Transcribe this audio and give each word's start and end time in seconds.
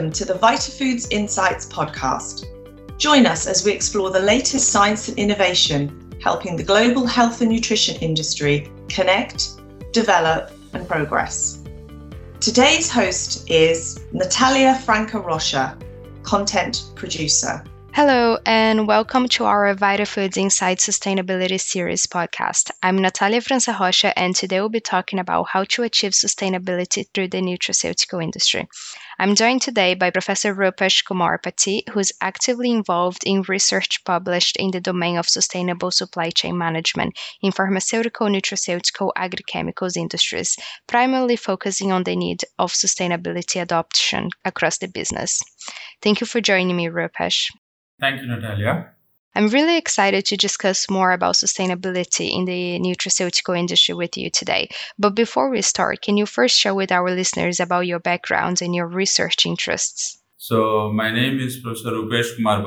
Welcome 0.00 0.14
to 0.14 0.24
the 0.24 0.38
VitaFoods 0.38 1.08
Insights 1.10 1.66
podcast. 1.66 2.46
Join 2.96 3.26
us 3.26 3.46
as 3.46 3.66
we 3.66 3.72
explore 3.72 4.08
the 4.08 4.18
latest 4.18 4.70
science 4.70 5.10
and 5.10 5.18
innovation 5.18 6.10
helping 6.22 6.56
the 6.56 6.62
global 6.62 7.04
health 7.04 7.42
and 7.42 7.50
nutrition 7.50 7.96
industry 7.96 8.72
connect, 8.88 9.60
develop, 9.92 10.52
and 10.72 10.88
progress. 10.88 11.62
Today's 12.40 12.90
host 12.90 13.50
is 13.50 14.00
Natalia 14.10 14.76
Franca 14.86 15.20
Rocha, 15.20 15.76
content 16.22 16.92
producer. 16.94 17.62
Hello, 17.92 18.38
and 18.46 18.86
welcome 18.86 19.28
to 19.30 19.44
our 19.44 19.74
VitaFoods 19.74 20.36
Insight 20.36 20.78
Sustainability 20.78 21.60
Series 21.60 22.06
podcast. 22.06 22.70
I'm 22.82 22.96
Natalia 22.96 23.40
Franca 23.40 23.76
Rocha, 23.78 24.16
and 24.16 24.34
today 24.34 24.60
we'll 24.60 24.68
be 24.68 24.80
talking 24.80 25.18
about 25.18 25.48
how 25.48 25.64
to 25.64 25.82
achieve 25.82 26.12
sustainability 26.12 27.06
through 27.12 27.28
the 27.28 27.40
nutraceutical 27.42 28.22
industry. 28.22 28.68
I'm 29.18 29.34
joined 29.34 29.62
today 29.62 29.94
by 29.94 30.10
Professor 30.10 30.54
Rupesh 30.54 31.04
Kumar 31.04 31.38
Pati, 31.38 31.82
who's 31.90 32.12
actively 32.20 32.70
involved 32.70 33.24
in 33.26 33.42
research 33.42 34.02
published 34.04 34.56
in 34.56 34.70
the 34.70 34.80
domain 34.80 35.16
of 35.18 35.28
sustainable 35.28 35.90
supply 35.90 36.30
chain 36.30 36.56
management 36.56 37.18
in 37.42 37.50
pharmaceutical, 37.50 38.28
nutraceutical, 38.28 39.10
agrochemicals 39.18 39.96
industries, 39.96 40.56
primarily 40.86 41.36
focusing 41.36 41.90
on 41.90 42.04
the 42.04 42.14
need 42.14 42.44
of 42.58 42.72
sustainability 42.72 43.60
adoption 43.60 44.30
across 44.44 44.78
the 44.78 44.88
business. 44.88 45.40
Thank 46.00 46.20
you 46.20 46.26
for 46.26 46.40
joining 46.40 46.76
me, 46.76 46.86
Rupesh. 46.86 47.50
Thank 48.00 48.22
you, 48.22 48.28
Natalia. 48.28 48.92
I'm 49.34 49.48
really 49.48 49.76
excited 49.76 50.24
to 50.26 50.36
discuss 50.36 50.90
more 50.90 51.12
about 51.12 51.36
sustainability 51.36 52.34
in 52.34 52.46
the 52.46 52.80
nutraceutical 52.80 53.56
industry 53.56 53.94
with 53.94 54.16
you 54.16 54.28
today. 54.28 54.70
But 54.98 55.14
before 55.14 55.50
we 55.50 55.62
start, 55.62 56.02
can 56.02 56.16
you 56.16 56.26
first 56.26 56.58
share 56.58 56.74
with 56.74 56.90
our 56.90 57.10
listeners 57.10 57.60
about 57.60 57.86
your 57.86 58.00
background 58.00 58.60
and 58.60 58.74
your 58.74 58.88
research 58.88 59.46
interests? 59.46 60.18
So, 60.36 60.90
my 60.92 61.12
name 61.12 61.38
is 61.38 61.58
Professor 61.58 61.90
Rupesh 61.90 62.36
Kumar. 62.36 62.64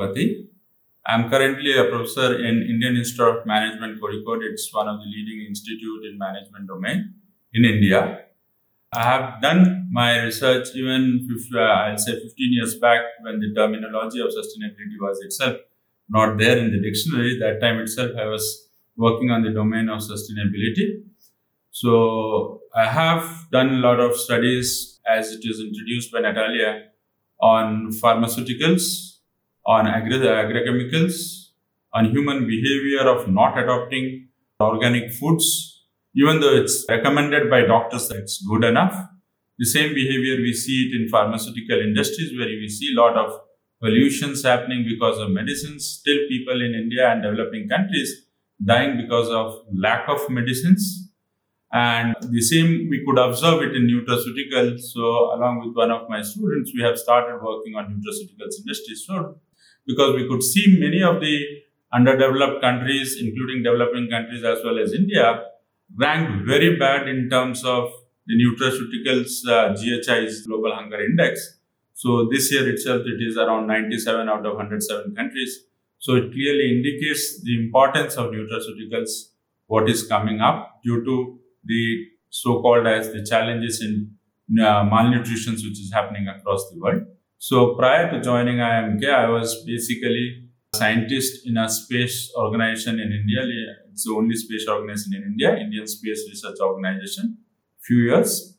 I'm 1.06 1.28
currently 1.28 1.76
a 1.76 1.84
professor 1.84 2.38
in 2.38 2.62
Indian 2.62 2.96
Institute 2.96 3.28
of 3.28 3.46
Management, 3.46 4.00
Kozhikode. 4.00 4.44
It's 4.50 4.72
one 4.72 4.88
of 4.88 5.00
the 5.00 5.04
leading 5.04 5.46
institute 5.46 6.06
in 6.06 6.16
management 6.16 6.66
domain 6.66 7.14
in 7.52 7.64
India. 7.66 8.24
I 8.94 9.02
have 9.02 9.42
done 9.42 9.88
my 9.90 10.22
research 10.22 10.68
even, 10.74 11.26
if, 11.28 11.54
uh, 11.54 11.58
I'll 11.58 11.98
say 11.98 12.12
15 12.12 12.52
years 12.52 12.76
back 12.76 13.00
when 13.22 13.40
the 13.40 13.52
terminology 13.54 14.20
of 14.20 14.28
sustainability 14.28 14.98
was 15.00 15.20
itself 15.22 15.56
not 16.08 16.38
there 16.38 16.58
in 16.58 16.70
the 16.70 16.80
dictionary. 16.80 17.38
That 17.38 17.60
time 17.60 17.78
itself, 17.78 18.12
I 18.16 18.26
was 18.26 18.68
working 18.96 19.30
on 19.30 19.42
the 19.42 19.50
domain 19.50 19.88
of 19.88 19.98
sustainability. 20.00 21.02
So 21.70 22.60
I 22.74 22.86
have 22.86 23.46
done 23.50 23.68
a 23.74 23.78
lot 23.78 23.98
of 23.98 24.16
studies 24.16 25.00
as 25.06 25.32
it 25.32 25.40
is 25.42 25.58
introduced 25.60 26.12
by 26.12 26.20
Natalia 26.20 26.84
on 27.40 27.90
pharmaceuticals, 27.90 29.16
on 29.66 29.88
agri- 29.88 30.18
agrochemicals, 30.18 31.48
on 31.92 32.10
human 32.10 32.46
behavior 32.46 33.08
of 33.08 33.28
not 33.28 33.58
adopting 33.58 34.28
organic 34.60 35.10
foods, 35.12 35.73
even 36.16 36.40
though 36.40 36.54
it's 36.54 36.84
recommended 36.88 37.50
by 37.50 37.62
doctors 37.62 38.08
that 38.08 38.18
it's 38.18 38.44
good 38.46 38.64
enough. 38.64 38.94
The 39.58 39.66
same 39.66 39.94
behavior 39.94 40.36
we 40.36 40.52
see 40.52 40.88
it 40.88 41.00
in 41.00 41.08
pharmaceutical 41.08 41.80
industries 41.80 42.36
where 42.38 42.48
we 42.48 42.68
see 42.68 42.92
a 42.92 43.00
lot 43.00 43.16
of 43.16 43.40
pollutions 43.80 44.42
happening 44.42 44.84
because 44.88 45.18
of 45.18 45.30
medicines. 45.30 45.86
Still, 45.86 46.18
people 46.28 46.60
in 46.60 46.74
India 46.74 47.10
and 47.10 47.22
developing 47.22 47.68
countries 47.68 48.26
dying 48.64 48.96
because 48.96 49.28
of 49.28 49.64
lack 49.72 50.08
of 50.08 50.28
medicines. 50.30 51.10
And 51.72 52.14
the 52.20 52.40
same 52.40 52.88
we 52.88 53.04
could 53.04 53.18
observe 53.18 53.62
it 53.62 53.74
in 53.74 53.88
nutraceuticals. 53.88 54.80
So, 54.80 55.34
along 55.34 55.62
with 55.64 55.76
one 55.76 55.90
of 55.90 56.08
my 56.08 56.22
students, 56.22 56.70
we 56.74 56.82
have 56.82 56.96
started 56.98 57.42
working 57.42 57.74
on 57.74 57.86
nutraceuticals 57.86 58.60
industry 58.60 58.94
soon 58.94 59.34
because 59.86 60.14
we 60.14 60.28
could 60.28 60.42
see 60.42 60.78
many 60.78 61.02
of 61.02 61.20
the 61.20 61.44
underdeveloped 61.92 62.60
countries, 62.60 63.16
including 63.20 63.62
developing 63.62 64.08
countries 64.08 64.44
as 64.44 64.58
well 64.64 64.78
as 64.78 64.92
India, 64.92 65.42
ranked 65.96 66.46
very 66.46 66.76
bad 66.78 67.08
in 67.08 67.28
terms 67.30 67.64
of 67.64 67.90
the 68.26 68.34
nutraceuticals 68.34 69.46
uh, 69.48 69.74
GHI's 69.74 70.46
Global 70.46 70.74
Hunger 70.74 71.02
Index. 71.02 71.58
So 71.92 72.28
this 72.30 72.52
year 72.52 72.68
itself, 72.68 73.02
it 73.06 73.22
is 73.22 73.36
around 73.36 73.66
97 73.66 74.28
out 74.28 74.46
of 74.46 74.56
107 74.56 75.14
countries. 75.14 75.64
So 75.98 76.16
it 76.16 76.32
clearly 76.32 76.76
indicates 76.76 77.42
the 77.42 77.58
importance 77.64 78.16
of 78.16 78.30
nutraceuticals, 78.30 79.30
what 79.66 79.88
is 79.88 80.06
coming 80.06 80.40
up 80.40 80.80
due 80.84 81.04
to 81.04 81.38
the 81.64 82.06
so-called 82.30 82.86
as 82.86 83.12
the 83.12 83.24
challenges 83.24 83.80
in 83.80 84.10
uh, 84.60 84.84
malnutrition, 84.84 85.54
which 85.54 85.80
is 85.80 85.92
happening 85.92 86.26
across 86.28 86.68
the 86.70 86.78
world. 86.80 87.02
So 87.38 87.74
prior 87.74 88.10
to 88.10 88.20
joining 88.20 88.56
IMK, 88.56 89.08
I 89.08 89.28
was 89.28 89.64
basically 89.64 90.43
scientist 90.74 91.46
in 91.46 91.56
a 91.56 91.68
space 91.68 92.32
organization 92.36 93.00
in 93.00 93.12
India. 93.12 93.40
It's 93.92 94.04
the 94.04 94.14
only 94.14 94.36
space 94.36 94.66
organization 94.68 95.14
in 95.14 95.22
India, 95.32 95.56
Indian 95.56 95.86
Space 95.86 96.26
Research 96.28 96.58
Organization. 96.60 97.38
Few 97.86 97.98
years 98.10 98.53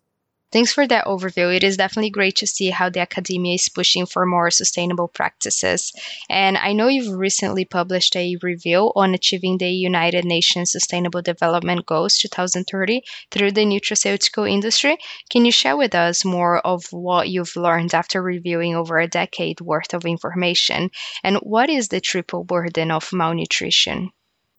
Thanks 0.55 0.71
for 0.71 0.87
that 0.87 1.03
overview. 1.03 1.53
It 1.53 1.65
is 1.65 1.75
definitely 1.75 2.11
great 2.11 2.37
to 2.37 2.47
see 2.47 2.69
how 2.69 2.89
the 2.89 3.01
academia 3.01 3.55
is 3.55 3.67
pushing 3.67 4.05
for 4.05 4.25
more 4.25 4.49
sustainable 4.49 5.09
practices. 5.09 5.91
And 6.29 6.57
I 6.57 6.71
know 6.71 6.87
you've 6.87 7.13
recently 7.13 7.65
published 7.65 8.15
a 8.15 8.37
review 8.41 8.93
on 8.95 9.13
achieving 9.13 9.57
the 9.57 9.67
United 9.67 10.23
Nations 10.23 10.71
Sustainable 10.71 11.21
Development 11.21 11.85
Goals 11.85 12.19
2030 12.19 13.01
through 13.31 13.51
the 13.51 13.65
nutraceutical 13.65 14.49
industry. 14.49 14.97
Can 15.29 15.43
you 15.43 15.51
share 15.51 15.75
with 15.75 15.93
us 15.93 16.23
more 16.23 16.59
of 16.59 16.85
what 16.91 17.27
you've 17.27 17.57
learned 17.57 17.93
after 17.93 18.21
reviewing 18.21 18.77
over 18.77 18.97
a 18.97 19.09
decade 19.09 19.59
worth 19.59 19.93
of 19.93 20.05
information? 20.05 20.89
And 21.21 21.35
what 21.39 21.69
is 21.69 21.89
the 21.89 21.99
triple 21.99 22.45
burden 22.45 22.91
of 22.91 23.11
malnutrition? 23.11 24.11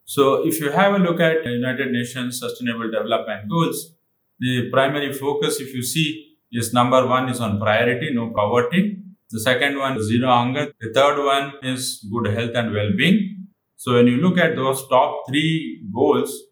So, 0.04 0.46
if 0.46 0.60
you 0.60 0.70
have 0.72 0.92
a 0.92 0.98
look 0.98 1.20
at 1.20 1.46
United 1.46 1.90
Nations 1.90 2.38
Sustainable 2.38 2.90
Development 2.90 3.48
Goals, 3.48 3.95
the 4.38 4.70
primary 4.70 5.12
focus, 5.12 5.60
if 5.60 5.74
you 5.74 5.82
see, 5.82 6.36
is 6.52 6.72
number 6.72 7.06
one 7.06 7.28
is 7.28 7.41
on 7.41 7.58
priority, 7.58 8.12
no 8.12 8.30
poverty. 8.34 8.98
The 9.30 9.41
second 9.41 9.78
one, 9.78 10.00
zero 10.02 10.28
hunger. 10.28 10.72
The 10.80 10.92
third 10.92 11.24
one 11.24 11.52
is 11.62 12.06
good 12.12 12.32
health 12.32 12.52
and 12.54 12.72
well-being. 12.72 13.48
So 13.76 13.94
when 13.94 14.06
you 14.06 14.16
look 14.16 14.38
at 14.38 14.54
those 14.54 14.86
top 14.88 15.22
three 15.28 15.82
goals, 15.92 16.42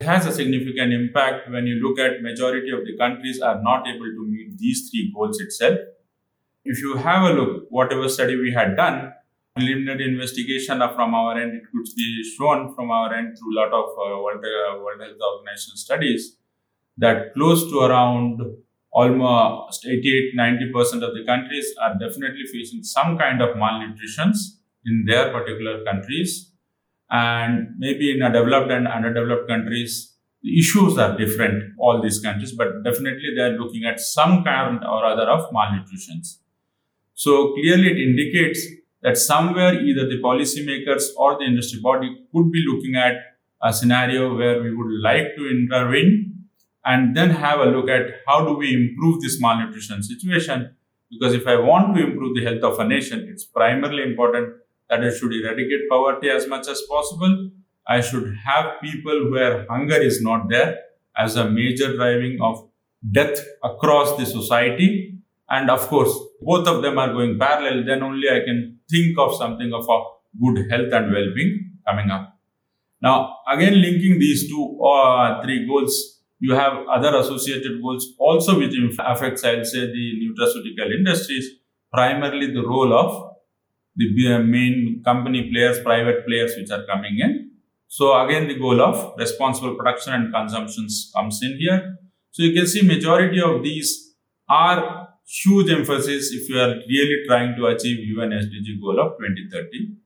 it 0.00 0.06
has 0.06 0.26
a 0.26 0.32
significant 0.32 0.92
impact 0.92 1.50
when 1.50 1.66
you 1.66 1.76
look 1.76 1.98
at 1.98 2.22
majority 2.22 2.70
of 2.70 2.84
the 2.84 2.96
countries 2.96 3.40
are 3.40 3.62
not 3.62 3.86
able 3.86 4.06
to 4.06 4.26
meet 4.26 4.58
these 4.58 4.90
three 4.90 5.12
goals 5.14 5.40
itself. 5.40 5.78
If 6.64 6.80
you 6.80 6.96
have 6.96 7.22
a 7.30 7.32
look, 7.32 7.64
whatever 7.70 8.08
study 8.08 8.36
we 8.36 8.52
had 8.52 8.76
done, 8.76 9.12
preliminary 9.54 10.04
investigation 10.04 10.78
from 10.94 11.14
our 11.14 11.38
end, 11.38 11.54
it 11.54 11.62
could 11.72 11.86
be 11.96 12.24
shown 12.36 12.74
from 12.74 12.90
our 12.90 13.14
end 13.14 13.38
through 13.38 13.54
a 13.54 13.58
lot 13.60 13.72
of 13.72 13.90
uh, 13.90 14.22
World, 14.22 14.44
uh, 14.44 14.78
World 14.80 15.00
Health 15.00 15.16
Organization 15.20 15.76
studies 15.76 16.36
that 16.98 17.34
close 17.34 17.68
to 17.70 17.80
around 17.80 18.40
almost 18.92 19.86
88 19.86 20.34
90% 20.38 21.02
of 21.02 21.14
the 21.14 21.24
countries 21.26 21.74
are 21.82 21.94
definitely 21.98 22.44
facing 22.50 22.82
some 22.82 23.18
kind 23.18 23.42
of 23.42 23.56
malnutrition 23.56 24.32
in 24.86 25.04
their 25.06 25.30
particular 25.32 25.84
countries. 25.84 26.52
And 27.10 27.68
maybe 27.78 28.16
in 28.16 28.22
a 28.22 28.32
developed 28.32 28.70
and 28.70 28.88
underdeveloped 28.88 29.48
countries 29.48 30.16
the 30.42 30.58
issues 30.58 30.96
are 30.96 31.16
different 31.16 31.72
all 31.78 32.00
these 32.00 32.20
countries 32.20 32.52
but 32.52 32.68
definitely 32.84 33.34
they 33.34 33.42
are 33.42 33.58
looking 33.58 33.84
at 33.84 34.00
some 34.00 34.44
kind 34.44 34.84
or 34.84 35.04
other 35.04 35.28
of 35.36 35.52
malnutrition 35.52 36.22
so 37.14 37.52
clearly 37.54 37.88
it 37.92 37.98
indicates 38.08 38.66
that 39.02 39.18
somewhere 39.18 39.74
either 39.74 40.06
the 40.08 40.20
policymakers 40.22 41.04
or 41.16 41.38
the 41.38 41.44
industry 41.44 41.80
body 41.80 42.10
could 42.32 42.50
be 42.52 42.64
looking 42.68 42.96
at 42.96 43.14
a 43.62 43.72
scenario 43.72 44.36
where 44.36 44.62
we 44.62 44.74
would 44.74 44.92
like 45.02 45.34
to 45.36 45.48
intervene 45.48 46.35
and 46.86 47.16
then 47.16 47.30
have 47.30 47.60
a 47.60 47.64
look 47.64 47.88
at 47.90 48.06
how 48.26 48.44
do 48.46 48.54
we 48.56 48.72
improve 48.72 49.20
this 49.20 49.40
malnutrition 49.40 50.02
situation. 50.02 50.74
Because 51.10 51.34
if 51.34 51.46
I 51.46 51.56
want 51.56 51.96
to 51.96 52.06
improve 52.06 52.36
the 52.36 52.44
health 52.44 52.62
of 52.62 52.78
a 52.78 52.86
nation, 52.88 53.28
it's 53.28 53.44
primarily 53.44 54.04
important 54.04 54.54
that 54.88 55.04
I 55.04 55.10
should 55.10 55.32
eradicate 55.32 55.88
poverty 55.90 56.30
as 56.30 56.46
much 56.46 56.68
as 56.68 56.80
possible. 56.88 57.50
I 57.88 58.00
should 58.00 58.36
have 58.44 58.80
people 58.80 59.30
where 59.30 59.66
hunger 59.68 59.96
is 59.96 60.22
not 60.22 60.48
there 60.48 60.78
as 61.16 61.36
a 61.36 61.48
major 61.50 61.96
driving 61.96 62.38
of 62.40 62.68
death 63.12 63.40
across 63.64 64.16
the 64.16 64.26
society. 64.26 65.18
And 65.48 65.70
of 65.70 65.86
course, 65.88 66.16
both 66.40 66.66
of 66.68 66.82
them 66.82 66.98
are 66.98 67.12
going 67.12 67.38
parallel. 67.38 67.84
Then 67.84 68.02
only 68.02 68.28
I 68.28 68.40
can 68.44 68.78
think 68.90 69.18
of 69.18 69.36
something 69.36 69.72
of 69.72 69.88
a 69.88 70.02
good 70.40 70.70
health 70.70 70.92
and 70.92 71.12
well-being 71.12 71.78
coming 71.86 72.10
up. 72.10 72.32
Now, 73.00 73.36
again, 73.48 73.80
linking 73.80 74.18
these 74.18 74.48
two 74.48 74.80
uh, 74.82 75.42
three 75.42 75.66
goals 75.66 76.15
you 76.38 76.54
have 76.54 76.86
other 76.92 77.16
associated 77.16 77.80
goals 77.82 78.14
also 78.18 78.58
which 78.58 78.74
affects, 78.98 79.44
I'll 79.44 79.64
say, 79.64 79.86
the 79.86 80.12
nutraceutical 80.22 80.94
industries, 80.94 81.50
primarily 81.92 82.52
the 82.52 82.66
role 82.66 82.92
of 82.92 83.36
the 83.96 84.34
uh, 84.34 84.38
main 84.40 85.02
company 85.04 85.50
players, 85.50 85.80
private 85.80 86.26
players 86.26 86.54
which 86.56 86.70
are 86.70 86.84
coming 86.84 87.18
in. 87.18 87.50
So 87.88 88.18
again, 88.24 88.48
the 88.48 88.58
goal 88.58 88.82
of 88.82 89.14
responsible 89.18 89.74
production 89.74 90.12
and 90.12 90.34
consumptions 90.34 91.10
comes 91.14 91.40
in 91.42 91.56
here. 91.58 91.96
So 92.32 92.42
you 92.42 92.52
can 92.52 92.66
see 92.66 92.82
majority 92.82 93.40
of 93.40 93.62
these 93.62 94.14
are 94.48 95.08
huge 95.26 95.70
emphasis 95.70 96.32
if 96.32 96.48
you 96.48 96.58
are 96.58 96.74
really 96.88 97.22
trying 97.26 97.56
to 97.56 97.66
achieve 97.66 97.98
UN 98.16 98.30
SDG 98.30 98.80
goal 98.80 99.00
of 99.00 99.16
2030. 99.18 99.96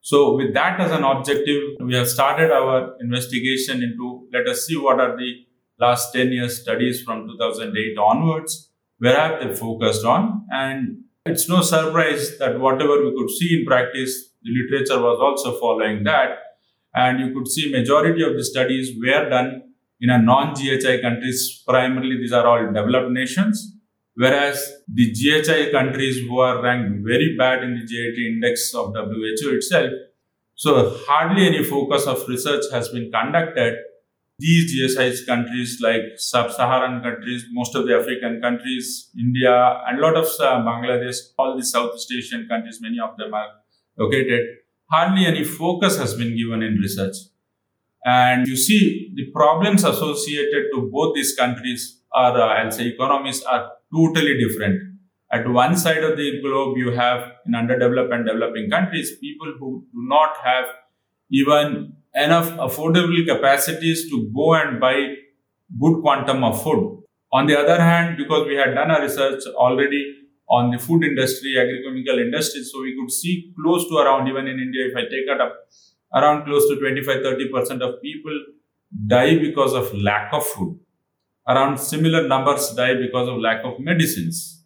So, 0.00 0.36
with 0.36 0.54
that 0.54 0.78
as 0.78 0.92
an 0.92 1.02
objective, 1.02 1.62
we 1.80 1.94
have 1.96 2.08
started 2.08 2.52
our 2.52 2.94
investigation 3.00 3.82
into 3.82 4.28
let 4.32 4.46
us 4.46 4.64
see 4.64 4.76
what 4.76 5.00
are 5.00 5.16
the 5.16 5.45
last 5.78 6.12
10 6.12 6.32
years 6.32 6.62
studies 6.62 7.02
from 7.02 7.28
2008 7.28 7.98
onwards, 7.98 8.70
where 8.98 9.16
have 9.16 9.40
they 9.40 9.54
focused 9.54 10.04
on. 10.04 10.46
And 10.50 11.04
it's 11.24 11.48
no 11.48 11.60
surprise 11.60 12.38
that 12.38 12.58
whatever 12.58 13.04
we 13.04 13.14
could 13.16 13.30
see 13.30 13.60
in 13.60 13.66
practice, 13.66 14.30
the 14.42 14.50
literature 14.50 15.00
was 15.00 15.18
also 15.20 15.58
following 15.58 16.04
that. 16.04 16.38
And 16.94 17.20
you 17.20 17.34
could 17.34 17.48
see 17.48 17.70
majority 17.70 18.22
of 18.22 18.34
the 18.34 18.44
studies 18.44 18.92
were 18.98 19.28
done 19.28 19.62
in 20.00 20.10
a 20.10 20.18
non-GHI 20.18 21.00
countries. 21.02 21.62
Primarily, 21.66 22.16
these 22.16 22.32
are 22.32 22.46
all 22.46 22.66
developed 22.66 23.10
nations. 23.10 23.72
Whereas 24.14 24.72
the 24.88 25.12
GHI 25.12 25.70
countries 25.72 26.20
who 26.26 26.38
are 26.38 26.62
ranked 26.62 27.04
very 27.04 27.36
bad 27.36 27.62
in 27.62 27.74
the 27.74 27.84
GHI 27.84 28.32
index 28.32 28.74
of 28.74 28.94
WHO 28.94 29.54
itself, 29.56 29.90
so 30.54 30.98
hardly 31.06 31.46
any 31.46 31.62
focus 31.62 32.06
of 32.06 32.26
research 32.26 32.64
has 32.72 32.88
been 32.88 33.12
conducted 33.12 33.76
these 34.38 34.96
GHI's 34.96 35.24
countries 35.24 35.78
like 35.80 36.02
sub-Saharan 36.16 37.02
countries, 37.02 37.44
most 37.52 37.74
of 37.74 37.86
the 37.86 37.94
African 37.94 38.40
countries, 38.40 39.10
India, 39.18 39.80
and 39.86 39.98
a 39.98 40.02
lot 40.02 40.16
of 40.16 40.26
uh, 40.40 40.60
Bangladesh, 40.60 41.16
all 41.38 41.56
the 41.56 41.64
Southeast 41.64 42.12
Asian 42.12 42.46
countries, 42.48 42.78
many 42.82 42.98
of 43.00 43.16
them 43.16 43.32
are 43.32 43.48
located. 43.98 44.44
Hardly 44.90 45.26
any 45.26 45.42
focus 45.42 45.96
has 45.98 46.14
been 46.14 46.36
given 46.36 46.62
in 46.62 46.74
research. 46.74 47.16
And 48.04 48.46
you 48.46 48.56
see 48.56 49.10
the 49.14 49.30
problems 49.32 49.84
associated 49.84 50.66
to 50.74 50.90
both 50.92 51.14
these 51.14 51.34
countries 51.34 52.02
are, 52.12 52.38
uh, 52.38 52.62
I'll 52.62 52.70
say 52.70 52.88
economies 52.88 53.42
are 53.42 53.72
totally 53.92 54.38
different. 54.38 54.80
At 55.32 55.48
one 55.48 55.76
side 55.76 56.04
of 56.04 56.16
the 56.16 56.40
globe, 56.40 56.76
you 56.76 56.92
have 56.92 57.32
in 57.46 57.54
underdeveloped 57.54 58.12
and 58.12 58.26
developing 58.26 58.70
countries, 58.70 59.16
people 59.16 59.54
who 59.58 59.84
do 59.92 60.08
not 60.08 60.36
have 60.44 60.66
even 61.30 61.94
enough 62.16 62.50
affordable 62.66 63.24
capacities 63.26 64.08
to 64.10 64.30
go 64.34 64.54
and 64.54 64.80
buy 64.80 65.14
good 65.80 66.00
quantum 66.02 66.44
of 66.44 66.62
food. 66.62 67.02
On 67.32 67.46
the 67.46 67.58
other 67.58 67.80
hand, 67.80 68.16
because 68.16 68.46
we 68.46 68.56
had 68.56 68.74
done 68.74 68.90
our 68.90 69.02
research 69.02 69.42
already 69.54 70.14
on 70.48 70.70
the 70.70 70.78
food 70.78 71.04
industry, 71.04 71.54
agrochemical 71.56 72.20
industry, 72.24 72.62
so 72.62 72.80
we 72.82 72.96
could 72.98 73.10
see 73.10 73.52
close 73.60 73.88
to 73.88 73.96
around, 73.98 74.28
even 74.28 74.46
in 74.46 74.60
India, 74.60 74.86
if 74.86 74.96
I 74.96 75.02
take 75.02 75.26
it 75.26 75.40
up, 75.40 75.52
around 76.14 76.44
close 76.44 76.68
to 76.68 76.76
25-30% 76.76 77.80
of 77.82 78.00
people 78.00 78.44
die 79.06 79.38
because 79.38 79.74
of 79.74 79.92
lack 79.94 80.32
of 80.32 80.46
food. 80.46 80.78
Around 81.48 81.78
similar 81.78 82.26
numbers 82.26 82.72
die 82.74 82.94
because 82.94 83.28
of 83.28 83.38
lack 83.38 83.64
of 83.64 83.78
medicines. 83.80 84.64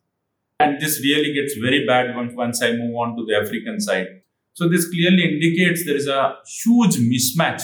And 0.60 0.78
this 0.80 1.00
really 1.00 1.32
gets 1.32 1.54
very 1.54 1.86
bad 1.86 2.14
once 2.36 2.62
I 2.62 2.72
move 2.72 2.94
on 2.94 3.16
to 3.16 3.24
the 3.26 3.36
African 3.36 3.80
side. 3.80 4.19
So 4.60 4.68
this 4.68 4.90
clearly 4.90 5.24
indicates 5.24 5.86
there 5.86 5.96
is 5.96 6.06
a 6.06 6.36
huge 6.46 6.96
mismatch 6.96 7.62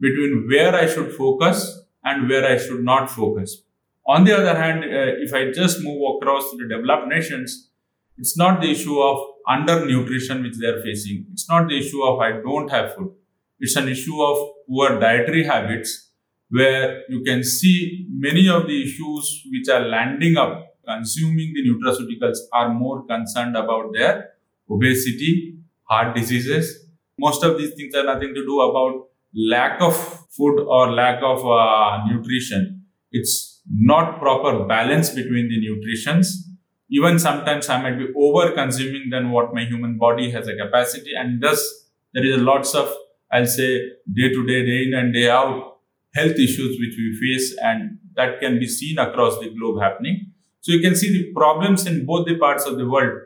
between 0.00 0.48
where 0.50 0.74
I 0.74 0.88
should 0.92 1.12
focus 1.12 1.84
and 2.02 2.28
where 2.28 2.44
I 2.44 2.58
should 2.58 2.82
not 2.82 3.08
focus. 3.08 3.62
On 4.08 4.24
the 4.24 4.36
other 4.36 4.56
hand, 4.60 4.82
uh, 4.82 5.22
if 5.24 5.32
I 5.32 5.52
just 5.52 5.84
move 5.84 6.02
across 6.16 6.42
the 6.58 6.66
developed 6.68 7.06
nations, 7.06 7.70
it's 8.18 8.36
not 8.36 8.60
the 8.60 8.72
issue 8.72 8.98
of 8.98 9.24
undernutrition 9.48 10.42
which 10.42 10.58
they 10.58 10.66
are 10.66 10.82
facing. 10.82 11.26
It's 11.32 11.48
not 11.48 11.68
the 11.68 11.78
issue 11.78 12.02
of 12.02 12.18
I 12.18 12.32
don't 12.32 12.68
have 12.72 12.96
food. 12.96 13.12
It's 13.60 13.76
an 13.76 13.88
issue 13.88 14.20
of 14.20 14.36
poor 14.68 14.98
dietary 14.98 15.44
habits 15.44 16.10
where 16.50 17.04
you 17.08 17.22
can 17.22 17.44
see 17.44 18.08
many 18.10 18.48
of 18.48 18.66
the 18.66 18.82
issues 18.82 19.46
which 19.48 19.68
are 19.68 19.86
landing 19.86 20.36
up 20.36 20.74
consuming 20.84 21.54
the 21.54 21.62
nutraceuticals 21.70 22.38
are 22.52 22.74
more 22.74 23.06
concerned 23.06 23.56
about 23.56 23.92
their 23.92 24.30
obesity 24.68 25.61
heart 25.92 26.14
diseases. 26.16 26.68
Most 27.18 27.42
of 27.44 27.58
these 27.58 27.74
things 27.74 27.94
are 27.94 28.04
nothing 28.04 28.34
to 28.34 28.44
do 28.50 28.60
about 28.60 29.08
lack 29.34 29.80
of 29.80 29.96
food 30.36 30.60
or 30.76 30.92
lack 30.92 31.22
of 31.22 31.44
uh, 31.46 32.04
nutrition. 32.06 32.84
It's 33.10 33.60
not 33.68 34.18
proper 34.18 34.64
balance 34.64 35.10
between 35.10 35.48
the 35.48 35.60
nutritions. 35.60 36.48
Even 36.90 37.18
sometimes 37.18 37.68
I 37.68 37.80
might 37.82 37.98
be 37.98 38.08
over 38.16 38.52
consuming 38.52 39.08
than 39.10 39.30
what 39.30 39.54
my 39.54 39.64
human 39.64 39.98
body 39.98 40.30
has 40.30 40.48
a 40.48 40.56
capacity. 40.56 41.12
And 41.16 41.42
thus 41.42 41.60
there 42.12 42.24
is 42.26 42.40
a 42.40 42.44
lots 42.44 42.74
of, 42.74 42.92
I'll 43.30 43.46
say 43.46 43.70
day 44.14 44.28
to 44.30 44.46
day, 44.46 44.64
day 44.66 44.84
in 44.88 44.94
and 44.94 45.14
day 45.14 45.30
out 45.30 45.78
health 46.14 46.38
issues 46.46 46.78
which 46.78 46.94
we 46.98 47.18
face 47.22 47.56
and 47.62 47.98
that 48.16 48.40
can 48.40 48.58
be 48.58 48.66
seen 48.66 48.98
across 48.98 49.38
the 49.38 49.48
globe 49.58 49.80
happening. 49.80 50.32
So 50.60 50.72
you 50.72 50.80
can 50.80 50.94
see 50.94 51.10
the 51.10 51.32
problems 51.32 51.86
in 51.86 52.04
both 52.04 52.26
the 52.26 52.38
parts 52.38 52.66
of 52.66 52.76
the 52.76 52.88
world 52.88 53.20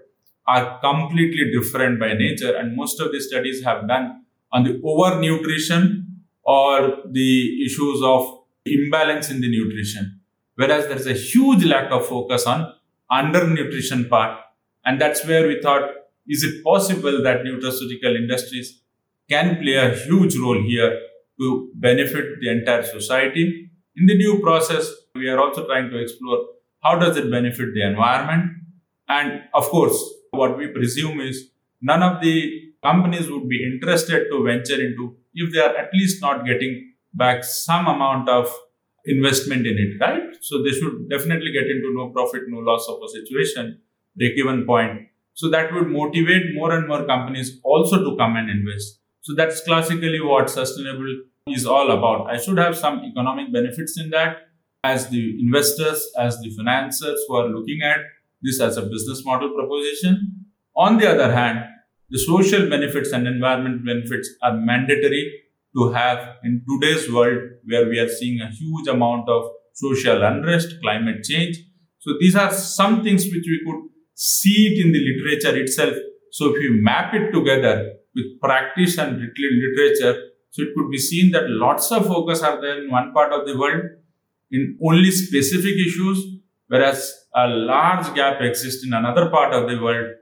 are 0.47 0.79
completely 0.81 1.51
different 1.51 1.99
by 1.99 2.13
nature 2.15 2.55
and 2.57 2.77
most 2.77 3.01
of 3.01 3.11
the 3.13 3.21
studies 3.21 3.65
have 3.65 3.89
done 3.89 4.25
on 4.53 4.65
the 4.65 4.75
overnutrition 4.85 6.05
or 6.45 6.99
the 7.11 7.65
issues 7.65 8.01
of 8.03 8.39
imbalance 8.65 9.31
in 9.31 9.41
the 9.41 9.51
nutrition. 9.51 10.21
Whereas 10.55 10.87
there's 10.87 11.07
a 11.07 11.13
huge 11.13 11.65
lack 11.65 11.91
of 11.91 12.07
focus 12.07 12.47
on 12.47 12.73
undernutrition 13.11 14.09
part 14.09 14.41
and 14.85 15.01
that's 15.01 15.27
where 15.27 15.47
we 15.47 15.61
thought 15.61 15.91
is 16.29 16.43
it 16.43 16.65
possible 16.65 17.23
that 17.23 17.43
nutraceutical 17.43 18.17
industries 18.17 18.81
can 19.29 19.57
play 19.61 19.75
a 19.75 19.95
huge 19.95 20.37
role 20.39 20.61
here 20.63 20.99
to 21.39 21.71
benefit 21.75 22.41
the 22.41 22.51
entire 22.51 22.83
society? 22.83 23.71
In 23.97 24.07
the 24.07 24.17
new 24.17 24.41
process 24.41 24.93
we 25.15 25.29
are 25.29 25.41
also 25.41 25.67
trying 25.67 25.91
to 25.91 25.99
explore 25.99 26.47
how 26.83 26.97
does 26.99 27.17
it 27.17 27.31
benefit 27.31 27.75
the 27.75 27.85
environment? 27.85 28.53
And 29.09 29.43
of 29.55 29.65
course 29.65 29.99
what 30.37 30.57
we 30.57 30.69
presume 30.69 31.21
is 31.21 31.51
none 31.81 32.03
of 32.03 32.21
the 32.21 32.63
companies 32.83 33.31
would 33.31 33.49
be 33.49 33.65
interested 33.65 34.27
to 34.31 34.45
venture 34.45 34.81
into 34.81 35.17
if 35.35 35.53
they 35.53 35.61
are 35.61 35.77
at 35.77 35.91
least 35.93 36.23
not 36.23 36.47
getting 36.47 36.93
back 37.15 37.45
some 37.45 37.87
amount 37.87 38.29
of 38.29 38.53
investment 39.05 39.67
in 39.67 39.77
it, 39.79 40.05
right? 40.05 40.37
So 40.41 40.63
they 40.63 40.71
should 40.71 41.09
definitely 41.09 41.53
get 41.53 41.65
into 41.65 41.93
no 41.95 42.09
profit, 42.11 42.43
no 42.49 42.59
loss 42.59 42.87
of 42.89 42.99
a 43.05 43.09
situation, 43.09 43.79
break 44.17 44.33
even 44.37 44.67
point. 44.67 45.09
So 45.35 45.51
that 45.51 45.73
would 45.73 45.89
motivate 45.89 46.55
more 46.55 46.73
and 46.73 46.89
more 46.89 47.05
companies 47.05 47.61
also 47.63 48.03
to 48.03 48.17
come 48.17 48.37
and 48.37 48.51
invest. 48.51 49.01
So 49.21 49.35
that's 49.35 49.61
classically 49.63 50.21
what 50.21 50.51
sustainable 50.51 51.23
is 51.49 51.67
all 51.67 51.91
about. 51.91 52.29
I 52.29 52.39
should 52.39 52.59
have 52.59 52.77
some 52.77 53.05
economic 53.05 53.53
benefits 53.53 53.99
in 54.01 54.11
that 54.11 54.49
as 54.83 55.09
the 55.09 55.41
investors, 55.41 56.11
as 56.19 56.39
the 56.41 56.51
financiers 56.51 57.21
who 57.27 57.37
are 57.37 57.49
looking 57.49 57.81
at 57.83 58.01
this 58.47 58.61
as 58.61 58.77
a 58.77 58.83
business 58.83 59.25
model 59.25 59.53
proposition. 59.55 60.47
On 60.77 60.99
the 60.99 61.11
other 61.11 61.33
hand, 61.33 61.65
the 62.11 62.19
social 62.19 62.69
benefits 62.71 63.13
and 63.13 63.27
environment 63.27 63.85
benefits 63.85 64.31
are 64.43 64.57
mandatory 64.57 65.43
to 65.77 65.93
have 65.93 66.37
in 66.45 66.63
today's 66.71 67.13
world 67.13 67.39
where 67.65 67.89
we 67.89 67.99
are 67.99 68.09
seeing 68.09 68.41
a 68.41 68.49
huge 68.49 68.87
amount 68.89 69.29
of 69.29 69.51
social 69.75 70.23
unrest, 70.23 70.75
climate 70.83 71.25
change. 71.25 71.59
So 71.99 72.13
these 72.21 72.37
are 72.37 72.53
some 72.53 73.03
things 73.03 73.25
which 73.25 73.45
we 73.47 73.61
could 73.67 73.91
see 74.15 74.69
it 74.69 74.87
in 74.87 74.93
the 74.93 75.01
literature 75.01 75.61
itself. 75.61 75.95
So 76.31 76.55
if 76.55 76.63
you 76.63 76.79
map 76.83 77.13
it 77.15 77.33
together 77.33 77.95
with 78.15 78.41
practice 78.41 78.97
and 78.99 79.21
literature, 79.21 80.23
so 80.51 80.63
it 80.63 80.69
could 80.75 80.91
be 80.91 80.99
seen 80.99 81.33
that 81.33 81.45
lots 81.49 81.91
of 81.93 82.07
focus 82.07 82.43
are 82.43 82.61
there 82.61 82.83
in 82.83 82.91
one 82.91 83.13
part 83.13 83.33
of 83.33 83.47
the 83.47 83.59
world 83.59 83.83
in 84.51 84.79
only 84.83 85.11
specific 85.11 85.75
issues, 85.75 86.36
whereas 86.69 87.13
a 87.35 87.47
large 87.49 88.15
gap 88.15 88.41
exists 88.41 88.85
in 88.85 88.93
another 88.93 89.29
part 89.31 89.53
of 89.53 89.69
the 89.69 89.81
world. 89.81 90.15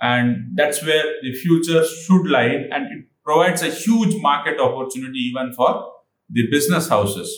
And 0.00 0.52
that's 0.54 0.84
where 0.84 1.04
the 1.22 1.34
future 1.34 1.84
should 1.84 2.26
lie. 2.26 2.68
And 2.70 2.86
it 2.86 3.06
provides 3.24 3.62
a 3.62 3.70
huge 3.70 4.20
market 4.20 4.58
opportunity 4.58 5.18
even 5.18 5.52
for 5.54 5.90
the 6.30 6.48
business 6.50 6.88
houses. 6.88 7.30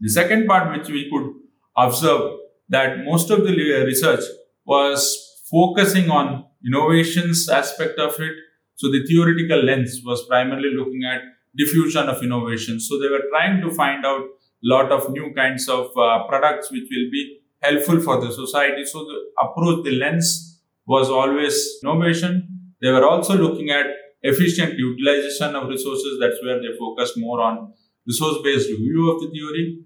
The 0.00 0.08
second 0.08 0.46
part 0.46 0.76
which 0.76 0.88
we 0.88 1.10
could 1.10 1.32
observe 1.76 2.38
that 2.68 3.04
most 3.04 3.30
of 3.30 3.44
the 3.44 3.52
research 3.84 4.24
was 4.64 5.44
focusing 5.50 6.10
on 6.10 6.44
innovations 6.66 7.48
aspect 7.48 7.98
of 7.98 8.18
it. 8.18 8.32
So 8.76 8.90
the 8.90 9.04
theoretical 9.06 9.62
lens 9.62 10.00
was 10.04 10.26
primarily 10.26 10.70
looking 10.74 11.04
at 11.04 11.20
diffusion 11.56 12.08
of 12.08 12.22
innovation. 12.22 12.80
So 12.80 12.98
they 12.98 13.08
were 13.08 13.24
trying 13.30 13.60
to 13.60 13.70
find 13.70 14.04
out 14.04 14.22
a 14.22 14.28
lot 14.62 14.90
of 14.90 15.10
new 15.10 15.32
kinds 15.34 15.68
of 15.68 15.86
uh, 15.96 16.26
products 16.26 16.70
which 16.70 16.88
will 16.90 17.10
be 17.10 17.41
helpful 17.62 18.00
for 18.00 18.20
the 18.20 18.32
society. 18.32 18.84
So 18.84 19.04
the 19.04 19.18
approach, 19.42 19.84
the 19.84 19.92
lens 19.92 20.60
was 20.86 21.10
always 21.10 21.78
innovation. 21.82 22.74
They 22.80 22.90
were 22.90 23.04
also 23.04 23.36
looking 23.36 23.70
at 23.70 23.86
efficient 24.22 24.78
utilization 24.78 25.54
of 25.54 25.68
resources. 25.68 26.18
That's 26.20 26.42
where 26.42 26.60
they 26.60 26.76
focused 26.78 27.16
more 27.16 27.40
on 27.40 27.72
resource-based 28.06 28.68
review 28.68 29.10
of 29.12 29.20
the 29.20 29.30
theory. 29.30 29.84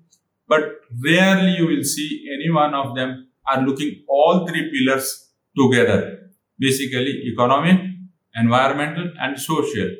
But 0.48 0.62
rarely 1.04 1.56
you 1.56 1.66
will 1.66 1.84
see 1.84 2.28
any 2.34 2.50
one 2.50 2.74
of 2.74 2.94
them 2.96 3.28
are 3.46 3.60
looking 3.62 4.04
all 4.08 4.46
three 4.46 4.70
pillars 4.70 5.30
together. 5.56 6.30
Basically 6.58 7.22
economic, 7.32 7.80
environmental 8.34 9.12
and 9.20 9.38
social. 9.38 9.90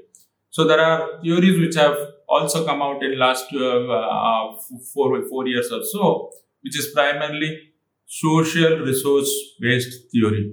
So 0.51 0.65
there 0.67 0.81
are 0.81 1.21
theories 1.23 1.61
which 1.61 1.75
have 1.75 1.97
also 2.29 2.65
come 2.65 2.81
out 2.83 3.03
in 3.03 3.19
last 3.19 3.47
uh, 3.53 3.87
uh, 3.89 4.57
four, 4.93 5.23
four 5.29 5.47
years 5.47 5.71
or 5.71 5.85
so 5.85 6.31
which 6.67 6.79
is 6.79 6.89
primarily 6.93 7.51
social 8.07 8.79
resource 8.81 9.33
based 9.61 10.11
theory. 10.11 10.53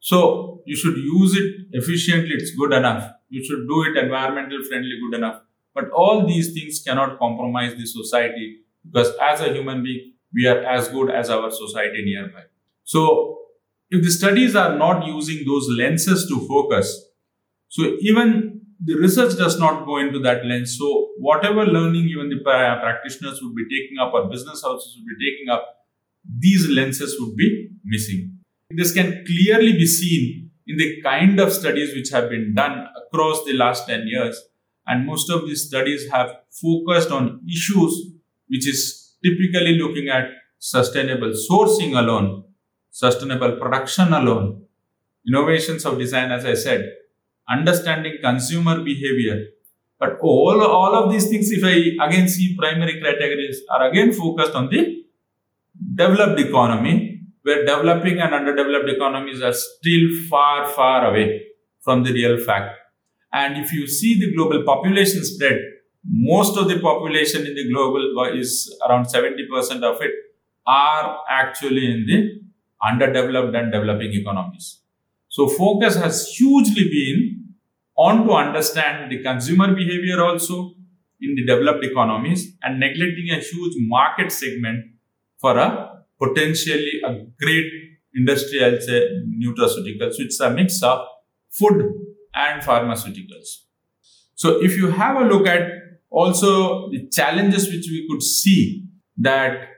So 0.00 0.62
you 0.66 0.76
should 0.76 0.96
use 0.96 1.36
it 1.36 1.54
efficiently, 1.72 2.34
it's 2.34 2.50
good 2.50 2.72
enough. 2.72 3.12
You 3.28 3.44
should 3.44 3.66
do 3.68 3.82
it 3.84 3.96
environmental 3.96 4.62
friendly, 4.68 4.98
good 5.04 5.16
enough. 5.18 5.42
But 5.74 5.90
all 5.90 6.26
these 6.26 6.52
things 6.52 6.82
cannot 6.86 7.18
compromise 7.18 7.74
the 7.76 7.86
society 7.86 8.58
because 8.84 9.12
as 9.20 9.40
a 9.40 9.52
human 9.52 9.82
being, 9.82 10.12
we 10.34 10.46
are 10.46 10.64
as 10.64 10.88
good 10.88 11.10
as 11.10 11.30
our 11.30 11.50
society 11.50 12.04
nearby. 12.04 12.42
So 12.84 13.38
if 13.90 14.02
the 14.02 14.10
studies 14.10 14.56
are 14.56 14.76
not 14.76 15.06
using 15.06 15.44
those 15.46 15.68
lenses 15.70 16.26
to 16.28 16.46
focus, 16.48 17.04
so 17.68 17.96
even 18.00 18.55
the 18.84 18.94
research 18.94 19.36
does 19.36 19.58
not 19.58 19.86
go 19.86 19.98
into 19.98 20.18
that 20.20 20.44
lens. 20.44 20.76
So 20.78 21.10
whatever 21.18 21.64
learning 21.64 22.08
even 22.08 22.28
the 22.28 22.40
practitioners 22.44 23.40
would 23.42 23.54
be 23.54 23.64
taking 23.64 23.98
up 23.98 24.12
or 24.12 24.28
business 24.28 24.62
houses 24.62 24.96
would 24.98 25.16
be 25.16 25.30
taking 25.30 25.48
up, 25.48 25.64
these 26.38 26.68
lenses 26.68 27.16
would 27.20 27.36
be 27.36 27.70
missing. 27.84 28.38
This 28.70 28.92
can 28.92 29.24
clearly 29.24 29.72
be 29.72 29.86
seen 29.86 30.50
in 30.66 30.76
the 30.76 31.00
kind 31.02 31.38
of 31.40 31.52
studies 31.52 31.94
which 31.94 32.10
have 32.10 32.28
been 32.28 32.54
done 32.54 32.86
across 33.06 33.44
the 33.44 33.52
last 33.52 33.86
10 33.88 34.06
years. 34.06 34.40
And 34.86 35.06
most 35.06 35.30
of 35.30 35.46
these 35.46 35.66
studies 35.66 36.10
have 36.10 36.30
focused 36.50 37.10
on 37.10 37.40
issues 37.48 38.12
which 38.48 38.68
is 38.68 39.14
typically 39.24 39.78
looking 39.78 40.08
at 40.08 40.28
sustainable 40.58 41.32
sourcing 41.50 41.98
alone, 41.98 42.44
sustainable 42.90 43.56
production 43.56 44.12
alone, 44.12 44.64
innovations 45.26 45.84
of 45.84 45.98
design, 45.98 46.30
as 46.30 46.44
I 46.44 46.54
said, 46.54 46.92
understanding 47.48 48.18
consumer 48.22 48.82
behavior. 48.82 49.46
But 49.98 50.18
all, 50.20 50.62
all 50.62 50.94
of 50.94 51.10
these 51.10 51.28
things, 51.28 51.50
if 51.50 51.64
I 51.64 52.04
again 52.06 52.28
see 52.28 52.56
primary 52.56 53.00
categories, 53.00 53.62
are 53.70 53.88
again 53.88 54.12
focused 54.12 54.52
on 54.52 54.68
the 54.68 55.04
developed 55.94 56.40
economy, 56.40 57.22
where 57.42 57.64
developing 57.64 58.18
and 58.18 58.34
underdeveloped 58.34 58.90
economies 58.90 59.40
are 59.42 59.52
still 59.52 60.08
far, 60.28 60.68
far 60.68 61.08
away 61.10 61.46
from 61.80 62.02
the 62.02 62.12
real 62.12 62.38
fact. 62.38 62.76
And 63.32 63.56
if 63.56 63.72
you 63.72 63.86
see 63.86 64.18
the 64.18 64.34
global 64.34 64.64
population 64.64 65.24
spread, 65.24 65.58
most 66.08 66.56
of 66.56 66.68
the 66.68 66.78
population 66.78 67.46
in 67.46 67.54
the 67.54 67.70
global 67.72 68.24
is 68.34 68.74
around 68.88 69.06
70% 69.06 69.82
of 69.82 70.00
it 70.00 70.12
are 70.66 71.18
actually 71.28 71.86
in 71.86 72.06
the 72.06 72.40
underdeveloped 72.86 73.54
and 73.54 73.72
developing 73.72 74.12
economies. 74.12 74.80
So 75.36 75.48
focus 75.48 75.96
has 75.96 76.28
hugely 76.28 76.84
been 76.88 77.52
on 77.94 78.26
to 78.26 78.32
understand 78.32 79.12
the 79.12 79.22
consumer 79.22 79.74
behavior 79.74 80.22
also 80.24 80.72
in 81.20 81.34
the 81.34 81.44
developed 81.44 81.84
economies 81.84 82.56
and 82.62 82.80
neglecting 82.80 83.28
a 83.30 83.40
huge 83.40 83.74
market 83.80 84.32
segment 84.32 84.86
for 85.38 85.58
a 85.58 86.04
potentially 86.18 87.02
a 87.04 87.26
great 87.38 87.70
industry, 88.16 88.64
I'll 88.64 88.80
say 88.80 89.10
nutraceuticals, 89.42 90.18
which 90.18 90.28
is 90.28 90.40
a 90.40 90.48
mix 90.48 90.82
of 90.82 91.06
food 91.50 91.84
and 92.34 92.62
pharmaceuticals. 92.62 93.48
So 94.36 94.62
if 94.62 94.74
you 94.78 94.90
have 94.90 95.16
a 95.16 95.26
look 95.26 95.46
at 95.46 95.68
also 96.08 96.88
the 96.88 97.10
challenges 97.12 97.66
which 97.66 97.88
we 97.90 98.06
could 98.10 98.22
see 98.22 98.86
that 99.18 99.68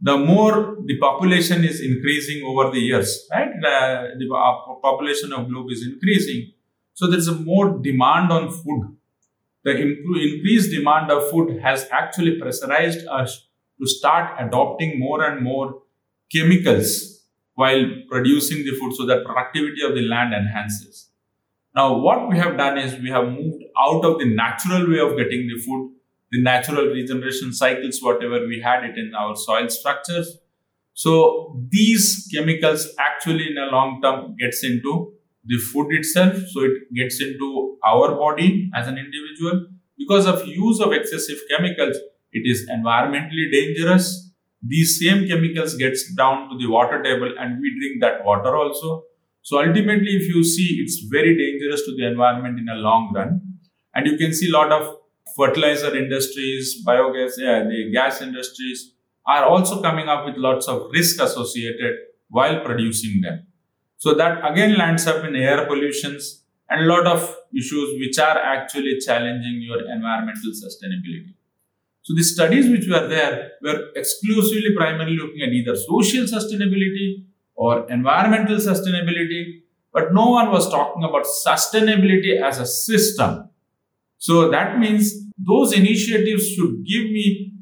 the 0.00 0.16
more 0.16 0.78
the 0.86 0.98
population 0.98 1.64
is 1.64 1.80
increasing 1.80 2.42
over 2.44 2.70
the 2.70 2.78
years, 2.78 3.28
right? 3.30 3.50
The, 3.60 4.14
the 4.18 4.34
uh, 4.34 4.74
population 4.82 5.32
of 5.32 5.48
globe 5.48 5.66
is 5.70 5.86
increasing. 5.86 6.52
So 6.94 7.06
there's 7.06 7.28
a 7.28 7.34
more 7.34 7.78
demand 7.78 8.32
on 8.32 8.50
food. 8.50 8.96
The 9.64 9.72
increased 9.76 10.70
demand 10.70 11.10
of 11.10 11.30
food 11.30 11.60
has 11.60 11.86
actually 11.90 12.40
pressurized 12.40 13.06
us 13.08 13.46
to 13.78 13.86
start 13.86 14.36
adopting 14.38 14.98
more 14.98 15.22
and 15.22 15.42
more 15.42 15.82
chemicals 16.32 17.26
while 17.54 17.84
producing 18.08 18.64
the 18.64 18.74
food 18.78 18.94
so 18.94 19.04
that 19.06 19.24
productivity 19.24 19.82
of 19.82 19.94
the 19.94 20.02
land 20.02 20.32
enhances. 20.32 21.08
Now, 21.74 21.98
what 21.98 22.28
we 22.28 22.38
have 22.38 22.56
done 22.56 22.78
is 22.78 22.98
we 23.00 23.10
have 23.10 23.26
moved 23.28 23.62
out 23.78 24.04
of 24.04 24.18
the 24.18 24.34
natural 24.34 24.90
way 24.90 24.98
of 24.98 25.16
getting 25.16 25.46
the 25.46 25.60
food 25.64 25.92
the 26.30 26.42
natural 26.42 26.86
regeneration 26.86 27.52
cycles, 27.52 27.98
whatever 28.00 28.46
we 28.46 28.60
had 28.60 28.84
it 28.84 28.96
in 28.96 29.12
our 29.18 29.34
soil 29.36 29.68
structures. 29.68 30.38
So 30.94 31.60
these 31.70 32.28
chemicals 32.32 32.88
actually 32.98 33.48
in 33.50 33.58
a 33.58 33.66
long 33.66 34.00
term 34.02 34.36
gets 34.38 34.62
into 34.62 35.12
the 35.44 35.58
food 35.58 35.92
itself. 35.92 36.34
So 36.52 36.62
it 36.62 36.94
gets 36.94 37.20
into 37.20 37.78
our 37.84 38.14
body 38.14 38.70
as 38.74 38.86
an 38.86 38.98
individual. 38.98 39.66
Because 39.98 40.26
of 40.26 40.46
use 40.46 40.80
of 40.80 40.92
excessive 40.92 41.38
chemicals, 41.50 41.96
it 42.32 42.42
is 42.44 42.68
environmentally 42.70 43.50
dangerous. 43.50 44.30
These 44.62 45.00
same 45.00 45.26
chemicals 45.26 45.74
gets 45.74 46.14
down 46.14 46.48
to 46.50 46.58
the 46.58 46.66
water 46.66 47.02
table 47.02 47.32
and 47.38 47.60
we 47.60 47.74
drink 47.78 48.00
that 48.02 48.24
water 48.24 48.56
also. 48.56 49.04
So 49.42 49.58
ultimately, 49.58 50.16
if 50.16 50.28
you 50.34 50.44
see, 50.44 50.78
it's 50.82 51.06
very 51.10 51.36
dangerous 51.36 51.82
to 51.86 51.96
the 51.96 52.06
environment 52.06 52.58
in 52.58 52.68
a 52.68 52.74
long 52.76 53.12
run. 53.14 53.40
And 53.94 54.06
you 54.06 54.16
can 54.16 54.34
see 54.34 54.48
a 54.48 54.52
lot 54.52 54.70
of 54.70 54.96
fertilizer 55.36 55.96
industries, 55.96 56.84
biogas, 56.84 57.32
yeah, 57.38 57.64
the 57.64 57.90
gas 57.92 58.20
industries 58.20 58.92
are 59.26 59.44
also 59.44 59.80
coming 59.80 60.08
up 60.08 60.24
with 60.24 60.36
lots 60.36 60.68
of 60.68 60.90
risk 60.92 61.20
associated 61.20 61.94
while 62.28 62.60
producing 62.64 63.20
them. 63.20 63.46
So 63.98 64.14
that 64.14 64.50
again 64.50 64.76
lands 64.78 65.06
up 65.06 65.24
in 65.24 65.36
air 65.36 65.66
pollutions 65.66 66.42
and 66.70 66.82
a 66.82 66.84
lot 66.84 67.06
of 67.06 67.36
issues 67.54 67.98
which 67.98 68.18
are 68.18 68.38
actually 68.38 68.98
challenging 69.04 69.60
your 69.60 69.80
environmental 69.90 70.52
sustainability. 70.52 71.34
So 72.02 72.14
the 72.14 72.22
studies 72.22 72.68
which 72.70 72.88
were 72.88 73.06
there 73.08 73.52
were 73.62 73.90
exclusively 73.94 74.74
primarily 74.74 75.16
looking 75.16 75.42
at 75.42 75.50
either 75.50 75.76
social 75.76 76.24
sustainability 76.24 77.24
or 77.54 77.90
environmental 77.90 78.56
sustainability, 78.56 79.62
but 79.92 80.14
no 80.14 80.30
one 80.30 80.50
was 80.50 80.70
talking 80.70 81.04
about 81.04 81.26
sustainability 81.46 82.40
as 82.40 82.58
a 82.58 82.66
system 82.66 83.49
so 84.20 84.50
that 84.50 84.78
means 84.78 85.14
those 85.38 85.72
initiatives 85.72 86.46
should 86.50 86.84
give 86.84 87.04
me 87.04 87.54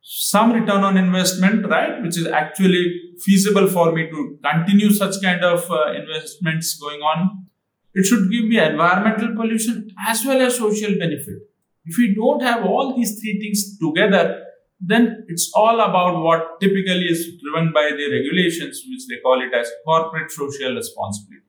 some 0.00 0.52
return 0.52 0.82
on 0.82 0.96
investment, 0.96 1.64
right? 1.68 2.02
Which 2.02 2.18
is 2.18 2.26
actually 2.26 2.84
feasible 3.24 3.68
for 3.68 3.92
me 3.92 4.10
to 4.10 4.36
continue 4.42 4.90
such 4.90 5.22
kind 5.22 5.44
of 5.44 5.70
uh, 5.70 5.92
investments 5.92 6.76
going 6.76 7.00
on. 7.02 7.46
It 7.94 8.04
should 8.04 8.32
give 8.32 8.46
me 8.46 8.58
environmental 8.58 9.36
pollution 9.36 9.90
as 10.08 10.24
well 10.24 10.40
as 10.42 10.56
social 10.56 10.98
benefit. 10.98 11.38
If 11.84 11.96
we 11.98 12.16
don't 12.16 12.42
have 12.42 12.64
all 12.66 12.96
these 12.96 13.20
three 13.20 13.38
things 13.40 13.78
together, 13.78 14.42
then 14.80 15.24
it's 15.28 15.52
all 15.54 15.78
about 15.80 16.20
what 16.20 16.60
typically 16.60 17.06
is 17.14 17.30
driven 17.40 17.72
by 17.72 17.90
the 17.96 18.10
regulations, 18.10 18.82
which 18.90 19.06
they 19.08 19.20
call 19.22 19.40
it 19.40 19.54
as 19.54 19.70
corporate 19.84 20.32
social 20.32 20.74
responsibility. 20.74 21.46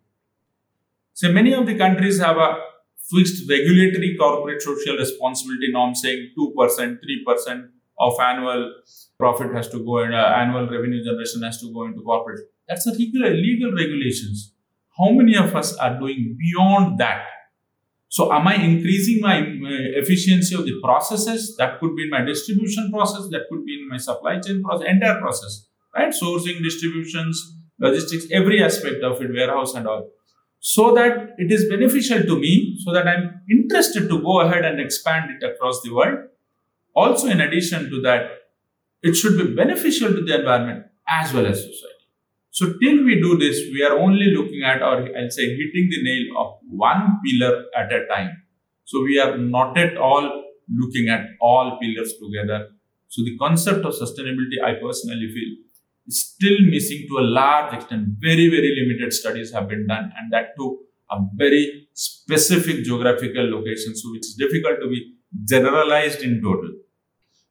So 1.13 1.31
many 1.31 1.53
of 1.53 1.65
the 1.65 1.75
countries 1.75 2.19
have 2.19 2.37
a 2.37 2.72
fixed 3.11 3.49
regulatory 3.49 4.15
corporate 4.19 4.61
social 4.61 4.97
responsibility 4.97 5.71
norm 5.71 5.93
saying 5.95 6.31
2%, 6.37 6.55
3% 6.55 7.67
of 7.99 8.19
annual 8.19 8.73
profit 9.19 9.53
has 9.53 9.69
to 9.69 9.83
go 9.83 9.99
and 9.99 10.13
uh, 10.13 10.33
annual 10.37 10.67
revenue 10.69 11.03
generation 11.03 11.43
has 11.43 11.59
to 11.61 11.71
go 11.73 11.85
into 11.85 12.01
corporate. 12.01 12.39
That's 12.67 12.87
a 12.87 12.91
regular 12.91 13.31
legal 13.31 13.71
regulations. 13.71 14.53
How 14.97 15.11
many 15.11 15.35
of 15.35 15.55
us 15.55 15.75
are 15.77 15.99
doing 15.99 16.37
beyond 16.39 16.99
that? 16.99 17.25
So, 18.09 18.31
am 18.31 18.47
I 18.47 18.55
increasing 18.55 19.21
my 19.21 19.39
uh, 19.39 20.01
efficiency 20.01 20.53
of 20.53 20.65
the 20.65 20.79
processes? 20.83 21.55
That 21.57 21.79
could 21.79 21.95
be 21.95 22.03
in 22.03 22.09
my 22.11 22.23
distribution 22.23 22.91
process, 22.91 23.27
that 23.31 23.47
could 23.49 23.65
be 23.65 23.73
in 23.81 23.89
my 23.89 23.97
supply 23.97 24.39
chain 24.39 24.63
process, 24.63 24.87
entire 24.87 25.19
process, 25.19 25.67
right? 25.95 26.13
Sourcing, 26.13 26.61
distributions, 26.61 27.57
logistics, 27.79 28.27
every 28.31 28.63
aspect 28.63 29.03
of 29.03 29.19
it, 29.19 29.31
warehouse 29.33 29.73
and 29.73 29.87
all 29.87 30.09
so 30.65 30.93
that 30.95 31.35
it 31.37 31.51
is 31.51 31.69
beneficial 31.69 32.23
to 32.23 32.39
me, 32.39 32.77
so 32.85 32.93
that 32.93 33.05
I'm 33.05 33.41
interested 33.51 34.07
to 34.07 34.21
go 34.21 34.39
ahead 34.39 34.63
and 34.63 34.79
expand 34.79 35.29
it 35.29 35.45
across 35.45 35.81
the 35.81 35.93
world. 35.93 36.19
Also, 36.95 37.27
in 37.27 37.41
addition 37.41 37.89
to 37.89 37.99
that, 38.03 38.29
it 39.01 39.13
should 39.13 39.37
be 39.37 39.53
beneficial 39.53 40.13
to 40.13 40.23
the 40.23 40.39
environment 40.39 40.85
as 41.09 41.33
well 41.33 41.45
as 41.47 41.57
society. 41.57 42.05
So, 42.51 42.67
till 42.81 43.03
we 43.03 43.19
do 43.19 43.37
this, 43.37 43.59
we 43.73 43.83
are 43.83 43.99
only 43.99 44.27
looking 44.37 44.63
at, 44.63 44.81
or 44.81 45.09
I'll 45.17 45.29
say, 45.29 45.47
hitting 45.53 45.89
the 45.91 46.01
nail 46.01 46.23
of 46.37 46.53
one 46.69 47.19
pillar 47.25 47.65
at 47.77 47.91
a 47.91 48.05
time. 48.07 48.31
So, 48.85 49.01
we 49.01 49.19
are 49.19 49.37
not 49.37 49.77
at 49.77 49.97
all 49.97 50.45
looking 50.73 51.09
at 51.09 51.25
all 51.41 51.77
pillars 51.81 52.13
together. 52.13 52.69
So, 53.09 53.21
the 53.25 53.37
concept 53.37 53.83
of 53.83 53.93
sustainability, 53.95 54.63
I 54.63 54.75
personally 54.75 55.27
feel, 55.27 55.57
still 56.09 56.57
missing 56.61 57.05
to 57.09 57.19
a 57.19 57.25
large 57.39 57.73
extent. 57.73 58.07
Very, 58.19 58.49
very 58.49 58.75
limited 58.81 59.13
studies 59.13 59.51
have 59.53 59.67
been 59.67 59.87
done, 59.87 60.11
and 60.17 60.31
that 60.31 60.55
to 60.57 60.79
a 61.11 61.17
very 61.35 61.87
specific 61.93 62.83
geographical 62.83 63.49
location, 63.49 63.95
so 63.95 64.09
it's 64.15 64.33
difficult 64.33 64.79
to 64.81 64.87
be 64.87 65.15
generalized 65.47 66.21
in 66.21 66.41
total. 66.41 66.71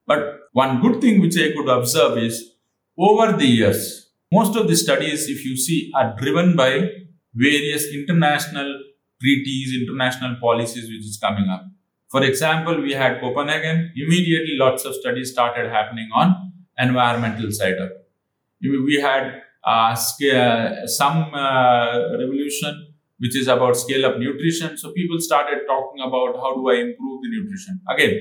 But 0.07 0.41
one 0.53 0.81
good 0.81 1.01
thing 1.01 1.21
which 1.21 1.37
I 1.39 1.53
could 1.53 1.69
observe 1.69 2.19
is 2.19 2.55
over 2.99 3.37
the 3.37 3.47
years, 3.47 4.11
most 4.33 4.57
of 4.57 4.67
the 4.67 4.77
studies, 4.77 5.29
if 5.29 5.45
you 5.45 5.57
see, 5.57 5.91
are 5.95 6.15
driven 6.19 6.57
by 6.57 6.91
various 7.35 7.87
international 7.93 8.83
treaties, 9.21 9.81
international 9.81 10.37
policies 10.41 10.89
which 10.89 11.07
is 11.07 11.19
coming 11.23 11.49
up. 11.49 11.65
For 12.11 12.23
example, 12.23 12.81
we 12.83 12.93
had 12.93 13.21
Copenhagen, 13.21 13.93
immediately 13.97 14.57
lots 14.59 14.85
of 14.85 14.95
studies 14.95 15.31
started 15.33 15.71
happening 15.71 16.11
on 16.15 16.53
environmental 16.79 17.51
side 17.51 17.79
of 17.79 17.91
We 18.63 19.01
had 19.01 19.43
uh, 19.65 19.95
some 19.95 21.35
uh, 21.35 22.19
revolution 22.19 22.93
which 23.19 23.37
is 23.37 23.47
about 23.47 23.77
scale 23.77 24.05
up 24.05 24.19
nutrition. 24.19 24.77
So 24.77 24.91
people 24.93 25.21
started 25.21 25.61
talking 25.69 26.01
about 26.05 26.35
how 26.37 26.57
do 26.57 26.69
I 26.71 26.75
improve 26.75 27.23
the 27.23 27.29
nutrition. 27.31 27.81
Again, 27.89 28.21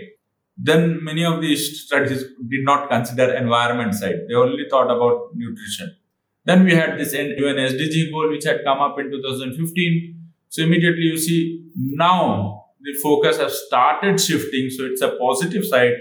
then 0.55 1.03
many 1.03 1.25
of 1.25 1.41
these 1.41 1.86
studies 1.86 2.24
did 2.48 2.63
not 2.63 2.88
consider 2.88 3.33
environment 3.33 3.95
side. 3.95 4.19
They 4.27 4.36
only 4.36 4.65
thought 4.69 4.91
about 4.95 5.31
nutrition. 5.33 5.95
Then 6.45 6.65
we 6.65 6.75
had 6.75 7.00
this 7.00 7.13
UN 7.13 7.55
SDG 7.55 8.12
goal 8.12 8.29
which 8.29 8.43
had 8.43 8.63
come 8.63 8.79
up 8.79 9.00
in 9.00 9.10
2015. 9.10 10.31
So 10.50 10.62
immediately 10.62 11.03
you 11.03 11.17
see 11.17 11.65
now 11.75 12.65
the 12.79 12.93
focus 13.01 13.38
has 13.38 13.60
started 13.65 14.21
shifting. 14.21 14.69
So 14.69 14.86
it's 14.86 15.01
a 15.01 15.15
positive 15.19 15.65
side 15.65 15.93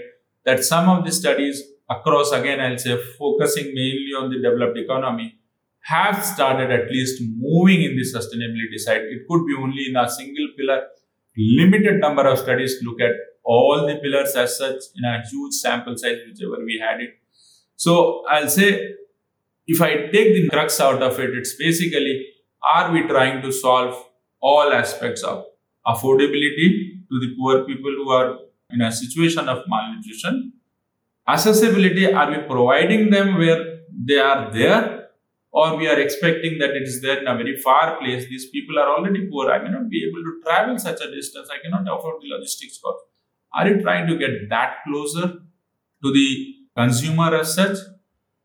that 0.45 0.63
some 0.63 0.89
of 0.89 1.05
the 1.05 1.11
studies 1.11 1.63
across 1.95 2.31
again 2.31 2.59
I'll 2.59 2.77
say 2.77 2.97
focusing 3.19 3.67
mainly 3.79 4.13
on 4.19 4.29
the 4.31 4.39
developed 4.47 4.77
economy 4.77 5.35
have 5.83 6.23
started 6.23 6.71
at 6.71 6.89
least 6.91 7.21
moving 7.37 7.81
in 7.83 7.95
the 7.95 8.03
sustainability 8.03 8.77
side. 8.77 9.01
It 9.01 9.21
could 9.27 9.45
be 9.47 9.55
only 9.57 9.87
in 9.89 9.95
a 9.95 10.09
single 10.09 10.49
pillar. 10.57 10.83
Limited 11.35 11.99
number 11.99 12.27
of 12.27 12.37
studies 12.37 12.75
look 12.83 13.01
at 13.01 13.13
all 13.43 13.87
the 13.87 13.95
pillars 13.95 14.35
as 14.35 14.57
such 14.57 14.81
in 14.95 15.05
a 15.05 15.23
huge 15.27 15.53
sample 15.53 15.97
size, 15.97 16.17
whichever 16.27 16.63
we 16.63 16.79
had 16.79 17.01
it. 17.01 17.09
So 17.75 18.23
I'll 18.29 18.49
say 18.49 18.95
if 19.65 19.81
I 19.81 20.07
take 20.11 20.33
the 20.35 20.49
crux 20.49 20.79
out 20.79 21.01
of 21.01 21.19
it, 21.19 21.31
it's 21.31 21.55
basically 21.55 22.27
are 22.75 22.91
we 22.91 23.01
trying 23.07 23.41
to 23.41 23.51
solve 23.51 24.05
all 24.39 24.71
aspects 24.71 25.23
of 25.23 25.45
affordability 25.87 26.67
to 27.09 27.19
the 27.19 27.35
poor 27.37 27.63
people 27.63 27.91
who 27.91 28.11
are 28.11 28.37
in 28.69 28.81
a 28.81 28.91
situation 28.91 29.49
of 29.49 29.63
malnutrition? 29.67 30.53
Accessibility, 31.27 32.13
are 32.13 32.29
we 32.31 32.37
providing 32.39 33.09
them 33.09 33.37
where 33.37 33.81
they 34.05 34.17
are 34.17 34.51
there 34.51 35.01
or 35.51 35.77
we 35.77 35.87
are 35.87 35.99
expecting 35.99 36.57
that 36.59 36.71
it 36.71 36.83
is 36.83 37.01
there 37.01 37.19
in 37.19 37.27
a 37.27 37.35
very 37.35 37.57
far 37.57 37.97
place. 37.99 38.25
These 38.29 38.49
people 38.49 38.79
are 38.79 38.87
already 38.97 39.27
poor. 39.29 39.51
I 39.51 39.61
may 39.61 39.69
not 39.69 39.89
be 39.89 40.07
able 40.07 40.23
to 40.23 40.41
travel 40.43 40.79
such 40.79 41.01
a 41.01 41.11
distance. 41.11 41.49
I 41.51 41.61
cannot 41.61 41.81
afford 41.81 42.21
the 42.21 42.29
logistics 42.29 42.79
cost. 42.79 43.03
Are 43.53 43.67
you 43.67 43.81
trying 43.81 44.07
to 44.07 44.17
get 44.17 44.49
that 44.49 44.77
closer 44.87 45.27
to 46.03 46.13
the 46.13 46.55
consumer 46.75 47.35
as 47.35 47.53
such? 47.53 47.77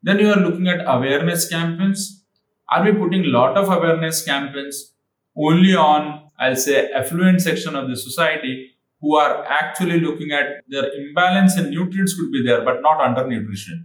Then 0.03 0.19
you 0.19 0.31
are 0.31 0.41
looking 0.41 0.67
at 0.67 0.85
awareness 0.87 1.49
campaigns. 1.49 2.25
Are 2.69 2.85
we 2.85 2.93
putting 2.93 3.25
a 3.25 3.29
lot 3.29 3.57
of 3.57 3.69
awareness 3.69 4.25
campaigns 4.25 4.93
only 5.37 5.77
on, 5.77 6.31
I'll 6.41 6.57
say, 6.57 6.91
affluent 6.91 7.41
section 7.41 7.77
of 7.77 7.89
the 7.89 7.97
society 7.97 8.73
who 9.07 9.17
are 9.17 9.45
actually 9.45 10.01
looking 10.01 10.33
at 10.33 10.47
their 10.69 10.87
imbalance 11.01 11.57
in 11.57 11.71
nutrients 11.71 12.15
could 12.19 12.33
be 12.33 12.43
there, 12.45 12.65
but 12.65 12.83
not 12.83 12.99
undernutrition. 12.99 13.85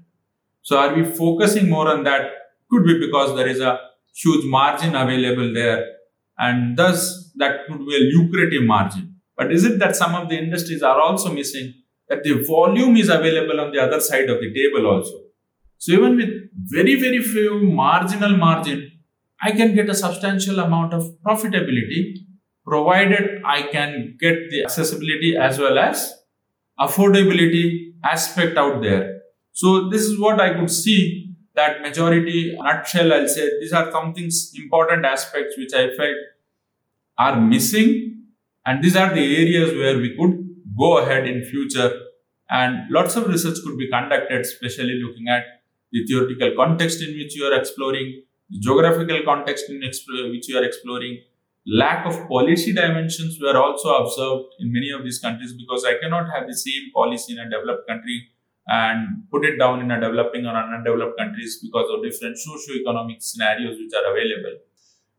So 0.63 0.78
are 0.78 0.96
we 0.96 1.04
focusing 1.06 1.70
more 1.70 1.88
on 1.88 2.04
that 2.06 2.32
could 2.70 2.86
be 2.86 3.00
because 3.00 3.36
there 3.36 3.48
is 3.48 3.60
a 3.60 3.80
huge 4.16 4.46
margin 4.46 4.96
available 4.96 5.54
there, 5.54 5.86
and 6.40 6.75
thus 6.75 7.32
that 7.36 7.68
could 7.68 7.86
be 7.86 7.96
a 7.96 8.04
lucrative 8.16 8.63
margin. 8.63 9.16
But 9.38 9.51
is 9.51 9.63
it 9.63 9.78
that 9.80 9.96
some 9.96 10.16
of 10.16 10.28
the 10.30 10.38
industries 10.38 10.82
are 10.82 11.00
also 11.00 11.32
missing 11.32 11.74
that 12.10 12.24
the 12.24 12.44
volume 12.48 12.98
is 12.98 13.10
available 13.10 13.62
on 13.62 13.72
the 13.72 13.80
other 13.80 14.00
side 14.00 14.30
of 14.30 14.40
the 14.40 14.51
table 14.54 14.88
also? 14.88 15.13
So 15.78 15.92
even 15.94 16.18
with 16.18 16.34
very, 16.56 17.00
very 17.00 17.22
few 17.22 17.60
marginal 17.60 18.36
margin, 18.38 18.92
I 19.42 19.51
can 19.51 19.75
get 19.75 19.90
a 19.90 19.96
substantial 19.96 20.60
amount 20.60 20.94
of 20.94 21.04
profitability 21.25 22.01
provided 22.65 23.41
I 23.46 23.63
can 23.63 24.18
get 24.20 24.50
the 24.50 24.63
accessibility 24.63 25.36
as 25.38 25.60
well 25.60 25.77
as 25.77 26.13
affordability 26.80 27.94
aspect 28.03 28.58
out 28.58 28.82
there. 28.82 29.22
So 29.51 29.89
this 29.89 30.01
is 30.03 30.20
what 30.20 30.39
I 30.39 30.53
could 30.53 30.72
see 30.72 31.32
that 31.56 31.82
majority 31.82 32.56
nutshell, 32.58 33.13
I'll 33.13 33.27
say 33.27 33.50
these 33.60 33.74
are 33.74 33.91
some 33.91 34.13
things, 34.13 34.53
important 34.56 35.05
aspects 35.05 35.57
which 35.57 35.74
I 35.74 35.94
felt 35.96 36.16
are 37.18 37.40
missing. 37.40 38.25
And 38.66 38.83
these 38.83 38.96
are 38.96 39.14
the 39.14 39.38
areas 39.38 39.74
where 39.75 39.98
we 39.98 40.16
could 40.18 40.48
go 40.77 41.00
ahead 41.00 41.27
in 41.27 41.44
future. 41.44 41.92
And 42.50 42.90
lots 42.90 43.16
of 43.16 43.27
research 43.27 43.57
could 43.66 43.77
be 43.77 43.90
conducted, 43.90 44.42
especially 44.42 45.01
looking 45.03 45.27
at 45.27 45.44
the 45.92 46.05
theoretical 46.05 46.53
context 46.55 47.01
in 47.01 47.18
which 47.18 47.36
you 47.36 47.46
are 47.46 47.57
exploring, 47.57 48.24
the 48.50 48.59
geographical 48.59 49.22
context 49.25 49.70
in 49.70 49.79
which 49.79 50.48
you 50.48 50.57
are 50.57 50.64
exploring. 50.64 51.22
Lack 51.68 52.08
of 52.08 52.28
policy 52.28 52.74
dimensions 52.74 53.38
were 53.40 53.56
also 53.56 53.90
observed 54.04 54.56
in 54.60 54.74
many 54.74 54.90
of 54.90 55.04
these 55.04 55.20
countries 55.20 55.54
because 55.54 55.86
I 55.86 56.00
cannot 56.02 56.28
have 56.34 56.48
the 56.48 56.56
same 56.56 56.92
policy 56.94 57.34
in 57.34 57.40
a 57.40 57.50
developed 57.50 57.88
country 57.88 58.30
and 58.68 59.30
put 59.30 59.46
it 59.46 59.58
down 59.58 59.80
in 59.82 59.92
a 59.92 60.00
developing 60.00 60.46
or 60.46 60.56
undeveloped 60.56 61.18
countries 61.20 61.60
because 61.62 61.88
of 61.92 62.04
different 62.04 62.38
socio-economic 62.38 63.22
scenarios 63.22 63.78
which 63.78 63.92
are 63.94 64.12
available. 64.12 64.58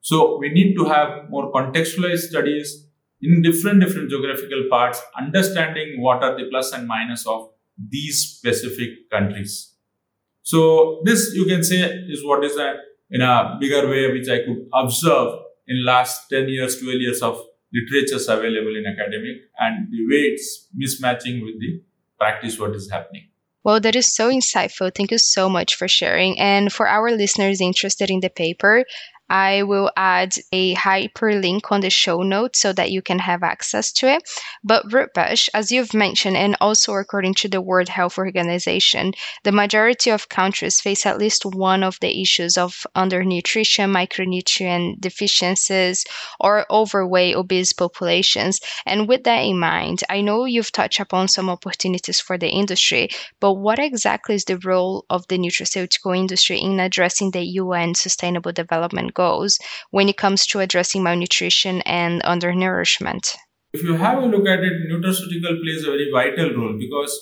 So 0.00 0.38
we 0.38 0.48
need 0.48 0.74
to 0.76 0.84
have 0.86 1.30
more 1.30 1.52
contextualized 1.52 2.28
studies 2.30 2.86
in 3.20 3.40
different 3.42 3.80
different 3.80 4.10
geographical 4.10 4.64
parts, 4.68 5.00
understanding 5.16 6.02
what 6.02 6.24
are 6.24 6.36
the 6.36 6.48
plus 6.50 6.72
and 6.72 6.88
minus 6.88 7.24
of 7.24 7.50
these 7.88 8.18
specific 8.18 9.08
countries. 9.10 9.74
So 10.42 11.02
this 11.04 11.32
you 11.34 11.44
can 11.44 11.62
say 11.62 11.82
is 11.82 12.24
what 12.24 12.44
is 12.44 12.56
a 12.56 12.74
in 13.10 13.20
a 13.20 13.56
bigger 13.60 13.88
way 13.88 14.10
which 14.10 14.28
I 14.28 14.38
could 14.38 14.66
observe 14.74 15.38
in 15.66 15.84
last 15.84 16.28
10 16.30 16.48
years, 16.48 16.80
12 16.80 17.00
years 17.00 17.22
of 17.22 17.40
literatures 17.72 18.28
available 18.28 18.76
in 18.76 18.84
academic 18.86 19.42
and 19.58 19.88
the 19.90 20.06
way 20.06 20.22
it's 20.32 20.68
mismatching 20.76 21.42
with 21.42 21.58
the 21.60 21.82
practice 22.18 22.58
what 22.58 22.74
is 22.74 22.90
happening. 22.90 23.28
Well, 23.64 23.78
that 23.80 23.94
is 23.94 24.12
so 24.12 24.28
insightful. 24.28 24.92
Thank 24.92 25.12
you 25.12 25.18
so 25.18 25.48
much 25.48 25.76
for 25.76 25.86
sharing. 25.86 26.38
And 26.38 26.72
for 26.72 26.88
our 26.88 27.12
listeners 27.12 27.60
interested 27.60 28.10
in 28.10 28.18
the 28.18 28.28
paper, 28.28 28.84
I 29.28 29.62
will 29.62 29.90
add 29.96 30.34
a 30.52 30.74
hyperlink 30.74 31.70
on 31.70 31.80
the 31.80 31.90
show 31.90 32.22
notes 32.22 32.60
so 32.60 32.72
that 32.74 32.90
you 32.90 33.00
can 33.00 33.18
have 33.18 33.42
access 33.42 33.90
to 33.92 34.08
it. 34.08 34.22
But 34.62 34.88
Rupesh, 34.90 35.48
as 35.54 35.72
you've 35.72 35.94
mentioned, 35.94 36.36
and 36.36 36.56
also 36.60 36.94
according 36.94 37.34
to 37.34 37.48
the 37.48 37.60
World 37.60 37.88
Health 37.88 38.18
Organization, 38.18 39.12
the 39.44 39.52
majority 39.52 40.10
of 40.10 40.28
countries 40.28 40.80
face 40.80 41.06
at 41.06 41.18
least 41.18 41.46
one 41.46 41.82
of 41.82 41.98
the 42.00 42.20
issues 42.20 42.58
of 42.58 42.86
undernutrition, 42.94 43.90
micronutrient 43.90 45.00
deficiencies, 45.00 46.04
or 46.38 46.66
overweight, 46.70 47.36
obese 47.36 47.72
populations. 47.72 48.60
And 48.84 49.08
with 49.08 49.24
that 49.24 49.40
in 49.40 49.58
mind, 49.58 50.02
I 50.10 50.20
know 50.20 50.44
you've 50.44 50.72
touched 50.72 51.00
upon 51.00 51.28
some 51.28 51.48
opportunities 51.48 52.20
for 52.20 52.36
the 52.36 52.48
industry, 52.48 53.08
but 53.40 53.54
what 53.54 53.78
exactly 53.78 54.34
is 54.34 54.44
the 54.44 54.58
role 54.58 55.04
of 55.08 55.26
the 55.28 55.38
nutraceutical 55.38 56.16
industry 56.16 56.60
in 56.60 56.80
addressing 56.80 57.30
the 57.30 57.42
UN 57.42 57.94
Sustainable 57.94 58.52
Development 58.52 59.11
Goals? 59.14 59.42
goals 59.42 59.58
when 59.90 60.08
it 60.08 60.16
comes 60.16 60.46
to 60.48 60.60
addressing 60.60 61.02
malnutrition 61.02 61.82
and 61.82 62.22
undernourishment? 62.22 63.36
If 63.72 63.82
you 63.82 63.94
have 63.94 64.22
a 64.22 64.26
look 64.26 64.46
at 64.46 64.60
it, 64.60 64.74
nutraceutical 64.90 65.60
plays 65.62 65.84
a 65.84 65.90
very 65.90 66.10
vital 66.12 66.54
role 66.54 66.76
because 66.78 67.12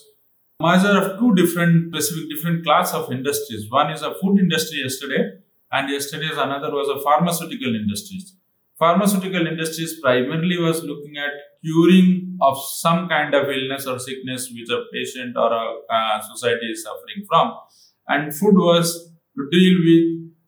merger 0.61 0.95
of 1.01 1.19
two 1.19 1.35
different 1.35 1.95
specific 1.95 2.29
different 2.31 2.65
class 2.65 2.93
of 2.93 3.13
industries. 3.13 3.71
One 3.71 3.91
is 3.93 4.03
a 4.03 4.15
food 4.21 4.39
industry 4.39 4.81
yesterday, 4.83 5.23
and 5.71 5.91
yesterday's 5.91 6.39
another 6.47 6.73
was 6.73 6.89
a 6.89 7.01
pharmaceutical 7.01 7.75
industries. 7.75 8.35
Pharmaceutical 8.79 9.47
industries 9.47 10.01
primarily 10.01 10.59
was 10.59 10.83
looking 10.83 11.17
at 11.19 11.33
curing 11.63 12.39
of 12.41 12.59
some 12.59 13.09
kind 13.09 13.35
of 13.35 13.49
illness 13.49 13.87
or 13.87 13.99
sickness 13.99 14.51
which 14.53 14.71
a 14.71 14.83
patient 14.93 15.37
or 15.37 15.53
a 15.53 15.65
uh, 15.97 16.21
society 16.33 16.67
is 16.75 16.83
suffering 16.83 17.25
from, 17.29 17.53
and 18.09 18.35
food 18.35 18.57
was 18.57 18.93
to 19.37 19.49
deal 19.57 19.79
with 19.89 20.05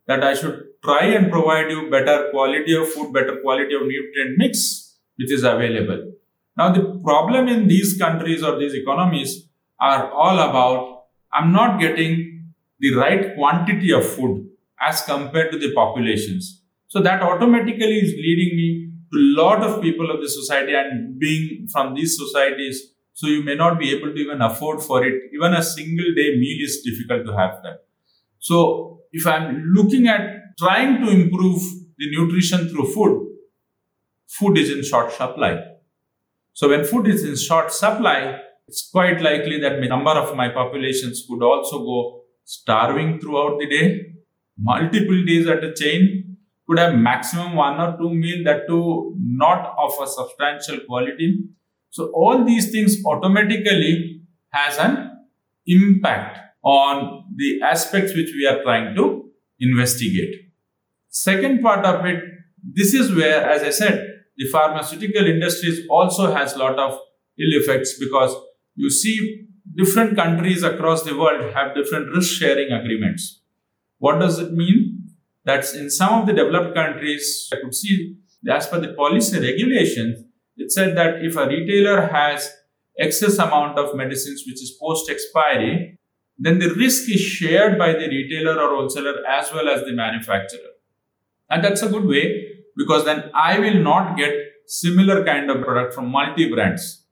that 0.06 0.24
I 0.24 0.34
should 0.34 0.71
try 0.84 1.04
and 1.06 1.30
provide 1.30 1.70
you 1.70 1.90
better 1.90 2.28
quality 2.30 2.74
of 2.74 2.88
food, 2.88 3.12
better 3.12 3.40
quality 3.40 3.74
of 3.74 3.82
nutrient 3.82 4.36
mix, 4.36 4.98
which 5.16 5.32
is 5.32 5.44
available. 5.44 6.12
Now, 6.56 6.72
the 6.72 7.00
problem 7.04 7.48
in 7.48 7.68
these 7.68 7.96
countries 7.96 8.42
or 8.42 8.58
these 8.58 8.74
economies 8.74 9.48
are 9.80 10.10
all 10.10 10.38
about 10.38 10.92
I'm 11.32 11.52
not 11.52 11.80
getting 11.80 12.52
the 12.78 12.94
right 12.94 13.34
quantity 13.34 13.92
of 13.92 14.04
food 14.04 14.48
as 14.86 15.02
compared 15.02 15.50
to 15.52 15.58
the 15.58 15.72
populations. 15.72 16.62
So 16.88 17.00
that 17.00 17.22
automatically 17.22 17.98
is 17.98 18.12
leading 18.12 18.56
me 18.56 18.90
to 19.12 19.18
a 19.18 19.42
lot 19.42 19.62
of 19.62 19.80
people 19.80 20.10
of 20.10 20.20
the 20.20 20.28
society 20.28 20.74
and 20.74 21.18
being 21.18 21.68
from 21.72 21.94
these 21.94 22.18
societies. 22.18 22.92
So 23.14 23.28
you 23.28 23.42
may 23.42 23.54
not 23.54 23.78
be 23.78 23.94
able 23.94 24.12
to 24.12 24.18
even 24.18 24.42
afford 24.42 24.82
for 24.82 25.04
it. 25.06 25.14
Even 25.32 25.54
a 25.54 25.62
single 25.62 26.12
day 26.14 26.36
meal 26.36 26.58
is 26.64 26.82
difficult 26.82 27.24
to 27.26 27.32
have 27.36 27.62
that. 27.62 27.84
So 28.40 29.00
if 29.12 29.26
I'm 29.26 29.72
looking 29.74 30.08
at 30.08 30.41
trying 30.58 31.00
to 31.00 31.10
improve 31.10 31.62
the 31.98 32.10
nutrition 32.10 32.68
through 32.68 32.92
food, 32.92 33.28
food 34.28 34.58
is 34.58 34.70
in 34.70 34.82
short 34.82 35.12
supply. 35.12 35.60
So 36.52 36.68
when 36.68 36.84
food 36.84 37.08
is 37.08 37.24
in 37.24 37.36
short 37.36 37.72
supply, 37.72 38.40
it's 38.68 38.88
quite 38.90 39.20
likely 39.20 39.58
that 39.60 39.80
the 39.80 39.88
number 39.88 40.10
of 40.10 40.36
my 40.36 40.48
populations 40.48 41.24
could 41.28 41.42
also 41.42 41.78
go 41.78 42.22
starving 42.44 43.20
throughout 43.20 43.58
the 43.58 43.66
day, 43.66 44.14
multiple 44.58 45.24
days 45.24 45.46
at 45.46 45.64
a 45.64 45.74
chain, 45.74 46.36
could 46.66 46.78
have 46.78 46.94
maximum 46.94 47.54
one 47.54 47.80
or 47.80 47.96
two 47.98 48.10
meal 48.10 48.44
that 48.44 48.66
too 48.68 49.14
not 49.18 49.74
of 49.78 49.92
a 50.02 50.06
substantial 50.06 50.78
quality. 50.86 51.44
So 51.90 52.10
all 52.14 52.44
these 52.44 52.70
things 52.70 52.96
automatically 53.04 54.22
has 54.50 54.78
an 54.78 55.10
impact 55.66 56.38
on 56.62 57.24
the 57.36 57.60
aspects 57.62 58.14
which 58.14 58.30
we 58.34 58.46
are 58.46 58.62
trying 58.62 58.94
to 58.94 59.21
investigate. 59.62 60.34
Second 61.08 61.62
part 61.62 61.84
of 61.84 62.04
it, 62.06 62.22
this 62.62 62.94
is 62.94 63.14
where, 63.14 63.42
as 63.48 63.62
I 63.62 63.70
said, 63.70 64.08
the 64.36 64.48
pharmaceutical 64.48 65.26
industries 65.26 65.86
also 65.90 66.32
has 66.34 66.54
a 66.54 66.58
lot 66.58 66.78
of 66.78 66.92
ill 66.92 67.60
effects 67.60 67.98
because 67.98 68.34
you 68.74 68.90
see 68.90 69.46
different 69.76 70.16
countries 70.16 70.62
across 70.62 71.02
the 71.02 71.16
world 71.16 71.52
have 71.54 71.74
different 71.74 72.14
risk 72.14 72.40
sharing 72.40 72.72
agreements. 72.72 73.40
What 73.98 74.18
does 74.18 74.38
it 74.38 74.52
mean? 74.52 75.08
That's 75.44 75.74
in 75.74 75.90
some 75.90 76.20
of 76.20 76.26
the 76.26 76.32
developed 76.32 76.74
countries, 76.74 77.48
I 77.52 77.56
could 77.62 77.74
see 77.74 78.16
as 78.50 78.66
per 78.66 78.80
the 78.80 78.92
policy 78.94 79.38
regulations, 79.38 80.24
it 80.56 80.72
said 80.72 80.96
that 80.96 81.24
if 81.24 81.36
a 81.36 81.46
retailer 81.46 82.08
has 82.08 82.52
excess 82.98 83.38
amount 83.38 83.78
of 83.78 83.94
medicines 83.96 84.44
which 84.46 84.62
is 84.62 84.76
post 84.80 85.10
expiry, 85.10 85.98
then 86.38 86.58
the 86.58 86.74
risk 86.74 87.10
is 87.10 87.20
shared 87.20 87.78
by 87.78 87.92
the 87.92 88.08
retailer 88.08 88.60
or 88.60 88.76
wholesaler 88.76 89.24
as 89.28 89.52
well 89.52 89.68
as 89.68 89.84
the 89.84 89.92
manufacturer. 89.92 90.72
And 91.50 91.62
that's 91.62 91.82
a 91.82 91.88
good 91.88 92.04
way 92.04 92.48
because 92.76 93.04
then 93.04 93.30
I 93.34 93.58
will 93.58 93.78
not 93.82 94.16
get 94.16 94.34
similar 94.66 95.24
kind 95.24 95.50
of 95.50 95.62
product 95.62 95.94
from 95.94 96.10
multi 96.10 96.50
brands. 96.50 97.04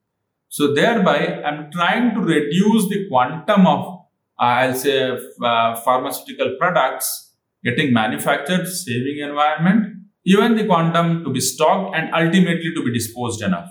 So 0.48 0.74
thereby, 0.74 1.42
I'm 1.44 1.70
trying 1.70 2.14
to 2.14 2.20
reduce 2.20 2.88
the 2.88 3.06
quantum 3.08 3.66
of, 3.66 3.86
uh, 4.40 4.42
I'll 4.42 4.74
say, 4.74 5.16
uh, 5.42 5.76
pharmaceutical 5.76 6.56
products 6.58 7.34
getting 7.62 7.92
manufactured, 7.92 8.66
saving 8.66 9.18
environment, 9.18 9.96
even 10.24 10.56
the 10.56 10.66
quantum 10.66 11.22
to 11.24 11.30
be 11.30 11.40
stocked 11.40 11.94
and 11.96 12.12
ultimately 12.12 12.72
to 12.74 12.84
be 12.84 12.92
disposed 12.92 13.42
enough. 13.42 13.68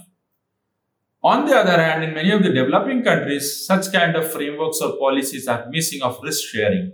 On 1.21 1.45
the 1.45 1.53
other 1.53 1.81
hand, 1.81 2.03
in 2.03 2.13
many 2.13 2.31
of 2.31 2.43
the 2.43 2.49
developing 2.49 3.03
countries, 3.03 3.65
such 3.65 3.91
kind 3.91 4.15
of 4.15 4.31
frameworks 4.31 4.79
or 4.79 4.97
policies 4.97 5.47
are 5.47 5.67
missing 5.69 6.01
of 6.01 6.17
risk 6.23 6.47
sharing. 6.47 6.93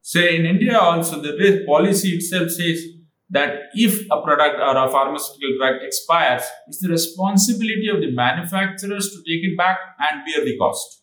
Say 0.00 0.36
in 0.36 0.46
India 0.46 0.78
also, 0.78 1.20
the 1.20 1.62
policy 1.66 2.16
itself 2.16 2.50
says 2.50 2.82
that 3.28 3.64
if 3.74 4.06
a 4.10 4.22
product 4.22 4.58
or 4.58 4.76
a 4.76 4.90
pharmaceutical 4.90 5.56
drug 5.58 5.82
expires, 5.82 6.44
it's 6.66 6.80
the 6.80 6.88
responsibility 6.88 7.88
of 7.88 8.00
the 8.00 8.10
manufacturers 8.10 9.10
to 9.10 9.18
take 9.18 9.44
it 9.44 9.56
back 9.56 9.78
and 9.98 10.22
bear 10.24 10.44
the 10.44 10.56
cost. 10.56 11.02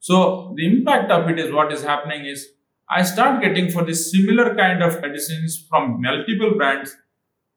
So 0.00 0.54
the 0.56 0.66
impact 0.66 1.12
of 1.12 1.28
it 1.30 1.38
is 1.38 1.52
what 1.52 1.72
is 1.72 1.84
happening 1.84 2.26
is 2.26 2.48
I 2.90 3.02
start 3.04 3.40
getting 3.40 3.70
for 3.70 3.84
the 3.84 3.94
similar 3.94 4.54
kind 4.56 4.82
of 4.82 5.00
medicines 5.00 5.64
from 5.70 6.02
multiple 6.02 6.54
brands. 6.56 6.94